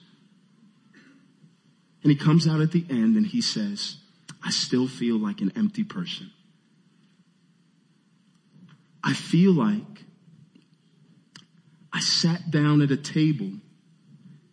And 2.03 2.13
he 2.13 2.19
comes 2.19 2.47
out 2.47 2.61
at 2.61 2.73
the 2.73 2.85
end 2.91 3.17
and 3.17 3.27
he 3.27 3.41
says, 3.41 3.97
I 4.43 4.51
still 4.51 4.87
feel 4.87 5.19
like 5.19 5.41
an 5.41 5.53
empty 5.57 5.85
person. 5.85 6.31
I 9.05 9.13
feel 9.13 9.53
like 9.53 10.05
I 11.93 12.01
sat 12.01 12.51
down 12.51 12.81
at 12.81 12.91
a 12.91 12.97
table 12.97 13.53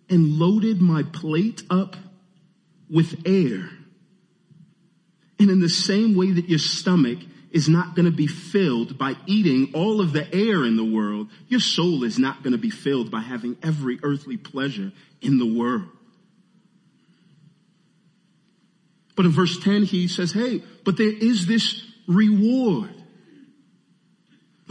and 0.09 0.37
loaded 0.37 0.81
my 0.81 1.03
plate 1.03 1.63
up 1.69 1.95
with 2.89 3.21
air. 3.25 3.69
And 5.39 5.49
in 5.49 5.61
the 5.61 5.69
same 5.69 6.15
way 6.15 6.31
that 6.31 6.49
your 6.49 6.59
stomach 6.59 7.19
is 7.51 7.69
not 7.69 7.95
going 7.95 8.05
to 8.05 8.11
be 8.11 8.27
filled 8.27 8.97
by 8.97 9.15
eating 9.25 9.71
all 9.73 10.01
of 10.01 10.11
the 10.11 10.27
air 10.35 10.65
in 10.65 10.75
the 10.75 10.83
world, 10.83 11.29
your 11.47 11.61
soul 11.61 12.03
is 12.03 12.19
not 12.19 12.43
going 12.43 12.51
to 12.51 12.59
be 12.59 12.69
filled 12.69 13.09
by 13.09 13.21
having 13.21 13.57
every 13.63 13.99
earthly 14.03 14.35
pleasure 14.35 14.91
in 15.21 15.37
the 15.39 15.45
world. 15.45 15.89
But 19.15 19.25
in 19.25 19.31
verse 19.31 19.59
10, 19.59 19.83
he 19.83 20.07
says, 20.07 20.33
hey, 20.33 20.61
but 20.83 20.97
there 20.97 21.11
is 21.11 21.47
this 21.47 21.85
reward. 22.07 23.00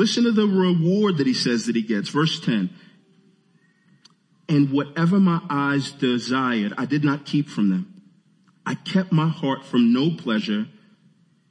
Listen 0.01 0.25
to 0.25 0.33
the 0.33 0.47
reward 0.47 1.19
that 1.19 1.27
he 1.27 1.35
says 1.35 1.67
that 1.67 1.77
he 1.77 1.83
gets. 1.83 2.09
Verse 2.09 2.41
10. 2.41 2.71
And 4.49 4.73
whatever 4.73 5.21
my 5.21 5.43
eyes 5.51 5.93
desired, 5.93 6.73
I 6.79 6.87
did 6.87 7.05
not 7.05 7.27
keep 7.27 7.51
from 7.51 7.69
them. 7.69 8.01
I 8.65 8.77
kept 8.77 9.13
my 9.13 9.29
heart 9.29 9.63
from 9.63 9.93
no 9.93 10.13
pleasure, 10.17 10.69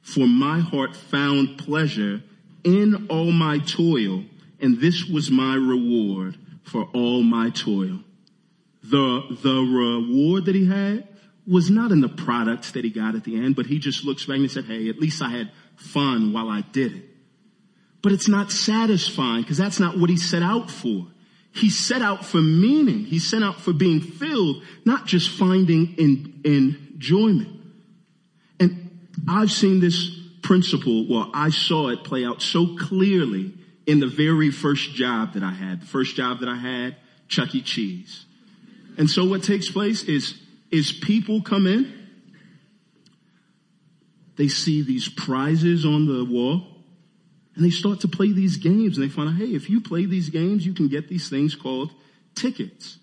for 0.02 0.26
my 0.26 0.58
heart 0.58 0.96
found 0.96 1.58
pleasure 1.58 2.24
in 2.64 3.06
all 3.08 3.30
my 3.30 3.58
toil, 3.58 4.24
and 4.58 4.80
this 4.80 5.04
was 5.04 5.30
my 5.30 5.54
reward 5.54 6.36
for 6.64 6.88
all 6.92 7.22
my 7.22 7.50
toil. 7.50 8.00
The, 8.82 9.38
the 9.44 9.60
reward 9.60 10.46
that 10.46 10.56
he 10.56 10.66
had 10.66 11.06
was 11.46 11.70
not 11.70 11.92
in 11.92 12.00
the 12.00 12.08
products 12.08 12.72
that 12.72 12.82
he 12.82 12.90
got 12.90 13.14
at 13.14 13.22
the 13.22 13.36
end, 13.36 13.54
but 13.54 13.66
he 13.66 13.78
just 13.78 14.04
looks 14.04 14.24
back 14.24 14.38
and 14.38 14.50
said, 14.50 14.64
hey, 14.64 14.88
at 14.88 14.98
least 14.98 15.22
I 15.22 15.28
had 15.28 15.52
fun 15.76 16.32
while 16.32 16.48
I 16.48 16.62
did 16.62 16.96
it. 16.96 17.09
But 18.02 18.12
it's 18.12 18.28
not 18.28 18.50
satisfying 18.50 19.42
because 19.42 19.58
that's 19.58 19.78
not 19.78 19.98
what 19.98 20.10
he 20.10 20.16
set 20.16 20.42
out 20.42 20.70
for. 20.70 21.06
He 21.52 21.68
set 21.68 22.00
out 22.00 22.24
for 22.24 22.40
meaning. 22.40 23.04
He 23.04 23.18
set 23.18 23.42
out 23.42 23.60
for 23.60 23.72
being 23.72 24.00
filled, 24.00 24.62
not 24.84 25.06
just 25.06 25.30
finding 25.30 25.94
in, 25.98 26.40
enjoyment. 26.44 27.60
And 28.58 29.08
I've 29.28 29.50
seen 29.50 29.80
this 29.80 30.16
principle, 30.42 31.06
well, 31.08 31.30
I 31.34 31.50
saw 31.50 31.88
it 31.88 32.04
play 32.04 32.24
out 32.24 32.40
so 32.40 32.76
clearly 32.76 33.52
in 33.86 34.00
the 34.00 34.06
very 34.06 34.50
first 34.50 34.94
job 34.94 35.34
that 35.34 35.42
I 35.42 35.50
had. 35.50 35.82
The 35.82 35.86
first 35.86 36.16
job 36.16 36.40
that 36.40 36.48
I 36.48 36.56
had, 36.56 36.96
Chuck 37.28 37.54
E. 37.54 37.62
Cheese. 37.62 38.24
And 38.96 39.10
so 39.10 39.24
what 39.24 39.42
takes 39.42 39.70
place 39.70 40.02
is, 40.04 40.40
is 40.70 40.92
people 40.92 41.42
come 41.42 41.66
in, 41.66 42.08
they 44.36 44.48
see 44.48 44.82
these 44.82 45.08
prizes 45.08 45.84
on 45.84 46.06
the 46.06 46.24
wall, 46.24 46.79
and 47.60 47.66
they 47.66 47.70
start 47.70 48.00
to 48.00 48.08
play 48.08 48.32
these 48.32 48.56
games 48.56 48.96
and 48.96 49.06
they 49.06 49.12
find 49.12 49.28
out, 49.28 49.34
hey, 49.34 49.54
if 49.54 49.68
you 49.68 49.82
play 49.82 50.06
these 50.06 50.30
games, 50.30 50.64
you 50.64 50.72
can 50.72 50.88
get 50.88 51.08
these 51.10 51.28
things 51.28 51.54
called 51.54 51.92
tickets. 52.34 52.96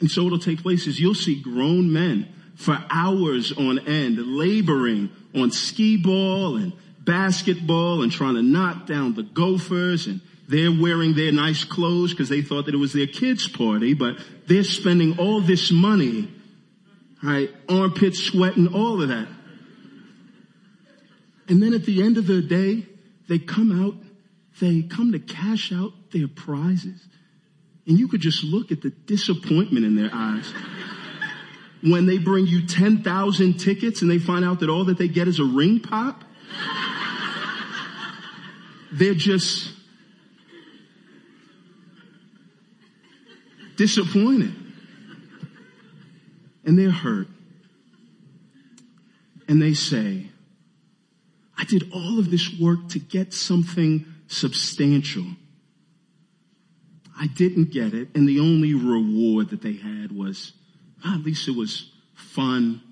And 0.00 0.10
so 0.10 0.22
what'll 0.22 0.38
take 0.38 0.60
place 0.60 0.86
is 0.86 1.00
you'll 1.00 1.14
see 1.14 1.40
grown 1.40 1.90
men 1.90 2.28
for 2.56 2.78
hours 2.90 3.50
on 3.50 3.78
end 3.88 4.18
laboring 4.18 5.08
on 5.34 5.50
skee 5.50 5.96
ball 5.96 6.58
and 6.58 6.74
basketball 6.98 8.02
and 8.02 8.12
trying 8.12 8.34
to 8.34 8.42
knock 8.42 8.86
down 8.86 9.14
the 9.14 9.22
gophers 9.22 10.06
and 10.06 10.20
they're 10.46 10.70
wearing 10.70 11.14
their 11.14 11.32
nice 11.32 11.64
clothes 11.64 12.10
because 12.10 12.28
they 12.28 12.42
thought 12.42 12.66
that 12.66 12.74
it 12.74 12.78
was 12.78 12.92
their 12.92 13.06
kids 13.06 13.48
party, 13.48 13.94
but 13.94 14.18
they're 14.46 14.62
spending 14.62 15.18
all 15.18 15.40
this 15.40 15.72
money, 15.72 16.30
right? 17.22 17.48
Armpits 17.66 18.18
sweating, 18.18 18.74
all 18.74 19.00
of 19.00 19.08
that. 19.08 19.28
And 21.48 21.62
then 21.62 21.72
at 21.72 21.86
the 21.86 22.02
end 22.02 22.18
of 22.18 22.26
the 22.26 22.42
day, 22.42 22.88
they 23.28 23.38
come 23.38 23.84
out, 23.84 23.94
they 24.60 24.82
come 24.82 25.12
to 25.12 25.18
cash 25.18 25.72
out 25.72 25.92
their 26.12 26.28
prizes. 26.28 27.00
And 27.86 27.98
you 27.98 28.08
could 28.08 28.20
just 28.20 28.44
look 28.44 28.70
at 28.70 28.82
the 28.82 28.90
disappointment 28.90 29.84
in 29.84 29.96
their 29.96 30.10
eyes. 30.12 30.52
when 31.82 32.06
they 32.06 32.18
bring 32.18 32.46
you 32.46 32.66
10,000 32.66 33.54
tickets 33.58 34.02
and 34.02 34.10
they 34.10 34.18
find 34.18 34.44
out 34.44 34.60
that 34.60 34.68
all 34.68 34.84
that 34.84 34.98
they 34.98 35.08
get 35.08 35.26
is 35.26 35.40
a 35.40 35.44
ring 35.44 35.80
pop. 35.80 36.24
They're 38.92 39.14
just 39.14 39.72
disappointed. 43.76 44.54
And 46.64 46.78
they're 46.78 46.90
hurt. 46.90 47.26
And 49.48 49.60
they 49.60 49.74
say, 49.74 50.26
I 51.62 51.64
did 51.64 51.92
all 51.94 52.18
of 52.18 52.28
this 52.28 52.58
work 52.58 52.88
to 52.88 52.98
get 52.98 53.32
something 53.32 54.04
substantial. 54.26 55.24
I 57.16 57.28
didn't 57.28 57.70
get 57.70 57.94
it, 57.94 58.08
and 58.16 58.28
the 58.28 58.40
only 58.40 58.74
reward 58.74 59.50
that 59.50 59.62
they 59.62 59.74
had 59.74 60.10
was, 60.10 60.54
well, 61.04 61.14
at 61.14 61.20
least 61.20 61.46
it 61.46 61.54
was 61.54 61.88
fun 62.16 62.82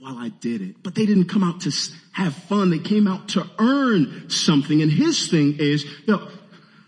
while 0.00 0.18
I 0.18 0.30
did 0.30 0.60
it. 0.60 0.82
But 0.82 0.96
they 0.96 1.06
didn't 1.06 1.28
come 1.28 1.44
out 1.44 1.60
to 1.60 1.72
have 2.14 2.34
fun. 2.34 2.70
They 2.70 2.80
came 2.80 3.06
out 3.06 3.28
to 3.28 3.48
earn 3.60 4.28
something. 4.28 4.82
And 4.82 4.90
his 4.90 5.30
thing 5.30 5.58
is, 5.60 5.84
you 5.84 6.16
know, 6.16 6.28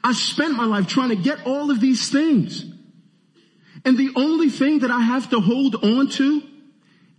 I 0.02 0.14
spent 0.14 0.56
my 0.56 0.64
life 0.64 0.88
trying 0.88 1.10
to 1.10 1.16
get 1.16 1.46
all 1.46 1.70
of 1.70 1.80
these 1.80 2.10
things. 2.10 2.64
And 3.84 3.96
the 3.96 4.10
only 4.16 4.50
thing 4.50 4.80
that 4.80 4.90
I 4.90 5.02
have 5.02 5.30
to 5.30 5.38
hold 5.38 5.76
on 5.84 6.08
to 6.08 6.42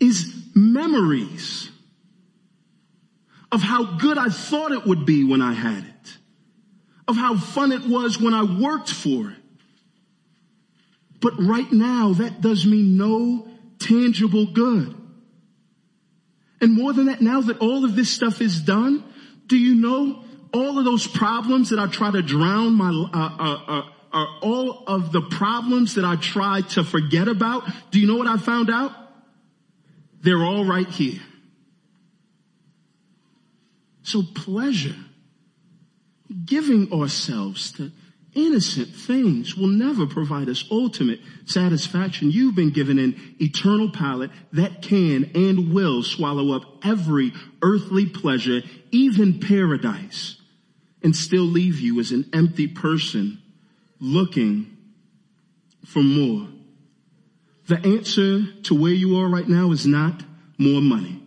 is 0.01 0.36
memories 0.53 1.68
of 3.52 3.62
how 3.62 3.98
good 3.98 4.18
I 4.18 4.30
thought 4.30 4.72
it 4.72 4.86
would 4.86 5.06
be 5.06 5.24
when 5.24 5.42
I 5.42 5.54
had 5.54 5.84
it, 5.84 6.18
of 7.08 7.16
how 7.16 7.38
fun 7.38 7.72
it 7.72 7.86
was 7.86 8.20
when 8.20 8.34
I 8.34 8.44
worked 8.44 8.90
for 8.90 9.32
it. 9.32 9.38
But 11.22 11.34
right 11.40 11.72
now, 11.72 12.14
that 12.14 12.42
does 12.42 12.66
me 12.66 12.82
no 12.82 13.48
tangible 13.80 14.46
good. 14.46 14.96
And 16.62 16.74
more 16.74 16.94
than 16.94 17.06
that, 17.06 17.22
now 17.22 17.42
that 17.42 17.60
all 17.60 17.86
of 17.86 17.96
this 17.96 18.10
stuff 18.10 18.42
is 18.42 18.62
done, 18.62 19.04
do 19.48 19.58
you 19.58 19.76
know 19.76 20.24
all 20.54 20.78
of 20.78 20.86
those 20.86 21.08
problems 21.08 21.70
that 21.70 21.80
I 21.80 21.88
try 21.88 22.12
to 22.12 22.22
drown 22.22 22.74
my, 22.74 22.90
uh, 22.90 23.18
uh, 23.18 23.80
uh, 23.80 23.90
are 24.12 24.28
all 24.42 24.84
of 24.88 25.12
the 25.12 25.22
problems 25.22 25.96
that 25.96 26.06
I 26.06 26.16
tried 26.16 26.70
to 26.70 26.84
forget 26.84 27.28
about. 27.28 27.64
Do 27.92 28.00
you 28.00 28.08
know 28.08 28.16
what 28.16 28.28
I 28.28 28.38
found 28.38 28.70
out? 28.70 28.92
They're 30.22 30.44
all 30.44 30.66
right 30.66 30.88
here. 30.88 31.20
So 34.10 34.24
pleasure, 34.24 34.95
giving 36.43 36.91
ourselves 36.91 37.72
to 37.74 37.91
innocent 38.34 38.88
things 38.95 39.56
will 39.56 39.67
never 39.67 40.08
provide 40.08 40.50
us 40.50 40.65
ultimate 40.72 41.19
satisfaction. 41.45 42.32
You've 42.32 42.56
been 42.56 42.72
given 42.72 42.98
an 42.98 43.36
eternal 43.39 43.91
palate 43.91 44.32
that 44.52 44.82
can 44.82 45.30
and 45.36 45.72
will 45.72 46.02
swallow 46.02 46.56
up 46.56 46.63
every 46.84 47.34
earthly 47.62 48.08
pleasure, 48.08 48.63
even 48.89 49.39
paradise, 49.39 50.41
and 51.04 51.15
still 51.15 51.43
leave 51.43 51.80
you 51.80 52.00
as 52.00 52.12
an 52.12 52.32
empty 52.34 52.65
person 52.65 53.39
looking 54.00 54.76
for 55.86 56.02
more. 56.02 56.48
The 57.67 57.78
answer 57.78 58.60
to 58.63 58.74
where 58.74 58.91
you 58.91 59.19
are 59.19 59.30
right 59.30 59.48
now 59.48 59.69
is 59.72 59.86
not 59.86 60.24
more 60.58 60.82
money. 60.82 61.22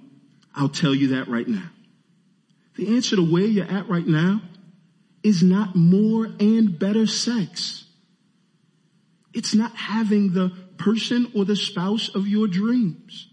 I'll 0.52 0.68
tell 0.68 0.96
you 0.96 1.06
that 1.14 1.28
right 1.28 1.46
now. 1.46 1.70
The 2.76 2.94
answer 2.96 3.16
to 3.16 3.22
where 3.22 3.44
you're 3.44 3.70
at 3.70 3.88
right 3.88 4.06
now 4.06 4.42
is 5.22 5.42
not 5.42 5.76
more 5.76 6.26
and 6.40 6.78
better 6.78 7.06
sex. 7.06 7.84
It's 9.34 9.54
not 9.54 9.74
having 9.74 10.32
the 10.32 10.52
person 10.78 11.30
or 11.34 11.44
the 11.44 11.56
spouse 11.56 12.14
of 12.14 12.26
your 12.26 12.48
dreams. 12.48 13.28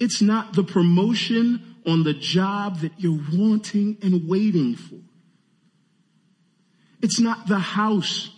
It's 0.00 0.22
not 0.22 0.54
the 0.54 0.64
promotion 0.64 1.76
on 1.86 2.04
the 2.04 2.14
job 2.14 2.80
that 2.80 2.92
you're 2.98 3.20
wanting 3.32 3.98
and 4.02 4.28
waiting 4.28 4.76
for. 4.76 5.00
It's 7.02 7.20
not 7.20 7.46
the 7.46 7.58
house 7.58 8.30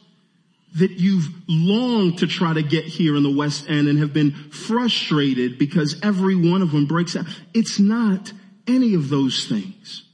that 0.76 0.92
you've 0.92 1.28
longed 1.48 2.18
to 2.18 2.26
try 2.26 2.54
to 2.54 2.62
get 2.62 2.84
here 2.84 3.16
in 3.16 3.22
the 3.22 3.34
West 3.34 3.68
End 3.68 3.88
and 3.88 3.98
have 3.98 4.12
been 4.12 4.32
frustrated 4.32 5.58
because 5.58 5.98
every 6.02 6.36
one 6.36 6.62
of 6.62 6.70
them 6.70 6.86
breaks 6.86 7.16
out. 7.16 7.26
It's 7.52 7.78
not 7.80 8.32
any 8.66 8.94
of 8.94 9.08
those 9.08 9.46
things. 9.46 10.04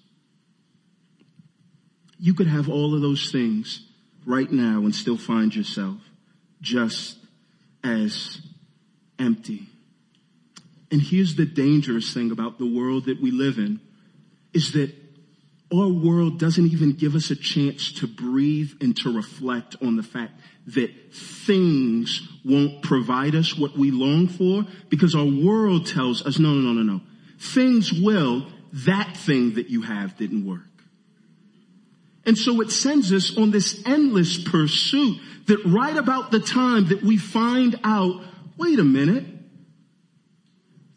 You 2.19 2.35
could 2.35 2.47
have 2.47 2.69
all 2.69 2.95
of 2.95 3.03
those 3.03 3.31
things 3.31 3.87
right 4.25 4.51
now 4.51 4.81
and 4.81 4.95
still 4.95 5.19
find 5.19 5.55
yourself 5.55 5.99
just 6.61 7.19
as 7.85 8.41
empty. 9.19 9.69
And 10.91 11.01
here's 11.01 11.37
the 11.37 11.47
dangerous 11.47 12.13
thing 12.13 12.31
about 12.31 12.59
the 12.59 12.67
world 12.67 13.07
that 13.07 13.21
we 13.21 13.31
live 13.31 13.59
in 13.59 13.81
is 14.53 14.73
that 14.73 14.95
our 15.75 15.89
world 15.89 16.39
doesn't 16.39 16.67
even 16.67 16.93
give 16.93 17.15
us 17.15 17.31
a 17.31 17.37
chance 17.37 17.93
to 17.93 18.07
breathe 18.07 18.73
and 18.81 18.97
to 18.99 19.15
reflect 19.15 19.77
on 19.83 19.97
the 19.97 20.03
fact 20.03 20.41
that 20.69 20.91
things 21.13 22.27
won't 22.45 22.83
provide 22.83 23.35
us 23.35 23.59
what 23.59 23.77
we 23.77 23.91
long 23.91 24.29
for 24.29 24.65
because 24.89 25.15
our 25.15 25.25
world 25.25 25.87
tells 25.87 26.25
us, 26.25 26.39
no, 26.39 26.51
no, 26.51 26.73
no, 26.73 26.83
no, 26.83 26.93
no. 26.95 27.01
Things 27.39 27.93
will, 27.93 28.47
that 28.73 29.17
thing 29.17 29.55
that 29.55 29.69
you 29.69 29.83
have 29.83 30.17
didn't 30.17 30.47
work. 30.47 30.63
And 32.25 32.37
so 32.37 32.61
it 32.61 32.71
sends 32.71 33.13
us 33.13 33.37
on 33.37 33.53
this 33.53 33.83
endless 33.87 34.43
pursuit 34.43 35.19
that 35.47 35.65
right 35.65 35.97
about 35.97 36.33
the 36.33 36.41
time 36.41 36.89
that 36.89 37.03
we 37.03 37.17
find 37.17 37.79
out, 37.85 38.23
wait 38.57 38.79
a 38.79 38.85
minute, 38.85 39.25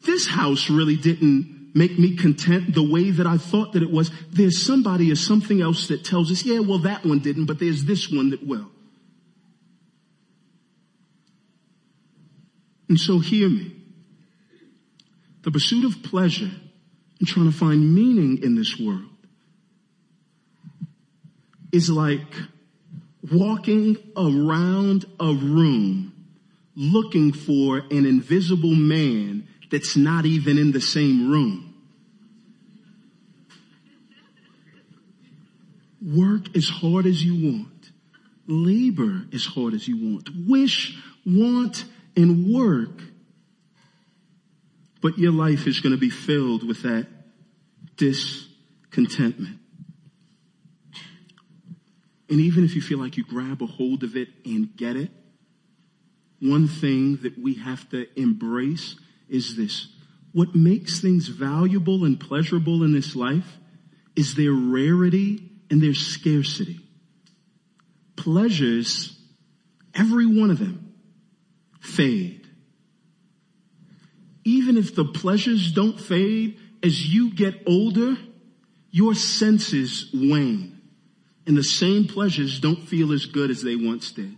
this 0.05 0.25
house 0.25 0.69
really 0.69 0.95
didn't 0.95 1.71
make 1.75 1.99
me 1.99 2.15
content 2.15 2.73
the 2.73 2.81
way 2.81 3.11
that 3.11 3.27
I 3.27 3.37
thought 3.37 3.73
that 3.73 3.83
it 3.83 3.91
was. 3.91 4.11
There's 4.31 4.65
somebody 4.65 5.11
or 5.11 5.15
something 5.15 5.61
else 5.61 5.87
that 5.89 6.03
tells 6.03 6.31
us, 6.31 6.43
yeah, 6.43 6.59
well, 6.59 6.79
that 6.79 7.05
one 7.05 7.19
didn't, 7.19 7.45
but 7.45 7.59
there's 7.59 7.85
this 7.85 8.09
one 8.11 8.31
that 8.31 8.45
will. 8.45 8.69
And 12.87 12.99
so 12.99 13.19
hear 13.19 13.47
me. 13.49 13.78
The 15.43 15.51
pursuit 15.51 15.85
of 15.85 16.03
pleasure 16.03 16.51
and 17.19 17.27
trying 17.27 17.51
to 17.51 17.57
find 17.57 17.93
meaning 17.93 18.41
in 18.43 18.55
this 18.55 18.79
world 18.79 19.09
is 21.71 21.89
like 21.89 22.33
walking 23.31 23.97
around 24.17 25.05
a 25.19 25.33
room 25.33 26.13
looking 26.75 27.33
for 27.33 27.79
an 27.91 28.05
invisible 28.05 28.73
man 28.73 29.47
that's 29.69 29.95
not 29.95 30.25
even 30.25 30.57
in 30.57 30.71
the 30.71 30.81
same 30.81 31.29
room. 31.29 31.65
Work 36.01 36.55
as 36.55 36.69
hard 36.69 37.05
as 37.05 37.23
you 37.23 37.51
want. 37.51 37.91
Labor 38.47 39.25
as 39.33 39.45
hard 39.45 39.73
as 39.73 39.87
you 39.87 40.13
want. 40.13 40.29
Wish, 40.47 40.97
want, 41.25 41.83
and 42.15 42.53
work. 42.53 43.01
But 45.01 45.17
your 45.17 45.31
life 45.31 45.65
is 45.67 45.79
going 45.79 45.93
to 45.93 45.99
be 45.99 46.09
filled 46.09 46.67
with 46.67 46.83
that 46.83 47.07
discontentment. 47.95 49.59
And 52.29 52.39
even 52.39 52.63
if 52.63 52.75
you 52.75 52.81
feel 52.81 52.99
like 52.99 53.17
you 53.17 53.23
grab 53.23 53.61
a 53.61 53.65
hold 53.65 54.03
of 54.03 54.15
it 54.15 54.29
and 54.45 54.75
get 54.75 54.95
it, 54.95 55.09
one 56.39 56.67
thing 56.67 57.17
that 57.23 57.37
we 57.37 57.55
have 57.55 57.89
to 57.89 58.07
embrace 58.19 58.95
is 59.27 59.55
this. 59.55 59.87
What 60.31 60.55
makes 60.55 61.01
things 61.01 61.27
valuable 61.27 62.05
and 62.05 62.19
pleasurable 62.19 62.83
in 62.83 62.93
this 62.93 63.15
life 63.15 63.57
is 64.15 64.35
their 64.35 64.51
rarity 64.51 65.49
and 65.69 65.81
their 65.81 65.93
scarcity. 65.93 66.79
Pleasures, 68.15 69.17
every 69.95 70.25
one 70.25 70.51
of 70.51 70.59
them, 70.59 70.93
fade. 71.79 72.38
Even 74.43 74.77
if 74.77 74.95
the 74.95 75.05
pleasures 75.05 75.71
don't 75.71 75.99
fade, 75.99 76.59
as 76.81 77.13
you 77.13 77.33
get 77.33 77.61
older, 77.67 78.17
your 78.91 79.13
senses 79.13 80.09
wane 80.13 80.79
and 81.49 81.57
the 81.57 81.63
same 81.63 82.05
pleasures 82.05 82.59
don't 82.59 82.87
feel 82.87 83.11
as 83.11 83.25
good 83.25 83.49
as 83.49 83.63
they 83.63 83.75
once 83.75 84.11
did. 84.11 84.35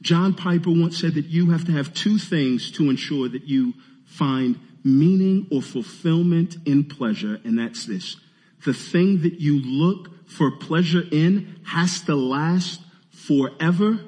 John 0.00 0.34
Piper 0.34 0.70
once 0.70 1.00
said 1.00 1.14
that 1.14 1.26
you 1.26 1.50
have 1.50 1.64
to 1.66 1.72
have 1.72 1.92
two 1.92 2.16
things 2.16 2.70
to 2.72 2.88
ensure 2.88 3.28
that 3.28 3.48
you 3.48 3.74
find 4.04 4.60
meaning 4.84 5.48
or 5.50 5.60
fulfillment 5.60 6.58
in 6.64 6.84
pleasure, 6.84 7.40
and 7.44 7.58
that's 7.58 7.86
this. 7.86 8.16
The 8.64 8.72
thing 8.72 9.22
that 9.22 9.40
you 9.40 9.60
look 9.60 10.28
for 10.28 10.52
pleasure 10.52 11.02
in 11.10 11.60
has 11.64 12.02
to 12.02 12.14
last 12.14 12.80
forever, 13.10 13.98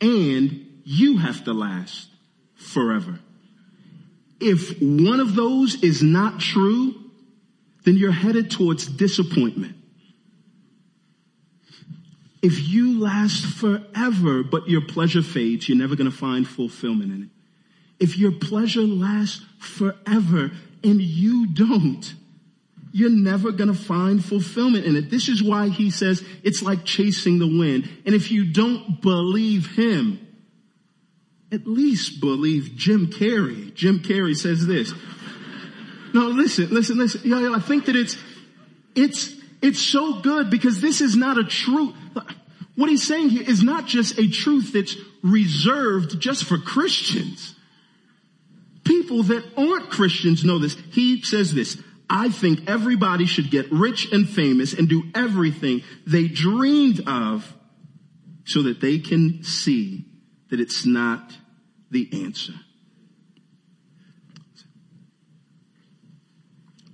and 0.00 0.80
you 0.82 1.18
have 1.18 1.44
to 1.44 1.52
last 1.52 2.08
forever. 2.56 3.20
If 4.40 4.80
one 4.80 5.20
of 5.20 5.34
those 5.34 5.82
is 5.82 6.02
not 6.02 6.40
true, 6.40 6.94
then 7.84 7.96
you're 7.96 8.12
headed 8.12 8.50
towards 8.50 8.86
disappointment. 8.86 9.74
If 12.40 12.68
you 12.68 13.00
last 13.00 13.44
forever, 13.44 14.44
but 14.44 14.68
your 14.68 14.82
pleasure 14.82 15.22
fades, 15.22 15.68
you're 15.68 15.78
never 15.78 15.96
going 15.96 16.10
to 16.10 16.16
find 16.16 16.46
fulfillment 16.46 17.12
in 17.12 17.22
it. 17.24 17.28
If 17.98 18.16
your 18.16 18.30
pleasure 18.30 18.82
lasts 18.82 19.44
forever 19.58 20.52
and 20.84 21.00
you 21.00 21.46
don't, 21.46 22.14
you're 22.92 23.10
never 23.10 23.50
going 23.50 23.72
to 23.72 23.78
find 23.78 24.24
fulfillment 24.24 24.84
in 24.84 24.96
it. 24.96 25.10
This 25.10 25.28
is 25.28 25.42
why 25.42 25.68
he 25.68 25.90
says 25.90 26.24
it's 26.44 26.62
like 26.62 26.84
chasing 26.84 27.38
the 27.38 27.46
wind. 27.46 27.88
And 28.06 28.14
if 28.14 28.30
you 28.30 28.44
don't 28.44 29.00
believe 29.02 29.74
him, 29.76 30.27
at 31.50 31.66
least 31.66 32.20
believe 32.20 32.74
Jim 32.76 33.08
Carrey. 33.08 33.74
Jim 33.74 34.00
Carrey 34.00 34.36
says 34.36 34.66
this. 34.66 34.92
No, 36.12 36.28
listen, 36.28 36.68
listen, 36.70 36.98
listen. 36.98 37.22
Yeah, 37.24 37.52
I 37.54 37.60
think 37.60 37.86
that 37.86 37.96
it's, 37.96 38.16
it's, 38.94 39.34
it's 39.62 39.80
so 39.80 40.20
good 40.20 40.50
because 40.50 40.80
this 40.80 41.00
is 41.00 41.16
not 41.16 41.38
a 41.38 41.44
truth. 41.44 41.94
What 42.76 42.88
he's 42.88 43.06
saying 43.06 43.30
here 43.30 43.48
is 43.48 43.62
not 43.62 43.86
just 43.86 44.18
a 44.18 44.28
truth 44.28 44.72
that's 44.72 44.96
reserved 45.22 46.20
just 46.20 46.44
for 46.44 46.58
Christians. 46.58 47.54
People 48.84 49.22
that 49.24 49.44
aren't 49.56 49.90
Christians 49.90 50.44
know 50.44 50.58
this. 50.58 50.76
He 50.92 51.22
says 51.22 51.52
this, 51.52 51.76
I 52.08 52.30
think 52.30 52.68
everybody 52.68 53.26
should 53.26 53.50
get 53.50 53.70
rich 53.70 54.12
and 54.12 54.28
famous 54.28 54.72
and 54.72 54.88
do 54.88 55.04
everything 55.14 55.82
they 56.06 56.28
dreamed 56.28 57.06
of 57.06 57.52
so 58.44 58.62
that 58.62 58.80
they 58.80 58.98
can 58.98 59.42
see 59.42 60.07
that 60.50 60.60
it's 60.60 60.86
not 60.86 61.32
the 61.90 62.08
answer. 62.24 62.54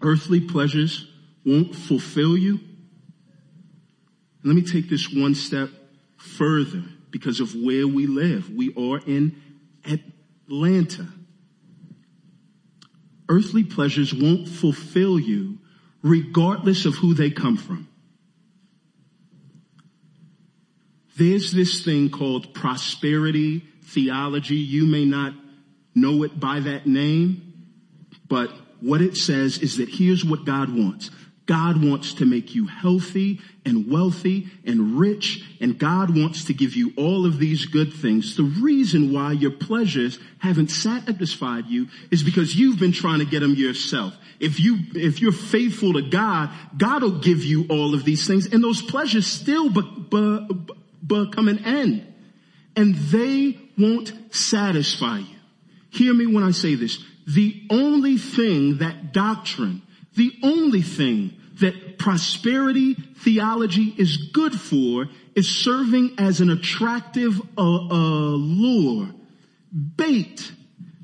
Earthly 0.02 0.40
pleasures 0.40 1.10
won't 1.46 1.74
fulfill 1.74 2.36
you. 2.36 2.60
Let 4.44 4.54
me 4.54 4.62
take 4.62 4.90
this 4.90 5.10
one 5.10 5.34
step 5.34 5.70
further 6.16 6.82
because 7.10 7.40
of 7.40 7.54
where 7.54 7.86
we 7.86 8.06
live. 8.06 8.50
We 8.50 8.74
are 8.74 9.00
in 9.06 9.40
Atlanta. 9.84 11.08
Earthly 13.28 13.64
pleasures 13.64 14.12
won't 14.12 14.48
fulfill 14.48 15.18
you 15.18 15.58
regardless 16.02 16.84
of 16.84 16.96
who 16.96 17.14
they 17.14 17.30
come 17.30 17.56
from. 17.56 17.88
There's 21.16 21.52
this 21.52 21.84
thing 21.84 22.10
called 22.10 22.54
prosperity 22.54 23.62
theology. 23.84 24.56
You 24.56 24.86
may 24.86 25.04
not 25.04 25.34
know 25.94 26.22
it 26.24 26.38
by 26.38 26.60
that 26.60 26.86
name, 26.86 27.52
but 28.28 28.50
what 28.80 29.00
it 29.00 29.16
says 29.16 29.58
is 29.58 29.76
that 29.76 29.88
here's 29.88 30.24
what 30.24 30.44
God 30.44 30.74
wants. 30.76 31.10
God 31.46 31.84
wants 31.84 32.14
to 32.14 32.24
make 32.24 32.54
you 32.54 32.66
healthy 32.66 33.38
and 33.66 33.90
wealthy 33.90 34.48
and 34.64 34.98
rich, 34.98 35.44
and 35.60 35.78
God 35.78 36.16
wants 36.16 36.44
to 36.46 36.54
give 36.54 36.74
you 36.74 36.92
all 36.96 37.26
of 37.26 37.38
these 37.38 37.66
good 37.66 37.92
things. 37.92 38.36
The 38.36 38.42
reason 38.42 39.12
why 39.12 39.32
your 39.32 39.50
pleasures 39.50 40.18
haven't 40.38 40.70
satisfied 40.70 41.66
you 41.66 41.88
is 42.10 42.22
because 42.22 42.56
you've 42.56 42.78
been 42.78 42.92
trying 42.92 43.18
to 43.18 43.26
get 43.26 43.40
them 43.40 43.54
yourself. 43.54 44.14
If 44.40 44.58
you, 44.58 44.78
if 44.94 45.20
you're 45.20 45.32
faithful 45.32 45.92
to 45.94 46.02
God, 46.02 46.50
God 46.76 47.02
will 47.02 47.18
give 47.20 47.44
you 47.44 47.66
all 47.68 47.94
of 47.94 48.04
these 48.04 48.26
things, 48.26 48.46
and 48.46 48.64
those 48.64 48.82
pleasures 48.82 49.26
still 49.26 49.68
become 51.06 51.48
an 51.48 51.64
end. 51.64 52.12
And 52.76 52.94
they 52.94 53.58
won't 53.78 54.12
satisfy 54.34 55.18
you. 55.18 55.36
Hear 55.90 56.12
me 56.12 56.26
when 56.26 56.42
I 56.42 56.50
say 56.50 56.74
this. 56.74 56.98
The 57.26 57.66
only 57.70 58.18
thing 58.18 58.78
that 58.78 59.12
doctrine, 59.12 59.82
the 60.16 60.32
only 60.42 60.82
thing 60.82 61.36
that 61.60 61.98
prosperity 61.98 62.94
theology 62.94 63.94
is 63.96 64.16
good 64.16 64.54
for 64.54 65.08
is 65.34 65.48
serving 65.48 66.16
as 66.18 66.40
an 66.40 66.50
attractive 66.50 67.40
uh, 67.56 67.62
uh, 67.62 68.36
lure, 68.36 69.08
bait 69.96 70.52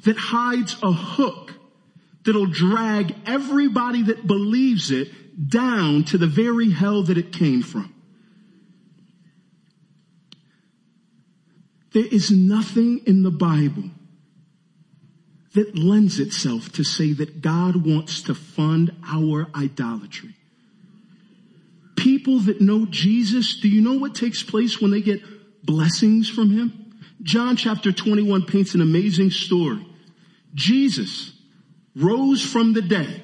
that 0.05 0.17
hides 0.17 0.77
a 0.83 0.93
hook 0.93 1.53
that'll 2.25 2.47
drag 2.47 3.15
everybody 3.27 4.03
that 4.03 4.27
believes 4.27 4.91
it 4.91 5.09
down 5.49 6.05
to 6.05 6.19
the 6.19 6.27
very 6.27 6.71
hell 6.71 7.03
that 7.05 7.17
it 7.17 7.33
came 7.33 7.63
from. 7.63 7.95
There 11.93 12.07
is 12.07 12.30
nothing 12.30 13.01
in 13.07 13.22
the 13.22 13.30
Bible 13.30 13.91
that 15.55 15.76
lends 15.76 16.20
itself 16.20 16.70
to 16.72 16.84
say 16.84 17.12
that 17.14 17.41
God 17.41 17.84
wants 17.84 18.22
to 18.22 18.34
fund 18.34 18.95
our 19.07 19.49
idolatry. 19.55 20.34
People 21.97 22.38
that 22.41 22.61
know 22.61 22.86
Jesus, 22.86 23.59
do 23.61 23.68
you 23.68 23.82
know 23.82 23.99
what 23.99 24.14
takes 24.14 24.43
place 24.43 24.80
when 24.80 24.91
they 24.91 25.01
get 25.01 25.20
blessings 25.64 26.28
from 26.30 26.51
Him? 26.51 26.93
John 27.22 27.57
chapter 27.57 27.93
21 27.93 28.47
paints 28.47 28.74
an 28.74 28.80
amazing 28.80 29.30
story. 29.30 29.84
Jesus 30.55 31.32
rose 31.97 32.45
from 32.45 32.72
the 32.72 32.82
dead. 32.82 33.22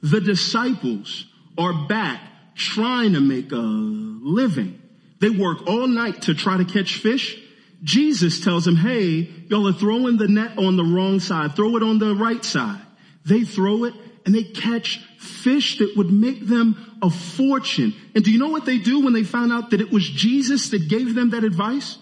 The 0.00 0.20
disciples 0.20 1.26
are 1.58 1.86
back 1.86 2.20
trying 2.54 3.12
to 3.12 3.20
make 3.20 3.52
a 3.52 3.56
living. 3.56 4.81
They 5.22 5.30
work 5.30 5.68
all 5.68 5.86
night 5.86 6.22
to 6.22 6.34
try 6.34 6.56
to 6.56 6.64
catch 6.64 6.96
fish. 6.96 7.40
Jesus 7.84 8.42
tells 8.42 8.64
them, 8.64 8.74
hey, 8.74 9.30
y'all 9.48 9.68
are 9.68 9.72
throwing 9.72 10.16
the 10.16 10.26
net 10.26 10.58
on 10.58 10.74
the 10.74 10.82
wrong 10.82 11.20
side. 11.20 11.54
Throw 11.54 11.76
it 11.76 11.82
on 11.84 12.00
the 12.00 12.16
right 12.16 12.44
side. 12.44 12.80
They 13.24 13.44
throw 13.44 13.84
it 13.84 13.94
and 14.26 14.34
they 14.34 14.42
catch 14.42 14.98
fish 15.20 15.78
that 15.78 15.96
would 15.96 16.10
make 16.12 16.48
them 16.48 16.98
a 17.00 17.08
fortune. 17.08 17.94
And 18.16 18.24
do 18.24 18.32
you 18.32 18.38
know 18.40 18.48
what 18.48 18.66
they 18.66 18.78
do 18.78 19.04
when 19.04 19.12
they 19.12 19.22
found 19.22 19.52
out 19.52 19.70
that 19.70 19.80
it 19.80 19.92
was 19.92 20.08
Jesus 20.08 20.70
that 20.70 20.88
gave 20.88 21.14
them 21.14 21.30
that 21.30 21.44
advice? 21.44 21.98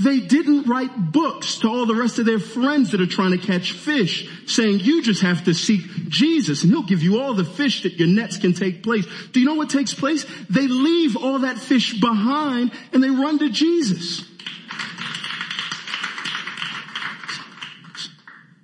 They 0.00 0.20
didn't 0.20 0.68
write 0.68 1.10
books 1.10 1.58
to 1.58 1.68
all 1.68 1.84
the 1.84 1.94
rest 1.94 2.20
of 2.20 2.26
their 2.26 2.38
friends 2.38 2.92
that 2.92 3.00
are 3.00 3.06
trying 3.06 3.32
to 3.32 3.38
catch 3.38 3.72
fish 3.72 4.30
saying 4.46 4.78
you 4.80 5.02
just 5.02 5.22
have 5.22 5.44
to 5.46 5.54
seek 5.54 5.80
Jesus 6.08 6.62
and 6.62 6.70
he'll 6.70 6.84
give 6.84 7.02
you 7.02 7.20
all 7.20 7.34
the 7.34 7.44
fish 7.44 7.82
that 7.82 7.94
your 7.94 8.06
nets 8.06 8.36
can 8.36 8.52
take 8.52 8.84
place. 8.84 9.06
Do 9.32 9.40
you 9.40 9.46
know 9.46 9.56
what 9.56 9.70
takes 9.70 9.92
place? 9.92 10.24
They 10.48 10.68
leave 10.68 11.16
all 11.16 11.40
that 11.40 11.58
fish 11.58 12.00
behind 12.00 12.70
and 12.92 13.02
they 13.02 13.10
run 13.10 13.40
to 13.40 13.50
Jesus. 13.50 14.24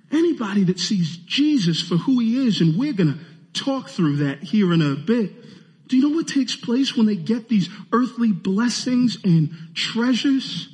Anybody 0.09 0.63
that 0.65 0.79
sees 0.79 1.17
Jesus 1.17 1.81
for 1.81 1.97
who 1.97 2.19
he 2.19 2.47
is, 2.47 2.61
and 2.61 2.77
we're 2.77 2.93
to 2.93 3.19
talk 3.53 3.89
through 3.89 4.17
that 4.17 4.41
here 4.41 4.71
in 4.71 4.81
a 4.81 4.95
bit. 4.95 5.33
Do 5.89 5.97
you 5.97 6.03
know 6.03 6.15
what 6.15 6.29
takes 6.29 6.55
place 6.55 6.95
when 6.95 7.05
they 7.05 7.17
get 7.17 7.49
these 7.49 7.69
earthly 7.91 8.31
blessings 8.31 9.17
and 9.25 9.49
treasures? 9.73 10.69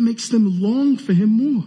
Makes 0.00 0.30
them 0.30 0.60
long 0.60 0.96
for 0.96 1.12
him 1.12 1.28
more. 1.28 1.64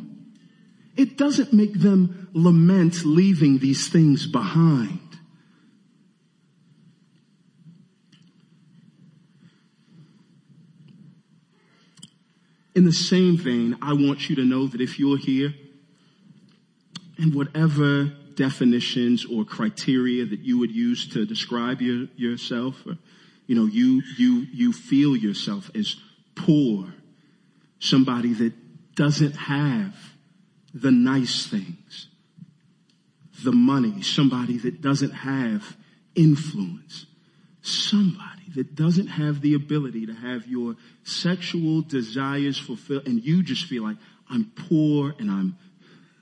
It 0.97 1.17
doesn't 1.17 1.53
make 1.53 1.79
them 1.79 2.29
lament 2.33 3.05
leaving 3.05 3.59
these 3.59 3.87
things 3.89 4.25
behind. 4.25 4.99
In 12.75 12.85
the 12.85 12.91
same 12.91 13.37
vein, 13.37 13.77
I 13.83 13.93
want 13.93 14.29
you 14.29 14.35
to 14.37 14.43
know 14.43 14.65
that 14.65 14.81
if 14.81 14.97
you're 14.97 15.17
here 15.17 15.53
and 17.19 17.35
whatever 17.35 18.05
definitions 18.35 19.25
or 19.25 19.45
criteria 19.45 20.25
that 20.25 20.39
you 20.39 20.57
would 20.57 20.71
use 20.71 21.07
to 21.09 21.25
describe 21.27 21.81
your, 21.81 22.07
yourself, 22.15 22.83
or, 22.87 22.97
you 23.45 23.55
know, 23.55 23.67
you, 23.67 24.01
you, 24.17 24.47
you 24.51 24.73
feel 24.73 25.15
yourself 25.15 25.69
as 25.75 25.97
poor, 26.33 26.93
somebody 27.83 28.33
that 28.33 28.53
doesn't 28.95 29.33
have 29.33 29.93
the 30.73 30.89
nice 30.89 31.47
things, 31.47 32.07
the 33.43 33.51
money, 33.51 34.01
somebody 34.01 34.57
that 34.57 34.81
doesn't 34.81 35.11
have 35.11 35.75
influence, 36.15 37.05
somebody 37.61 38.49
that 38.55 38.73
doesn't 38.73 39.07
have 39.07 39.41
the 39.41 39.53
ability 39.53 40.05
to 40.05 40.13
have 40.13 40.47
your 40.47 40.77
sexual 41.03 41.81
desires 41.81 42.57
fulfilled 42.57 43.05
and 43.05 43.21
you 43.21 43.43
just 43.43 43.65
feel 43.65 43.83
like 43.83 43.97
I'm 44.29 44.51
poor 44.69 45.13
and 45.19 45.29
I'm 45.29 45.57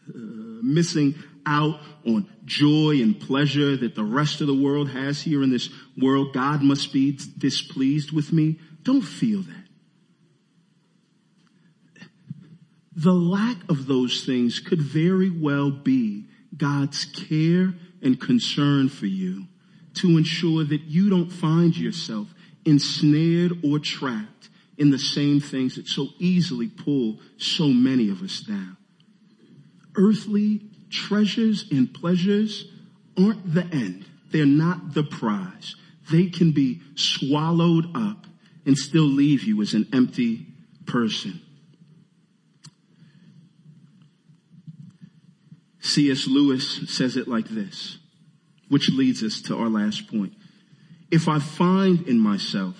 uh, 0.09 0.63
missing 0.63 1.13
out 1.45 1.79
on 2.07 2.27
joy 2.43 3.01
and 3.01 3.19
pleasure 3.19 3.77
that 3.77 3.93
the 3.93 4.03
rest 4.03 4.41
of 4.41 4.47
the 4.47 4.53
world 4.55 4.89
has 4.89 5.21
here 5.21 5.43
in 5.43 5.51
this 5.51 5.69
world. 5.95 6.33
God 6.33 6.63
must 6.63 6.91
be 6.91 7.19
displeased 7.37 8.11
with 8.11 8.33
me. 8.33 8.59
Don't 8.81 9.03
feel 9.03 9.41
that. 9.43 9.60
The 12.93 13.13
lack 13.13 13.57
of 13.69 13.87
those 13.87 14.25
things 14.25 14.59
could 14.59 14.81
very 14.81 15.29
well 15.29 15.71
be 15.71 16.25
God's 16.55 17.05
care 17.05 17.73
and 18.01 18.19
concern 18.19 18.89
for 18.89 19.05
you 19.05 19.47
to 19.95 20.17
ensure 20.17 20.63
that 20.63 20.81
you 20.81 21.09
don't 21.09 21.31
find 21.31 21.75
yourself 21.75 22.33
ensnared 22.65 23.53
or 23.63 23.79
trapped 23.79 24.49
in 24.77 24.89
the 24.89 24.99
same 24.99 25.39
things 25.39 25.75
that 25.75 25.87
so 25.87 26.09
easily 26.19 26.67
pull 26.67 27.19
so 27.37 27.67
many 27.67 28.09
of 28.09 28.21
us 28.21 28.41
down. 28.41 28.77
Earthly 29.95 30.61
treasures 30.89 31.65
and 31.71 31.93
pleasures 31.93 32.65
aren't 33.17 33.53
the 33.53 33.65
end. 33.65 34.05
They're 34.31 34.45
not 34.45 34.93
the 34.93 35.03
prize. 35.03 35.75
They 36.09 36.27
can 36.27 36.51
be 36.51 36.81
swallowed 36.95 37.95
up 37.95 38.25
and 38.65 38.77
still 38.77 39.03
leave 39.03 39.43
you 39.43 39.61
as 39.61 39.73
an 39.73 39.87
empty 39.93 40.47
person. 40.85 41.41
C.S. 45.81 46.27
Lewis 46.27 46.81
says 46.87 47.17
it 47.17 47.27
like 47.27 47.47
this 47.49 47.97
which 48.71 48.89
leads 48.89 49.21
us 49.21 49.41
to 49.41 49.57
our 49.57 49.67
last 49.67 50.07
point. 50.07 50.31
If 51.11 51.27
I 51.27 51.39
find 51.39 52.07
in 52.07 52.17
myself 52.19 52.75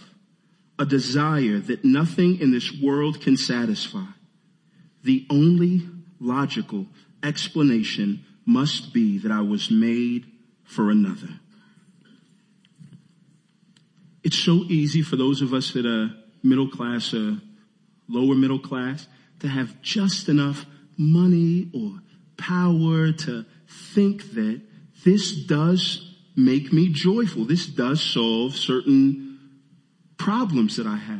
a 0.80 0.86
desire 0.86 1.60
that 1.60 1.84
nothing 1.84 2.39
in 2.39 2.52
this 2.52 2.72
world 2.82 3.20
can 3.20 3.36
satisfy, 3.36 4.06
the 5.04 5.28
only 5.30 5.82
logical 6.18 6.86
explanation 7.22 8.26
must 8.45 8.93
be 8.93 9.18
that 9.18 9.34
I 9.34 9.41
was 9.41 9.70
made 9.70 10.32
for 10.64 10.89
another. 10.89 11.28
It's 14.24 14.39
so 14.39 14.64
easy 14.70 15.02
for 15.02 15.18
those 15.18 15.41
of 15.41 15.54
us 15.54 15.74
that 15.74 15.86
are 15.86 16.16
middle 16.41 16.70
class 16.70 17.14
or 17.14 17.36
lower 18.08 18.36
middle 18.36 18.60
class 18.60 19.08
to 19.41 19.49
have 19.49 19.82
just 19.82 20.30
enough 20.30 20.66
money 20.95 21.70
or 21.74 21.99
power 22.42 23.12
to 23.12 23.46
think 23.94 24.34
that 24.34 24.62
this 25.06 25.32
does 25.46 26.16
make 26.36 26.74
me 26.74 26.89
joyful. 26.89 27.46
This 27.46 27.68
does 27.68 28.02
solve 28.02 28.56
certain 28.56 29.39
problems 30.18 30.78
that 30.78 30.88
I 30.88 30.98
have. 30.98 31.20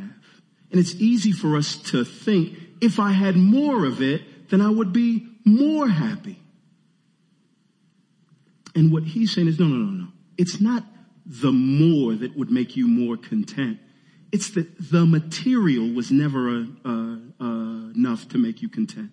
And 0.70 0.80
it's 0.80 0.94
easy 0.96 1.32
for 1.32 1.56
us 1.56 1.76
to 1.90 2.04
think 2.04 2.58
if 2.80 2.98
I 2.98 3.12
had 3.12 3.36
more 3.36 3.84
of 3.84 4.02
it, 4.02 4.50
then 4.50 4.60
I 4.60 4.70
would 4.70 4.92
be 4.92 5.26
more 5.44 5.88
happy. 5.88 6.40
And 8.74 8.92
what 8.92 9.04
he's 9.04 9.32
saying 9.32 9.48
is 9.48 9.58
no, 9.58 9.66
no, 9.66 9.76
no, 9.76 10.04
no. 10.04 10.08
It's 10.38 10.60
not 10.60 10.84
the 11.26 11.52
more 11.52 12.14
that 12.14 12.36
would 12.36 12.50
make 12.50 12.76
you 12.76 12.88
more 12.88 13.16
content. 13.16 13.78
It's 14.32 14.50
that 14.50 14.90
the 14.90 15.04
material 15.04 15.92
was 15.92 16.10
never 16.10 16.66
uh, 16.84 16.88
uh, 17.38 17.92
enough 17.94 18.28
to 18.28 18.38
make 18.38 18.62
you 18.62 18.68
content. 18.68 19.10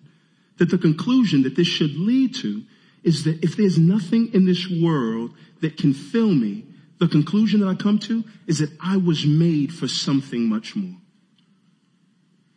That 0.60 0.70
the 0.70 0.78
conclusion 0.78 1.42
that 1.42 1.56
this 1.56 1.66
should 1.66 1.96
lead 1.96 2.36
to 2.36 2.62
is 3.02 3.24
that 3.24 3.42
if 3.42 3.56
there's 3.56 3.78
nothing 3.78 4.32
in 4.32 4.44
this 4.44 4.68
world 4.70 5.32
that 5.62 5.76
can 5.76 5.92
fill 5.94 6.32
me, 6.32 6.66
the 6.98 7.08
conclusion 7.08 7.60
that 7.60 7.68
I 7.68 7.74
come 7.74 7.98
to 8.00 8.22
is 8.46 8.58
that 8.58 8.70
I 8.80 8.98
was 8.98 9.24
made 9.24 9.72
for 9.72 9.88
something 9.88 10.46
much 10.46 10.76
more. 10.76 10.98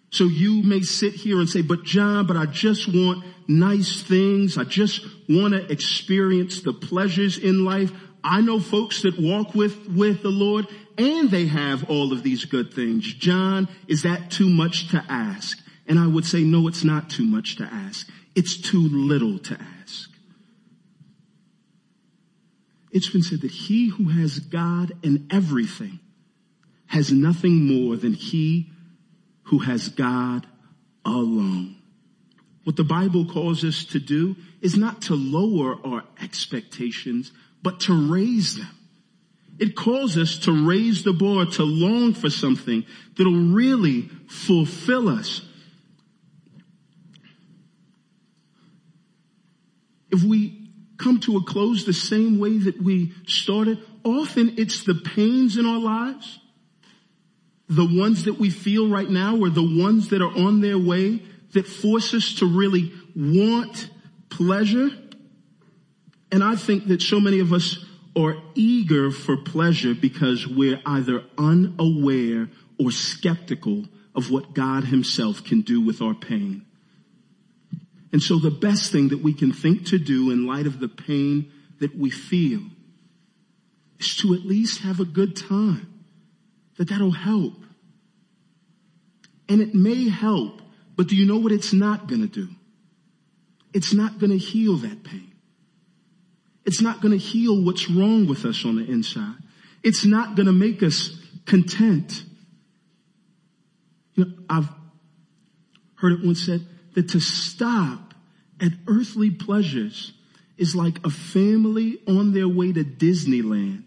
So 0.09 0.25
you 0.25 0.61
may 0.61 0.81
sit 0.81 1.13
here 1.13 1.39
and 1.39 1.49
say, 1.49 1.61
but 1.61 1.83
John, 1.83 2.27
but 2.27 2.37
I 2.37 2.45
just 2.45 2.87
want 2.87 3.23
nice 3.47 4.03
things. 4.03 4.57
I 4.57 4.65
just 4.65 5.05
want 5.29 5.53
to 5.53 5.71
experience 5.71 6.61
the 6.61 6.73
pleasures 6.73 7.37
in 7.37 7.63
life. 7.63 7.91
I 8.23 8.41
know 8.41 8.59
folks 8.59 9.01
that 9.03 9.17
walk 9.17 9.55
with, 9.55 9.87
with 9.87 10.21
the 10.21 10.29
Lord 10.29 10.67
and 10.97 11.31
they 11.31 11.47
have 11.47 11.89
all 11.89 12.11
of 12.11 12.21
these 12.21 12.45
good 12.45 12.73
things. 12.73 13.11
John, 13.13 13.69
is 13.87 14.03
that 14.03 14.29
too 14.29 14.49
much 14.49 14.89
to 14.91 15.03
ask? 15.09 15.57
And 15.87 15.99
I 15.99 16.07
would 16.07 16.25
say, 16.25 16.43
no, 16.43 16.67
it's 16.67 16.83
not 16.83 17.09
too 17.09 17.25
much 17.25 17.57
to 17.57 17.63
ask. 17.63 18.07
It's 18.35 18.57
too 18.57 18.87
little 18.87 19.37
to 19.39 19.57
ask. 19.81 20.09
It's 22.91 23.09
been 23.09 23.23
said 23.23 23.41
that 23.41 23.51
he 23.51 23.89
who 23.89 24.09
has 24.09 24.39
God 24.39 24.93
in 25.01 25.27
everything 25.31 25.99
has 26.87 27.11
nothing 27.11 27.65
more 27.65 27.97
than 27.97 28.13
he 28.13 28.69
who 29.45 29.59
has 29.59 29.89
God 29.89 30.45
alone. 31.03 31.75
What 32.63 32.75
the 32.75 32.83
Bible 32.83 33.25
calls 33.25 33.63
us 33.63 33.83
to 33.85 33.99
do 33.99 34.35
is 34.61 34.77
not 34.77 35.01
to 35.03 35.15
lower 35.15 35.77
our 35.85 36.03
expectations, 36.21 37.31
but 37.61 37.81
to 37.81 38.11
raise 38.11 38.55
them. 38.57 38.69
It 39.59 39.75
calls 39.75 40.17
us 40.17 40.37
to 40.39 40.65
raise 40.65 41.03
the 41.03 41.13
bar, 41.13 41.45
to 41.45 41.63
long 41.63 42.13
for 42.13 42.29
something 42.29 42.85
that'll 43.17 43.33
really 43.33 44.03
fulfill 44.27 45.09
us. 45.09 45.41
If 50.13 50.23
we 50.23 50.69
come 50.97 51.19
to 51.21 51.37
a 51.37 51.43
close 51.43 51.85
the 51.85 51.93
same 51.93 52.37
way 52.39 52.59
that 52.59 52.81
we 52.81 53.13
started, 53.25 53.79
often 54.03 54.53
it's 54.57 54.83
the 54.83 54.93
pains 54.93 55.57
in 55.57 55.65
our 55.65 55.79
lives, 55.79 56.39
the 57.67 57.85
ones 57.85 58.25
that 58.25 58.39
we 58.39 58.51
feel 58.51 58.87
right 58.87 59.09
now 59.09 59.35
or 59.35 59.49
the 59.49 59.81
ones 59.83 60.09
that 60.09 60.21
are 60.21 60.37
on 60.37 60.61
their 60.61 60.77
way 60.77 61.23
that 61.53 61.65
force 61.65 62.13
us 62.13 62.35
to 62.35 62.45
really 62.45 62.91
want 63.15 63.89
pleasure. 64.29 64.89
And 66.31 66.43
I 66.43 66.57
think 66.57 66.87
that 66.89 67.01
so 67.01 67.19
many 67.19 67.39
of 67.39 67.51
us 67.51 67.83
are 68.15 68.35
eager 68.53 69.09
for 69.09 69.35
pleasure 69.35 69.95
because 69.95 70.47
we're 70.47 70.79
either 70.85 71.23
unaware 71.39 72.49
or 72.79 72.91
skeptical 72.91 73.85
of 74.13 74.29
what 74.29 74.53
God 74.53 74.83
himself 74.83 75.43
can 75.43 75.61
do 75.61 75.81
with 75.81 76.03
our 76.03 76.13
pain. 76.13 76.67
And 78.13 78.21
so 78.21 78.37
the 78.37 78.51
best 78.51 78.91
thing 78.91 79.09
that 79.09 79.23
we 79.23 79.33
can 79.33 79.51
think 79.51 79.87
to 79.87 79.97
do 79.97 80.29
in 80.29 80.45
light 80.45 80.67
of 80.67 80.79
the 80.79 80.87
pain 80.87 81.51
that 81.79 81.97
we 81.97 82.11
feel 82.11 82.61
is 83.99 84.15
to 84.17 84.35
at 84.35 84.41
least 84.41 84.81
have 84.81 84.99
a 84.99 85.05
good 85.05 85.35
time. 85.35 85.89
That 86.77 86.89
that'll 86.89 87.11
help. 87.11 87.55
And 89.49 89.61
it 89.61 89.73
may 89.73 90.09
help, 90.09 90.61
but 90.95 91.07
do 91.07 91.15
you 91.15 91.25
know 91.25 91.37
what 91.37 91.51
it's 91.51 91.73
not 91.73 92.07
gonna 92.07 92.27
do? 92.27 92.47
It's 93.73 93.93
not 93.93 94.19
gonna 94.19 94.37
heal 94.37 94.77
that 94.77 95.03
pain. 95.03 95.31
It's 96.65 96.81
not 96.81 97.01
to 97.01 97.17
heal 97.17 97.61
what's 97.63 97.89
wrong 97.89 98.27
with 98.27 98.45
us 98.45 98.63
on 98.63 98.77
the 98.77 98.89
inside. 98.89 99.35
It's 99.81 100.05
not 100.05 100.35
to 100.47 100.53
make 100.53 100.81
us 100.81 101.19
content. 101.45 102.23
You 104.13 104.25
know, 104.25 104.31
I've 104.49 104.69
heard 105.95 106.13
it 106.13 106.25
once 106.25 106.45
said 106.45 106.65
that 106.93 107.09
to 107.09 107.19
stop 107.19 108.13
at 108.61 108.71
earthly 108.87 109.31
pleasures 109.31 110.13
is 110.57 110.75
like 110.75 111.05
a 111.05 111.09
family 111.09 111.99
on 112.07 112.33
their 112.33 112.47
way 112.47 112.71
to 112.71 112.83
Disneyland. 112.83 113.83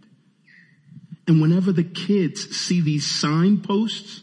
And 1.26 1.40
whenever 1.40 1.72
the 1.72 1.84
kids 1.84 2.56
see 2.56 2.80
these 2.80 3.06
signposts 3.06 4.22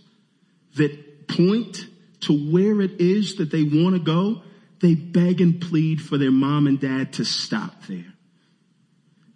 that 0.75 1.27
point 1.27 1.85
to 2.21 2.51
where 2.51 2.81
it 2.81 3.01
is 3.01 3.35
that 3.35 3.51
they 3.51 3.63
want 3.63 3.95
to 3.95 3.99
go, 3.99 4.41
they 4.81 4.95
beg 4.95 5.41
and 5.41 5.61
plead 5.61 6.01
for 6.01 6.17
their 6.17 6.31
mom 6.31 6.67
and 6.67 6.79
dad 6.79 7.13
to 7.13 7.25
stop 7.25 7.83
there. 7.87 8.13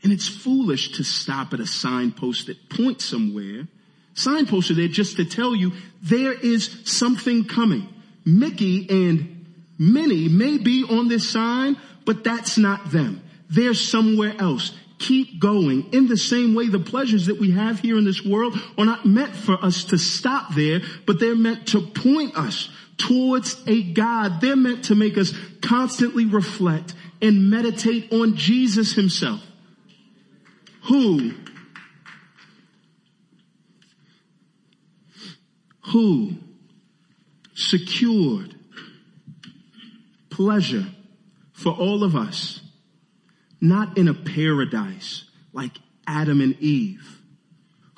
And 0.03 0.13
it's 0.13 0.27
foolish 0.27 0.93
to 0.93 1.03
stop 1.03 1.53
at 1.53 1.59
a 1.59 1.67
signpost 1.67 2.47
that 2.47 2.69
points 2.69 3.05
somewhere. 3.05 3.67
Signposts 4.13 4.71
are 4.71 4.75
there 4.75 4.87
just 4.87 5.17
to 5.17 5.25
tell 5.25 5.55
you 5.55 5.73
there 6.01 6.33
is 6.33 6.81
something 6.85 7.45
coming. 7.45 7.87
Mickey 8.25 8.87
and 8.89 9.36
Minnie 9.77 10.27
may 10.27 10.57
be 10.57 10.83
on 10.83 11.07
this 11.07 11.29
sign, 11.29 11.77
but 12.05 12.23
that's 12.23 12.57
not 12.57 12.91
them. 12.91 13.21
They're 13.49 13.73
somewhere 13.73 14.35
else. 14.39 14.73
Keep 14.99 15.39
going. 15.39 15.93
In 15.93 16.07
the 16.07 16.17
same 16.17 16.55
way, 16.55 16.69
the 16.69 16.79
pleasures 16.79 17.27
that 17.27 17.39
we 17.39 17.51
have 17.51 17.79
here 17.79 17.97
in 17.97 18.05
this 18.05 18.25
world 18.25 18.57
are 18.77 18.85
not 18.85 19.05
meant 19.05 19.35
for 19.35 19.63
us 19.63 19.83
to 19.85 19.97
stop 19.97 20.55
there, 20.55 20.81
but 21.05 21.19
they're 21.19 21.35
meant 21.35 21.67
to 21.67 21.81
point 21.81 22.35
us 22.35 22.69
towards 22.97 23.61
a 23.67 23.83
God. 23.93 24.41
They're 24.41 24.55
meant 24.55 24.85
to 24.85 24.95
make 24.95 25.17
us 25.17 25.33
constantly 25.61 26.25
reflect 26.25 26.95
and 27.21 27.49
meditate 27.49 28.11
on 28.11 28.35
Jesus 28.35 28.93
himself 28.93 29.41
who 30.87 31.33
who 35.91 36.33
secured 37.53 38.56
pleasure 40.37 40.85
for 41.51 41.71
all 41.71 42.03
of 42.03 42.15
us, 42.15 42.61
not 43.59 43.97
in 43.97 44.07
a 44.07 44.13
paradise 44.13 45.25
like 45.51 45.71
Adam 46.05 46.41
and 46.41 46.55
Eve, 46.59 47.21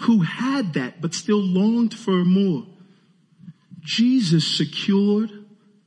who 0.03 0.21
had 0.21 0.73
that 0.75 1.01
but 1.01 1.13
still 1.13 1.41
longed 1.41 1.93
for 1.93 2.23
more. 2.23 2.65
Jesus 3.81 4.47
secured 4.47 5.29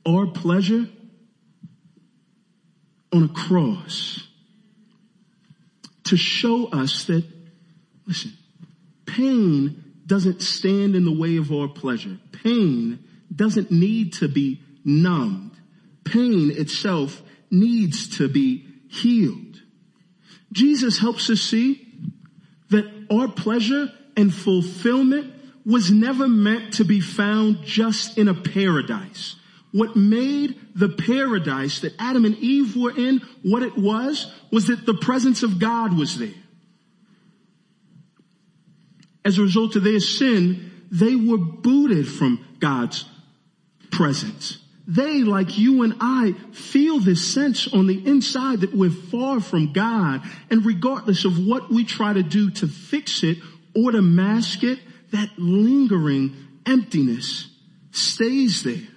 our 0.05 0.27
pleasure 0.27 0.87
on 3.11 3.23
a 3.23 3.29
cross 3.29 4.27
to 6.03 6.15
show 6.15 6.67
us 6.67 7.05
that, 7.05 7.23
listen, 8.05 8.33
pain 9.07 9.83
doesn't 10.05 10.43
stand 10.43 10.95
in 10.95 11.03
the 11.03 11.17
way 11.17 11.37
of 11.37 11.51
our 11.51 11.67
pleasure. 11.67 12.19
Pain 12.31 13.03
doesn't 13.35 13.71
need 13.71 14.13
to 14.13 14.27
be 14.27 14.61
numbed. 14.85 15.52
Pain 16.03 16.51
itself 16.51 17.21
needs 17.49 18.17
to 18.17 18.27
be 18.27 18.65
healed. 18.89 19.61
Jesus 20.51 20.99
helps 20.99 21.29
us 21.29 21.41
see 21.41 21.87
that 22.69 22.85
our 23.11 23.27
pleasure 23.27 23.91
and 24.15 24.33
fulfillment 24.33 25.33
was 25.65 25.91
never 25.91 26.27
meant 26.27 26.73
to 26.73 26.83
be 26.83 26.99
found 26.99 27.63
just 27.63 28.17
in 28.17 28.27
a 28.27 28.33
paradise. 28.33 29.35
What 29.71 29.95
made 29.95 30.59
the 30.75 30.89
paradise 30.89 31.79
that 31.79 31.93
Adam 31.97 32.25
and 32.25 32.37
Eve 32.37 32.75
were 32.75 32.95
in 32.95 33.21
what 33.41 33.63
it 33.63 33.77
was, 33.77 34.31
was 34.51 34.67
that 34.67 34.85
the 34.85 34.93
presence 34.93 35.41
of 35.41 35.59
God 35.59 35.97
was 35.97 36.17
there. 36.17 36.29
As 39.25 39.37
a 39.37 39.41
result 39.41 39.75
of 39.75 39.83
their 39.83 39.99
sin, 39.99 40.71
they 40.91 41.15
were 41.15 41.37
booted 41.37 42.07
from 42.07 42.45
God's 42.59 43.05
presence. 43.89 44.57
They, 44.85 45.23
like 45.23 45.57
you 45.57 45.83
and 45.83 45.95
I, 46.01 46.33
feel 46.51 46.99
this 46.99 47.33
sense 47.33 47.67
on 47.73 47.87
the 47.87 48.05
inside 48.05 48.61
that 48.61 48.75
we're 48.75 48.89
far 48.89 49.39
from 49.39 49.71
God. 49.71 50.21
And 50.49 50.65
regardless 50.65 51.23
of 51.23 51.39
what 51.45 51.69
we 51.69 51.85
try 51.85 52.13
to 52.13 52.23
do 52.23 52.49
to 52.51 52.67
fix 52.67 53.23
it 53.23 53.37
or 53.75 53.91
to 53.91 54.01
mask 54.01 54.63
it, 54.63 54.79
that 55.11 55.29
lingering 55.37 56.35
emptiness 56.65 57.47
stays 57.91 58.63
there 58.63 58.87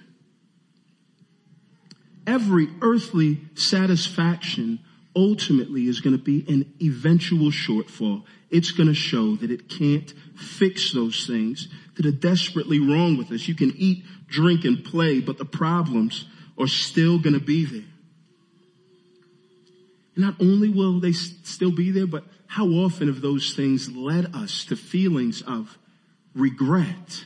every 2.27 2.67
earthly 2.81 3.39
satisfaction 3.55 4.79
ultimately 5.15 5.87
is 5.87 6.01
going 6.01 6.15
to 6.15 6.21
be 6.21 6.45
an 6.47 6.73
eventual 6.81 7.49
shortfall. 7.49 8.23
It's 8.49 8.71
going 8.71 8.87
to 8.87 8.95
show 8.95 9.35
that 9.37 9.51
it 9.51 9.67
can't 9.69 10.11
fix 10.35 10.93
those 10.93 11.27
things 11.27 11.67
that 11.95 12.05
are 12.05 12.11
desperately 12.11 12.79
wrong 12.79 13.17
with 13.17 13.31
us. 13.31 13.47
You 13.47 13.55
can 13.55 13.73
eat, 13.75 14.03
drink, 14.27 14.63
and 14.63 14.83
play, 14.83 15.19
but 15.19 15.37
the 15.37 15.45
problems 15.45 16.25
are 16.57 16.67
still 16.67 17.19
going 17.19 17.33
to 17.33 17.45
be 17.45 17.65
there. 17.65 17.83
not 20.15 20.35
only 20.39 20.69
will 20.69 20.99
they 20.99 21.11
still 21.11 21.71
be 21.71 21.91
there, 21.91 22.07
but 22.07 22.23
how 22.47 22.65
often 22.67 23.07
have 23.07 23.21
those 23.21 23.53
things 23.55 23.91
led 23.91 24.33
us 24.33 24.65
to 24.65 24.75
feelings 24.75 25.41
of 25.41 25.77
regret? 26.33 27.25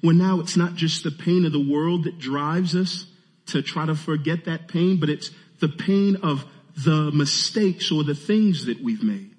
When 0.00 0.18
now 0.18 0.40
it's 0.40 0.56
not 0.56 0.74
just 0.74 1.04
the 1.04 1.10
pain 1.10 1.44
of 1.44 1.52
the 1.52 1.60
world 1.60 2.04
that 2.04 2.18
drives 2.18 2.74
us 2.74 3.06
to 3.46 3.62
try 3.62 3.86
to 3.86 3.94
forget 3.94 4.44
that 4.44 4.68
pain, 4.68 5.00
but 5.00 5.08
it's 5.08 5.30
the 5.60 5.68
pain 5.68 6.16
of 6.22 6.44
the 6.84 7.10
mistakes 7.12 7.90
or 7.90 8.04
the 8.04 8.14
things 8.14 8.66
that 8.66 8.80
we've 8.82 9.02
made. 9.02 9.34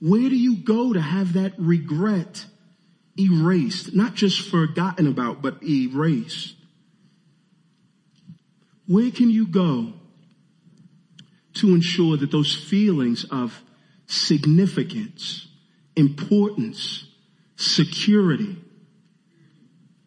Where 0.00 0.28
do 0.28 0.36
you 0.36 0.56
go 0.56 0.92
to 0.92 1.00
have 1.00 1.34
that 1.34 1.54
regret 1.58 2.44
erased? 3.18 3.94
Not 3.94 4.14
just 4.14 4.48
forgotten 4.50 5.06
about, 5.06 5.42
but 5.42 5.62
erased. 5.62 6.56
Where 8.86 9.10
can 9.10 9.30
you 9.30 9.46
go 9.46 9.92
to 11.54 11.68
ensure 11.68 12.16
that 12.16 12.32
those 12.32 12.54
feelings 12.54 13.24
of 13.30 13.62
significance, 14.06 15.46
importance, 15.96 17.06
security 17.56 18.56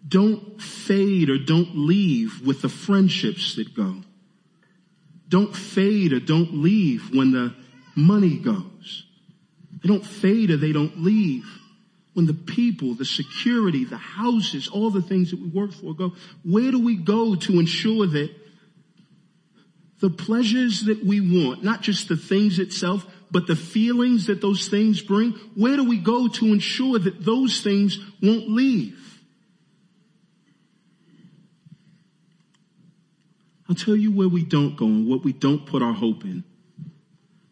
don't 0.07 0.61
fade 0.61 1.30
or 1.30 1.38
don't 1.38 1.75
leave 1.75 2.45
with 2.45 2.61
the 2.61 2.69
friendships 2.69 3.55
that 3.55 3.73
go? 3.73 4.03
Don't 5.30 5.55
fade 5.55 6.13
or 6.13 6.19
don't 6.19 6.53
leave 6.55 7.13
when 7.13 7.32
the 7.32 7.53
money 7.95 8.38
goes. 8.38 9.05
They 9.82 9.88
don't 9.88 10.05
fade 10.05 10.51
or 10.51 10.57
they 10.57 10.71
don't 10.71 11.03
leave 11.03 11.45
when 12.13 12.25
the 12.25 12.34
people, 12.34 12.95
the 12.95 13.05
security, 13.05 13.86
the 13.86 13.97
houses, 13.97 14.67
all 14.67 14.89
the 14.89 15.01
things 15.01 15.32
that 15.32 15.39
we 15.39 15.49
work 15.49 15.71
for 15.71 15.93
go. 15.93 16.13
Where 16.43 16.71
do 16.71 16.80
we 16.80 16.95
go 16.95 17.36
to 17.36 17.59
ensure 17.59 18.07
that 18.07 18.32
the 19.99 20.09
pleasures 20.09 20.86
that 20.86 21.03
we 21.05 21.21
want, 21.21 21.63
not 21.63 21.82
just 21.82 22.07
the 22.07 22.17
things 22.17 22.59
itself, 22.59 23.05
but 23.30 23.45
the 23.45 23.55
feelings 23.55 24.28
that 24.28 24.41
those 24.41 24.67
things 24.67 25.01
bring, 25.01 25.34
where 25.55 25.75
do 25.75 25.88
we 25.88 25.97
go 25.97 26.28
to 26.28 26.45
ensure 26.47 26.97
that 26.97 27.23
those 27.23 27.61
things 27.61 27.99
won't 28.21 28.49
leave? 28.49 28.96
I'll 33.70 33.76
tell 33.76 33.95
you 33.95 34.11
where 34.11 34.30
we 34.30 34.43
don't 34.43 34.76
go 34.78 34.86
and 34.86 35.07
what 35.07 35.24
we 35.24 35.34
don't 35.34 35.65
put 35.65 35.82
our 35.82 35.93
hope 35.93 36.24
in. 36.24 36.43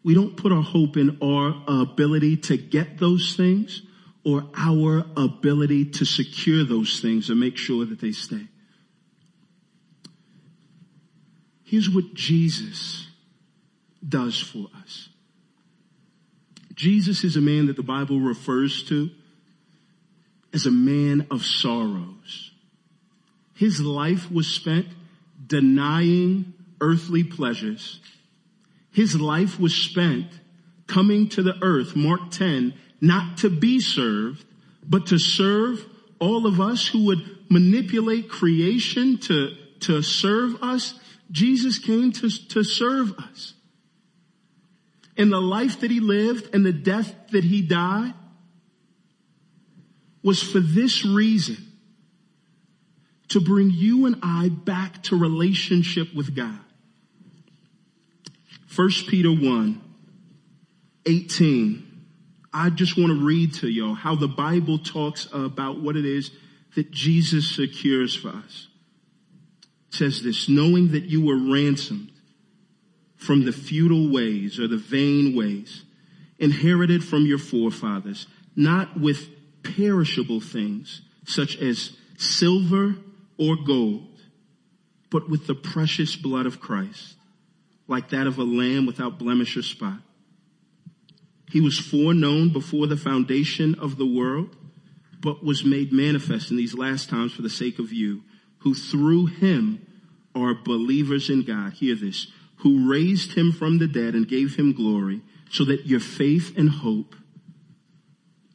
We 0.02 0.14
don't 0.14 0.36
put 0.36 0.52
our 0.52 0.62
hope 0.62 0.96
in 0.96 1.18
our 1.22 1.62
ability 1.66 2.36
to 2.38 2.56
get 2.56 2.98
those 2.98 3.34
things 3.36 3.82
or 4.24 4.44
our 4.56 5.04
ability 5.16 5.86
to 5.86 6.04
secure 6.04 6.64
those 6.64 7.00
things 7.00 7.28
and 7.28 7.38
make 7.38 7.56
sure 7.56 7.84
that 7.84 8.00
they 8.00 8.12
stay. 8.12 8.46
Here's 11.64 11.90
what 11.90 12.14
Jesus 12.14 13.08
does 14.08 14.40
for 14.40 14.68
us. 14.80 15.08
Jesus 16.74 17.24
is 17.24 17.36
a 17.36 17.40
man 17.40 17.66
that 17.66 17.76
the 17.76 17.82
Bible 17.82 18.20
refers 18.20 18.84
to 18.84 19.10
as 20.52 20.66
a 20.66 20.70
man 20.70 21.26
of 21.30 21.42
sorrows. 21.42 22.52
His 23.54 23.80
life 23.80 24.30
was 24.30 24.46
spent 24.46 24.86
denying 25.46 26.54
earthly 26.80 27.24
pleasures. 27.24 28.00
His 28.90 29.18
life 29.20 29.60
was 29.60 29.74
spent 29.74 30.26
coming 30.86 31.28
to 31.30 31.42
the 31.42 31.56
earth, 31.62 31.96
Mark 31.96 32.30
10, 32.30 32.74
not 33.00 33.38
to 33.38 33.50
be 33.50 33.80
served, 33.80 34.44
but 34.82 35.06
to 35.06 35.18
serve 35.18 35.84
all 36.18 36.46
of 36.46 36.60
us 36.60 36.86
who 36.88 37.04
would 37.06 37.50
manipulate 37.50 38.28
creation 38.28 39.18
to, 39.18 39.54
to 39.80 40.02
serve 40.02 40.62
us 40.62 40.98
Jesus 41.30 41.78
came 41.78 42.12
to, 42.12 42.30
to 42.48 42.62
serve 42.62 43.12
us. 43.18 43.54
And 45.16 45.32
the 45.32 45.40
life 45.40 45.80
that 45.80 45.90
he 45.90 46.00
lived 46.00 46.54
and 46.54 46.64
the 46.64 46.72
death 46.72 47.14
that 47.30 47.44
he 47.44 47.62
died 47.62 48.14
was 50.22 50.42
for 50.42 50.60
this 50.60 51.04
reason 51.04 51.56
to 53.28 53.40
bring 53.40 53.70
you 53.70 54.06
and 54.06 54.16
I 54.22 54.48
back 54.48 55.02
to 55.04 55.16
relationship 55.16 56.14
with 56.14 56.34
God. 56.34 56.58
1 58.74 58.90
Peter 59.08 59.30
1, 59.30 59.80
18. 61.06 61.82
I 62.52 62.70
just 62.70 62.96
want 62.96 63.10
to 63.10 63.24
read 63.24 63.54
to 63.54 63.68
y'all 63.68 63.94
how 63.94 64.14
the 64.14 64.28
Bible 64.28 64.78
talks 64.78 65.28
about 65.32 65.80
what 65.80 65.96
it 65.96 66.04
is 66.04 66.30
that 66.74 66.90
Jesus 66.90 67.54
secures 67.54 68.14
for 68.14 68.28
us 68.28 68.68
It 69.88 69.94
says 69.94 70.22
this, 70.22 70.48
knowing 70.48 70.92
that 70.92 71.04
you 71.04 71.24
were 71.24 71.36
ransomed 71.36 72.12
from 73.16 73.44
the 73.44 73.52
futile 73.52 74.12
ways 74.12 74.58
or 74.60 74.68
the 74.68 74.76
vain 74.76 75.34
ways 75.34 75.84
inherited 76.38 77.02
from 77.02 77.24
your 77.24 77.38
forefathers, 77.38 78.26
not 78.54 79.00
with 79.00 79.28
perishable 79.62 80.40
things 80.40 81.02
such 81.24 81.56
as 81.56 81.96
silver 82.18 82.96
or 83.38 83.56
gold, 83.56 84.20
but 85.10 85.28
with 85.28 85.46
the 85.46 85.54
precious 85.54 86.16
blood 86.16 86.46
of 86.46 86.60
Christ, 86.60 87.16
like 87.88 88.10
that 88.10 88.26
of 88.26 88.38
a 88.38 88.44
lamb 88.44 88.86
without 88.86 89.18
blemish 89.18 89.56
or 89.56 89.62
spot. 89.62 89.98
He 91.50 91.60
was 91.60 91.78
foreknown 91.78 92.52
before 92.52 92.86
the 92.86 92.96
foundation 92.96 93.76
of 93.76 93.96
the 93.96 94.06
world, 94.06 94.56
but 95.20 95.44
was 95.44 95.64
made 95.64 95.92
manifest 95.92 96.50
in 96.50 96.56
these 96.56 96.74
last 96.74 97.08
times 97.08 97.32
for 97.32 97.42
the 97.42 97.50
sake 97.50 97.78
of 97.78 97.92
you, 97.92 98.22
who 98.58 98.74
through 98.74 99.26
him 99.26 99.86
are 100.34 100.54
believers 100.54 101.30
in 101.30 101.44
God. 101.44 101.74
Hear 101.74 101.94
this. 101.94 102.26
Who 102.58 102.90
raised 102.90 103.32
him 103.32 103.52
from 103.52 103.78
the 103.78 103.86
dead 103.86 104.14
and 104.14 104.28
gave 104.28 104.56
him 104.56 104.72
glory 104.72 105.22
so 105.50 105.64
that 105.64 105.86
your 105.86 106.00
faith 106.00 106.56
and 106.56 106.68
hope 106.68 107.14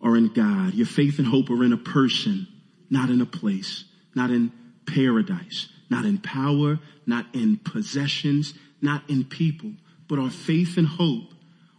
are 0.02 0.18
in 0.18 0.28
God. 0.28 0.74
Your 0.74 0.88
faith 0.88 1.20
and 1.20 1.28
hope 1.28 1.50
are 1.50 1.64
in 1.64 1.74
a 1.74 1.78
person, 1.78 2.48
not 2.90 3.10
in 3.10 3.22
a 3.22 3.26
place, 3.26 3.86
not 4.16 4.32
in 4.32 4.52
paradise, 4.86 5.68
not 5.90 6.06
in 6.06 6.18
power, 6.18 6.80
not 7.06 7.26
in 7.34 7.58
possessions, 7.58 8.54
not 8.82 9.10
in 9.10 9.24
people, 9.24 9.72
but 10.08 10.20
our 10.20 10.30
faith 10.30 10.78
and 10.78 10.88
hope 10.88 11.32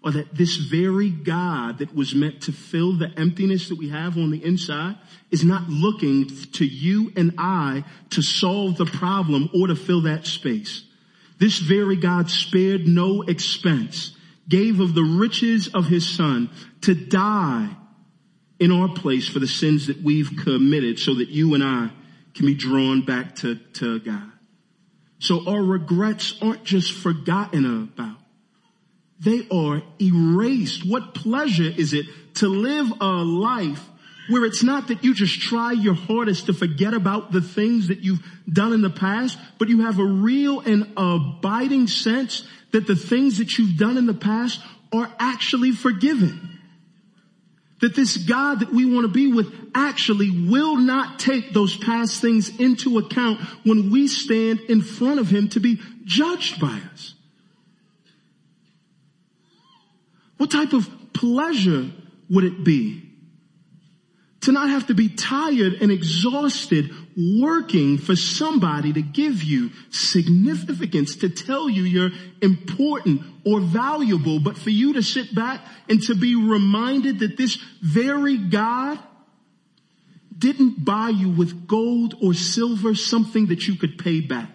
or 0.05 0.11
that 0.13 0.35
this 0.35 0.57
very 0.57 1.11
God 1.11 1.79
that 1.79 1.95
was 1.95 2.15
meant 2.15 2.43
to 2.43 2.53
fill 2.53 2.93
the 2.93 3.13
emptiness 3.17 3.69
that 3.69 3.79
we 3.79 3.91
have 3.91 4.17
on 4.17 4.31
the 4.31 4.45
inside 4.45 4.97
is 5.31 5.45
not 5.45 5.69
looking 5.69 6.29
to 6.55 6.65
you 6.65 7.13
and 7.17 7.35
I 7.39 7.85
to 8.11 8.23
solve 8.23 8.77
the 8.77 8.87
problem 8.87 9.49
or 9.55 9.69
to 9.69 9.77
fill 9.77 10.03
that 10.03 10.27
space. 10.27 10.85
This 11.39 11.59
very 11.59 11.97
God 11.97 12.31
spared 12.31 12.87
no 12.87 13.23
expense, 13.23 14.17
gave 14.49 14.81
of 14.81 14.95
the 14.95 15.05
riches 15.05 15.69
of 15.69 15.87
his 15.87 16.09
son 16.09 16.51
to 16.83 16.95
die 16.95 17.77
in 18.59 18.73
our 18.73 18.89
place 18.89 19.29
for 19.29 19.39
the 19.39 19.47
sins 19.47 19.87
that 19.87 20.03
we've 20.03 20.31
committed 20.45 20.99
so 20.99 21.15
that 21.15 21.29
you 21.29 21.55
and 21.55 21.63
I 21.63 21.91
can 22.35 22.47
be 22.47 22.55
drawn 22.55 23.05
back 23.05 23.37
to, 23.37 23.57
to 23.75 24.01
God. 24.01 24.31
So 25.19 25.49
our 25.49 25.63
regrets 25.63 26.35
aren't 26.43 26.65
just 26.65 26.93
forgotten 26.93 27.65
about 27.65 28.17
they 29.23 29.47
are 29.53 29.83
erased. 30.01 30.85
What 30.85 31.15
pleasure 31.15 31.63
is 31.77 31.93
it 31.93 32.07
to 32.35 32.49
live 32.49 32.93
a 33.01 33.23
life 33.23 33.89
where 34.29 34.45
it's 34.45 34.65
not 34.65 34.89
that 34.89 35.05
you 35.05 35.15
just 35.15 35.41
try 35.41 35.73
your 35.73 35.95
hardest 35.95 36.47
to 36.47 36.53
forget 36.53 36.93
about 36.93 37.31
the 37.31 37.41
things 37.41 37.89
that 37.89 38.01
you've 38.01 38.25
done 38.53 38.73
in 38.73 38.83
the 38.83 38.91
past, 38.91 39.39
but 39.59 39.69
you 39.69 39.83
have 39.83 40.01
a 40.01 40.05
real 40.05 40.61
and 40.61 40.93
abiding 40.97 41.87
sense 41.87 42.47
that 42.73 42.87
the 42.87 42.97
things 42.97 43.39
that 43.39 43.59
you've 43.59 43.77
done 43.77 43.97
in 43.97 44.07
the 44.07 44.15
past 44.15 44.61
are 44.93 45.11
actually 45.21 45.71
forgiven. 45.71 46.52
That 47.83 47.97
this 47.97 48.17
God 48.17 48.61
that 48.61 48.73
we 48.73 48.87
want 48.87 49.05
to 49.05 49.13
be 49.13 49.33
with 49.33 49.53
actually 49.75 50.31
will 50.31 50.77
not 50.77 51.19
take 51.19 51.53
those 51.53 51.77
past 51.77 52.21
things 52.21 52.49
into 52.61 52.99
account 52.99 53.41
when 53.65 53.91
we 53.91 54.07
stand 54.07 54.61
in 54.61 54.81
front 54.83 55.19
of 55.19 55.29
Him 55.29 55.49
to 55.51 55.61
be 55.61 55.81
judged 56.05 56.61
by 56.61 56.81
us. 56.93 57.15
What 60.39 60.51
type 60.51 60.73
of 60.73 60.89
pleasure 61.13 61.91
would 62.31 62.45
it 62.45 62.65
be 62.65 63.03
to 64.43 64.53
not 64.53 64.71
have 64.71 64.87
to 64.87 64.95
be 64.95 65.09
tired 65.09 65.75
and 65.75 65.91
exhausted 65.91 66.91
working 67.17 67.99
for 67.99 68.17
somebody 68.17 68.93
to 68.93 69.03
give 69.03 69.43
you 69.43 69.71
significance, 69.91 71.17
to 71.17 71.29
tell 71.29 71.69
you 71.69 71.83
you're 71.83 72.11
important 72.41 73.23
or 73.45 73.61
valuable, 73.61 74.41
but 74.41 74.57
for 74.57 74.71
you 74.71 74.95
to 74.95 75.03
sit 75.03 75.35
back 75.35 75.61
and 75.89 76.03
to 76.03 76.15
be 76.15 76.35
reminded 76.35 77.21
that 77.21 77.37
this 77.37 77.57
very 77.83 78.37
God 78.37 78.99
didn't 80.37 80.85
buy 80.85 81.09
you 81.09 81.31
with 81.31 81.69
gold 81.69 82.15
or 82.21 82.35
silver 82.35 82.95
something 82.95 83.47
that 83.47 83.69
you 83.69 83.77
could 83.77 83.97
pay 83.99 84.21
back. 84.21 84.51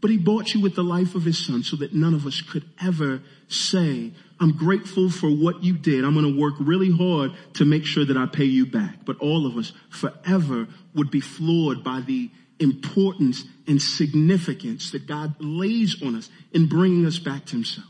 But 0.00 0.10
he 0.10 0.18
bought 0.18 0.54
you 0.54 0.60
with 0.60 0.74
the 0.74 0.84
life 0.84 1.14
of 1.14 1.24
his 1.24 1.44
son 1.44 1.62
so 1.62 1.76
that 1.76 1.94
none 1.94 2.14
of 2.14 2.26
us 2.26 2.40
could 2.40 2.64
ever 2.82 3.22
say, 3.48 4.12
I'm 4.38 4.56
grateful 4.56 5.10
for 5.10 5.28
what 5.28 5.64
you 5.64 5.78
did. 5.78 6.04
I'm 6.04 6.14
going 6.14 6.34
to 6.34 6.40
work 6.40 6.54
really 6.60 6.90
hard 6.90 7.32
to 7.54 7.64
make 7.64 7.86
sure 7.86 8.04
that 8.04 8.16
I 8.16 8.26
pay 8.26 8.44
you 8.44 8.66
back. 8.66 9.04
But 9.04 9.18
all 9.18 9.46
of 9.46 9.56
us 9.56 9.72
forever 9.88 10.68
would 10.94 11.10
be 11.10 11.20
floored 11.20 11.82
by 11.82 12.00
the 12.00 12.30
importance 12.58 13.44
and 13.66 13.80
significance 13.80 14.90
that 14.90 15.06
God 15.06 15.34
lays 15.38 16.02
on 16.02 16.16
us 16.16 16.30
in 16.52 16.68
bringing 16.68 17.06
us 17.06 17.18
back 17.18 17.46
to 17.46 17.52
himself. 17.52 17.86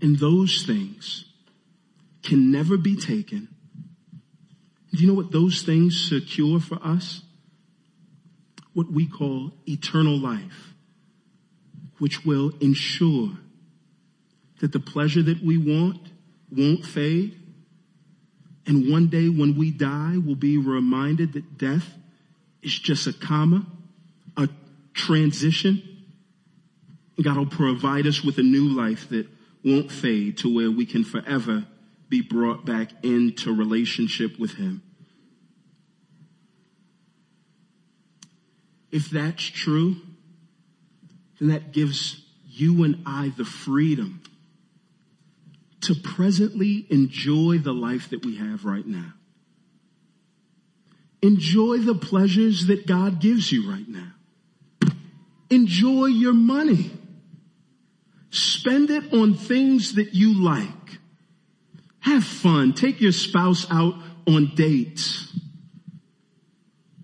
And 0.00 0.18
those 0.18 0.64
things 0.66 1.24
can 2.24 2.50
never 2.50 2.76
be 2.76 2.96
taken. 2.96 3.48
Do 4.92 5.00
you 5.00 5.06
know 5.06 5.14
what 5.14 5.30
those 5.32 5.62
things 5.62 6.08
secure 6.08 6.60
for 6.60 6.78
us? 6.82 7.22
What 8.74 8.90
we 8.90 9.06
call 9.06 9.52
eternal 9.66 10.18
life, 10.18 10.71
which 12.02 12.24
will 12.24 12.50
ensure 12.60 13.30
that 14.60 14.72
the 14.72 14.80
pleasure 14.80 15.22
that 15.22 15.40
we 15.40 15.56
want 15.56 16.00
won't 16.50 16.84
fade. 16.84 17.38
And 18.66 18.90
one 18.90 19.06
day 19.06 19.28
when 19.28 19.56
we 19.56 19.70
die, 19.70 20.16
we'll 20.16 20.34
be 20.34 20.58
reminded 20.58 21.34
that 21.34 21.58
death 21.58 21.94
is 22.60 22.76
just 22.76 23.06
a 23.06 23.12
comma, 23.12 23.64
a 24.36 24.48
transition. 24.92 25.80
God 27.22 27.36
will 27.36 27.46
provide 27.46 28.08
us 28.08 28.24
with 28.24 28.36
a 28.38 28.42
new 28.42 28.68
life 28.68 29.08
that 29.10 29.28
won't 29.64 29.92
fade 29.92 30.38
to 30.38 30.52
where 30.52 30.72
we 30.72 30.86
can 30.86 31.04
forever 31.04 31.66
be 32.08 32.20
brought 32.20 32.64
back 32.64 32.88
into 33.04 33.54
relationship 33.54 34.40
with 34.40 34.54
Him. 34.54 34.82
If 38.90 39.08
that's 39.08 39.44
true, 39.44 39.98
then 41.42 41.48
that 41.48 41.72
gives 41.72 42.22
you 42.48 42.84
and 42.84 43.02
I 43.04 43.32
the 43.36 43.44
freedom 43.44 44.22
to 45.80 45.94
presently 45.94 46.86
enjoy 46.88 47.58
the 47.58 47.72
life 47.72 48.10
that 48.10 48.24
we 48.24 48.36
have 48.36 48.64
right 48.64 48.86
now. 48.86 49.14
Enjoy 51.20 51.78
the 51.78 51.96
pleasures 51.96 52.66
that 52.66 52.86
God 52.86 53.20
gives 53.20 53.50
you 53.50 53.68
right 53.68 53.88
now. 53.88 54.12
Enjoy 55.50 56.06
your 56.06 56.32
money. 56.32 56.92
Spend 58.30 58.90
it 58.90 59.12
on 59.12 59.34
things 59.34 59.96
that 59.96 60.14
you 60.14 60.42
like. 60.44 60.68
Have 62.00 62.24
fun. 62.24 62.72
Take 62.72 63.00
your 63.00 63.12
spouse 63.12 63.66
out 63.68 63.94
on 64.28 64.52
dates. 64.54 65.36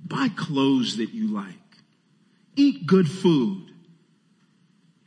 Buy 0.07 0.28
clothes 0.28 0.97
that 0.99 1.11
you 1.11 1.28
like. 1.34 1.55
Eat 2.57 2.86
good 2.86 3.09
food. 3.09 3.67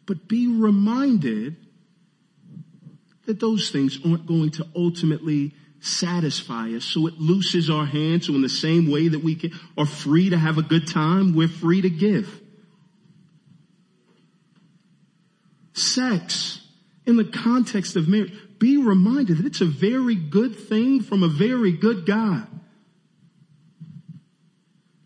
But 0.06 0.28
be 0.28 0.48
reminded 0.48 1.56
that 3.26 3.40
those 3.40 3.70
things 3.70 4.00
aren't 4.06 4.26
going 4.26 4.52
to 4.52 4.68
ultimately 4.76 5.54
satisfy 5.80 6.70
us. 6.70 6.86
So 6.86 7.08
it 7.08 7.20
looses 7.20 7.70
our 7.70 7.86
hands. 7.86 8.28
So 8.28 8.34
in 8.34 8.42
the 8.42 8.50
same 8.50 8.92
way 8.92 9.08
that 9.08 9.24
we 9.24 9.36
can, 9.36 9.52
are 9.78 9.86
free 9.86 10.30
to 10.30 10.38
have 10.38 10.58
a 10.58 10.64
good 10.64 10.88
time, 10.88 11.34
we're 11.36 11.48
free 11.48 11.82
to 11.82 11.90
give. 11.90 12.42
sex 15.82 16.60
in 17.06 17.16
the 17.16 17.26
context 17.26 17.96
of 17.96 18.08
marriage, 18.08 18.34
be 18.60 18.78
reminded 18.78 19.38
that 19.38 19.46
it's 19.46 19.62
a 19.62 19.66
very 19.66 20.16
good 20.16 20.56
thing 20.56 21.02
from 21.02 21.24
a 21.24 21.28
very 21.28 21.72
good 21.72 22.06
God. 22.06 22.48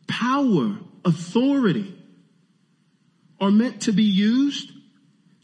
Power, 0.08 0.78
authority 1.04 1.98
are 3.39 3.52
meant 3.52 3.82
to 3.84 3.91
be 3.91 4.04
used 4.04 4.72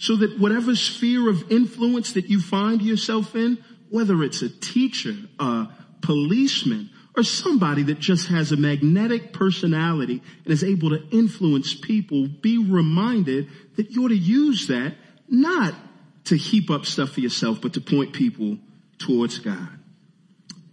so 0.02 0.16
that 0.16 0.40
whatever 0.40 0.76
sphere 0.76 1.30
of 1.30 1.52
influence 1.52 2.14
that 2.14 2.26
you 2.26 2.42
find 2.42 2.82
yourself 2.82 3.36
in, 3.36 3.64
whether 3.92 4.24
it's 4.24 4.42
a 4.42 4.50
teacher, 4.50 5.14
a 5.40 5.68
policeman, 6.02 6.90
or 7.16 7.22
somebody 7.22 7.84
that 7.84 8.00
just 8.00 8.30
has 8.30 8.52
a 8.52 8.58
magnetic 8.58 9.32
personality 9.32 10.24
and 10.44 10.52
is 10.52 10.64
able 10.64 10.90
to 10.90 11.08
influence 11.12 11.76
people, 11.76 12.28
be 12.28 12.58
reminded 12.58 13.48
that 13.76 13.92
you're 13.92 14.10
to 14.10 14.18
use 14.18 14.70
that 14.70 14.96
not 15.30 15.76
to 16.24 16.36
heap 16.36 16.72
up 16.72 16.88
stuff 16.88 17.12
for 17.12 17.20
yourself, 17.20 17.62
but 17.62 17.76
to 17.76 17.82
point 17.82 18.12
people 18.12 18.58
towards 18.98 19.38
God. 19.38 19.70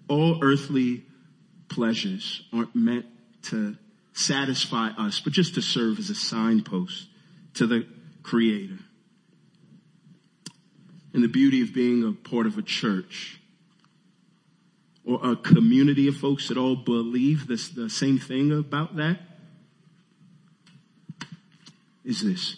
All 0.09 0.39
earthly 0.43 1.05
pleasures 1.69 2.49
aren't 2.51 2.75
meant 2.75 3.05
to 3.43 3.77
satisfy 4.15 4.89
us, 4.97 5.21
but 5.21 5.35
just 5.35 5.57
to 5.57 5.61
serve 5.61 5.99
as 5.99 6.09
a 6.09 6.15
signpost 6.15 7.09
to 7.53 7.67
the 7.67 7.87
creator. 8.23 8.79
And 11.15 11.23
the 11.23 11.29
beauty 11.29 11.63
of 11.63 11.73
being 11.73 12.07
a 12.07 12.13
part 12.13 12.47
of 12.47 12.59
a 12.59 12.63
church 12.63 13.41
or 15.05 15.19
a 15.23 15.37
community 15.37 16.07
of 16.07 16.17
folks 16.17 16.49
that 16.49 16.59
all 16.59 16.77
believe 16.77 17.47
this, 17.47 17.69
the 17.69 17.89
same 17.89 18.19
thing 18.19 18.53
about 18.53 18.97
that 18.97 19.19
is 22.05 22.23
this 22.23 22.57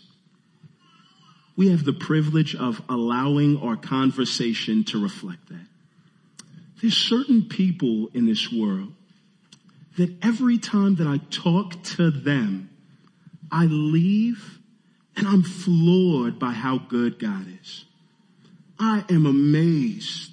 we 1.57 1.69
have 1.69 1.85
the 1.85 1.93
privilege 1.93 2.55
of 2.57 2.81
allowing 2.89 3.61
our 3.61 3.77
conversation 3.77 4.83
to 4.83 5.03
reflect 5.03 5.51
that. 5.51 5.67
There's 6.81 6.97
certain 6.97 7.51
people 7.51 8.09
in 8.15 8.25
this 8.25 8.51
world 8.51 8.95
that 9.99 10.17
every 10.23 10.57
time 10.57 10.95
that 10.97 11.07
I 11.07 11.19
talk 11.31 11.83
to 11.97 12.11
them, 12.11 12.71
I 13.53 13.67
leave 13.67 14.59
and 15.17 15.29
I'm 15.29 15.43
floored 15.43 16.39
by 16.39 16.53
how 16.53 16.79
good 16.79 17.19
God 17.19 17.45
is. 17.61 17.85
I 18.81 19.05
am 19.11 19.27
amazed 19.27 20.33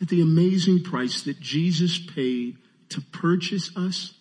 at 0.00 0.08
the 0.08 0.20
amazing 0.20 0.82
price 0.82 1.22
that 1.22 1.40
Jesus 1.40 1.98
paid 1.98 2.56
to 2.90 3.00
purchase 3.00 3.74
us. 3.76 4.12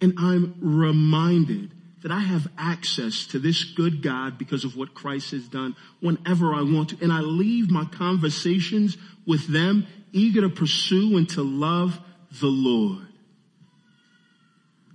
And 0.00 0.14
I'm 0.18 0.54
reminded 0.60 1.72
that 2.02 2.12
I 2.12 2.20
have 2.20 2.46
access 2.56 3.26
to 3.26 3.40
this 3.40 3.64
good 3.64 4.02
God 4.02 4.38
because 4.38 4.64
of 4.64 4.76
what 4.76 4.94
Christ 4.94 5.32
has 5.32 5.48
done 5.48 5.74
whenever 6.00 6.54
I 6.54 6.62
want 6.62 6.90
to. 6.90 6.98
And 7.02 7.12
I 7.12 7.20
leave 7.20 7.70
my 7.70 7.84
conversations 7.84 8.96
with 9.26 9.48
them 9.48 9.86
eager 10.12 10.42
to 10.42 10.48
pursue 10.48 11.16
and 11.16 11.28
to 11.30 11.42
love 11.42 11.98
the 12.40 12.46
Lord. 12.46 13.08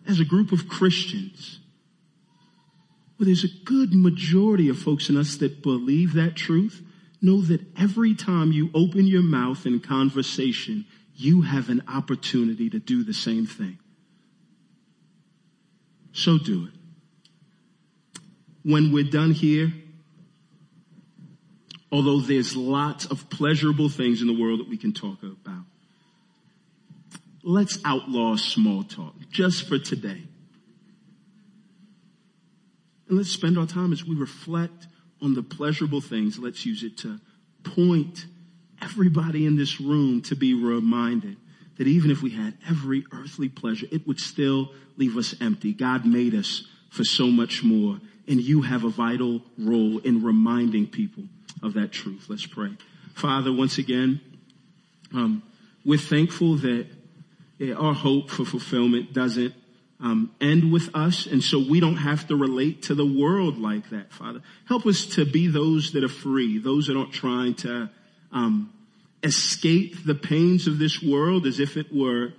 As 0.07 0.22
a 0.22 0.26
group 0.26 0.53
of 0.53 0.70
Christians, 0.70 1.59
well, 3.24 3.28
there's 3.28 3.45
a 3.45 3.63
good 3.63 3.93
majority 3.93 4.67
of 4.67 4.78
folks 4.78 5.07
in 5.07 5.15
us 5.15 5.38
that 5.38 5.63
believe 5.63 6.11
that 6.13 6.36
truth. 6.36 6.82
Know 7.21 7.41
that 7.43 7.61
every 7.80 8.15
time 8.15 8.51
you 8.51 8.69
open 8.74 9.07
your 9.07 9.24
mouth 9.24 9.65
in 9.65 9.80
conversation, 9.80 10.84
you 11.15 11.43
have 11.43 11.69
an 11.69 11.84
opportunity 11.88 12.69
to 12.69 12.80
do 12.80 13.01
the 13.01 13.13
same 13.13 13.45
thing. 13.45 13.80
So 16.11 16.38
do 16.38 16.65
it 16.65 16.74
when 18.63 18.91
we're 18.91 19.09
done 19.09 19.32
here, 19.32 19.71
although 21.91 22.19
there's 22.19 22.57
lots 22.57 23.05
of 23.05 23.30
pleasurable 23.30 23.88
things 23.88 24.21
in 24.21 24.28
the 24.28 24.34
world 24.34 24.59
that 24.59 24.69
we 24.69 24.78
can 24.78 24.91
talk 24.91 25.21
about, 25.21 25.63
let's 27.41 27.78
outlaw 27.86 28.36
small 28.36 28.84
talk 28.84 29.13
just 29.32 29.67
for 29.67 29.78
today. 29.78 30.24
And 33.14 33.20
let's 33.20 33.30
spend 33.30 33.59
our 33.59 33.68
time 33.68 33.93
as 33.93 34.03
we 34.03 34.16
reflect 34.16 34.88
on 35.22 35.36
the 35.36 35.43
pleasurable 35.43 36.01
things. 36.01 36.39
Let's 36.39 36.66
use 36.66 36.82
it 36.82 36.97
to 36.97 37.20
point 37.64 38.26
everybody 38.82 39.45
in 39.45 39.55
this 39.55 39.80
room 39.80 40.24
to 40.24 40.36
be 40.36 40.55
reminded 40.55 41.38
that 41.78 41.86
even 41.86 42.09
if 42.09 42.24
we 42.24 42.32
had 42.32 42.57
every 42.68 43.05
earthly 43.11 43.49
pleasure, 43.49 43.86
it 43.91 44.07
would 44.07 44.20
still 44.20 44.72
leave 44.97 45.16
us 45.16 45.36
empty. 45.39 45.74
God 45.74 46.07
made 46.07 46.34
us 46.34 46.64
for 46.89 47.03
so 47.03 47.28
much 47.28 47.64
more 47.64 47.99
and 48.28 48.41
you 48.41 48.64
have 48.64 48.84
a 48.84 48.89
vital 48.89 49.43
role 49.59 49.99
in 49.99 50.24
reminding 50.24 50.88
people 50.88 51.26
of 51.61 51.76
that 51.76 51.91
truth. 51.91 52.26
Let's 52.30 52.47
pray. 52.47 52.76
Father, 53.14 53.53
once 53.53 53.78
again, 53.78 54.22
um, 55.14 55.43
we're 55.86 55.99
thankful 55.99 56.55
that 56.55 56.88
our 57.78 57.93
hope 57.93 58.32
for 58.32 58.43
fulfillment 58.43 59.14
doesn't 59.14 59.53
um, 60.00 60.32
end 60.41 60.72
with 60.72 60.94
us, 60.96 61.26
and 61.26 61.44
so 61.44 61.60
we 61.60 61.80
don't 61.80 61.98
have 61.98 62.28
to 62.28 62.36
relate 62.36 62.84
to 62.84 62.96
the 62.96 63.06
world 63.06 63.58
like 63.58 63.89
that, 63.91 64.12
Father. 64.12 64.41
Help 64.68 64.86
us 64.86 65.06
to 65.16 65.26
be 65.26 65.48
those 65.48 65.91
that 65.94 66.04
are 66.04 66.10
free, 66.10 66.58
those 66.58 66.88
that 66.88 66.98
aren't 66.98 67.14
trying 67.14 67.56
to 67.56 67.89
um, 68.32 68.74
escape 69.24 70.06
the 70.06 70.16
pains 70.16 70.68
of 70.68 70.78
this 70.78 71.02
world 71.02 71.46
as 71.46 71.60
if 71.60 71.78
it 71.78 71.88
were 71.94 72.34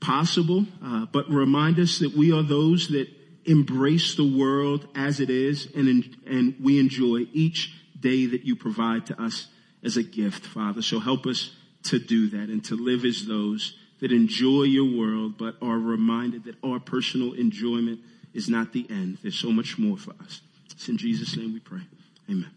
possible, 0.00 0.66
uh, 0.84 1.06
but 1.12 1.28
remind 1.30 1.78
us 1.78 1.98
that 1.98 2.14
we 2.14 2.32
are 2.32 2.42
those 2.42 2.88
that 2.88 3.08
embrace 3.44 4.16
the 4.16 4.38
world 4.38 4.86
as 4.94 5.20
it 5.20 5.30
is 5.30 5.66
and, 5.74 6.16
and 6.26 6.54
we 6.60 6.78
enjoy 6.78 7.26
each 7.32 7.74
day 7.98 8.26
that 8.26 8.44
you 8.44 8.54
provide 8.54 9.06
to 9.06 9.22
us 9.22 9.48
as 9.82 9.96
a 9.96 10.02
gift, 10.02 10.46
Father. 10.46 10.82
So 10.82 11.00
help 11.00 11.26
us 11.26 11.54
to 11.84 11.98
do 11.98 12.28
that 12.30 12.48
and 12.48 12.64
to 12.66 12.76
live 12.76 13.04
as 13.04 13.26
those 13.26 13.76
that 14.00 14.12
enjoy 14.12 14.62
your 14.62 14.84
world, 14.84 15.36
but 15.38 15.56
are 15.62 15.78
reminded 15.78 16.44
that 16.44 16.56
our 16.64 16.80
personal 16.80 17.32
enjoyment 17.34 18.00
is 18.34 18.48
not 18.48 18.72
the 18.72 18.86
end. 18.88 19.18
There's 19.22 19.38
so 19.38 19.50
much 19.50 19.78
more 19.78 19.96
for 19.96 20.14
us. 20.22 20.40
It's 20.70 20.88
in 20.88 20.96
Jesus' 20.96 21.36
name 21.36 21.52
we 21.52 21.60
pray. 21.60 21.82
Amen. 22.28 22.50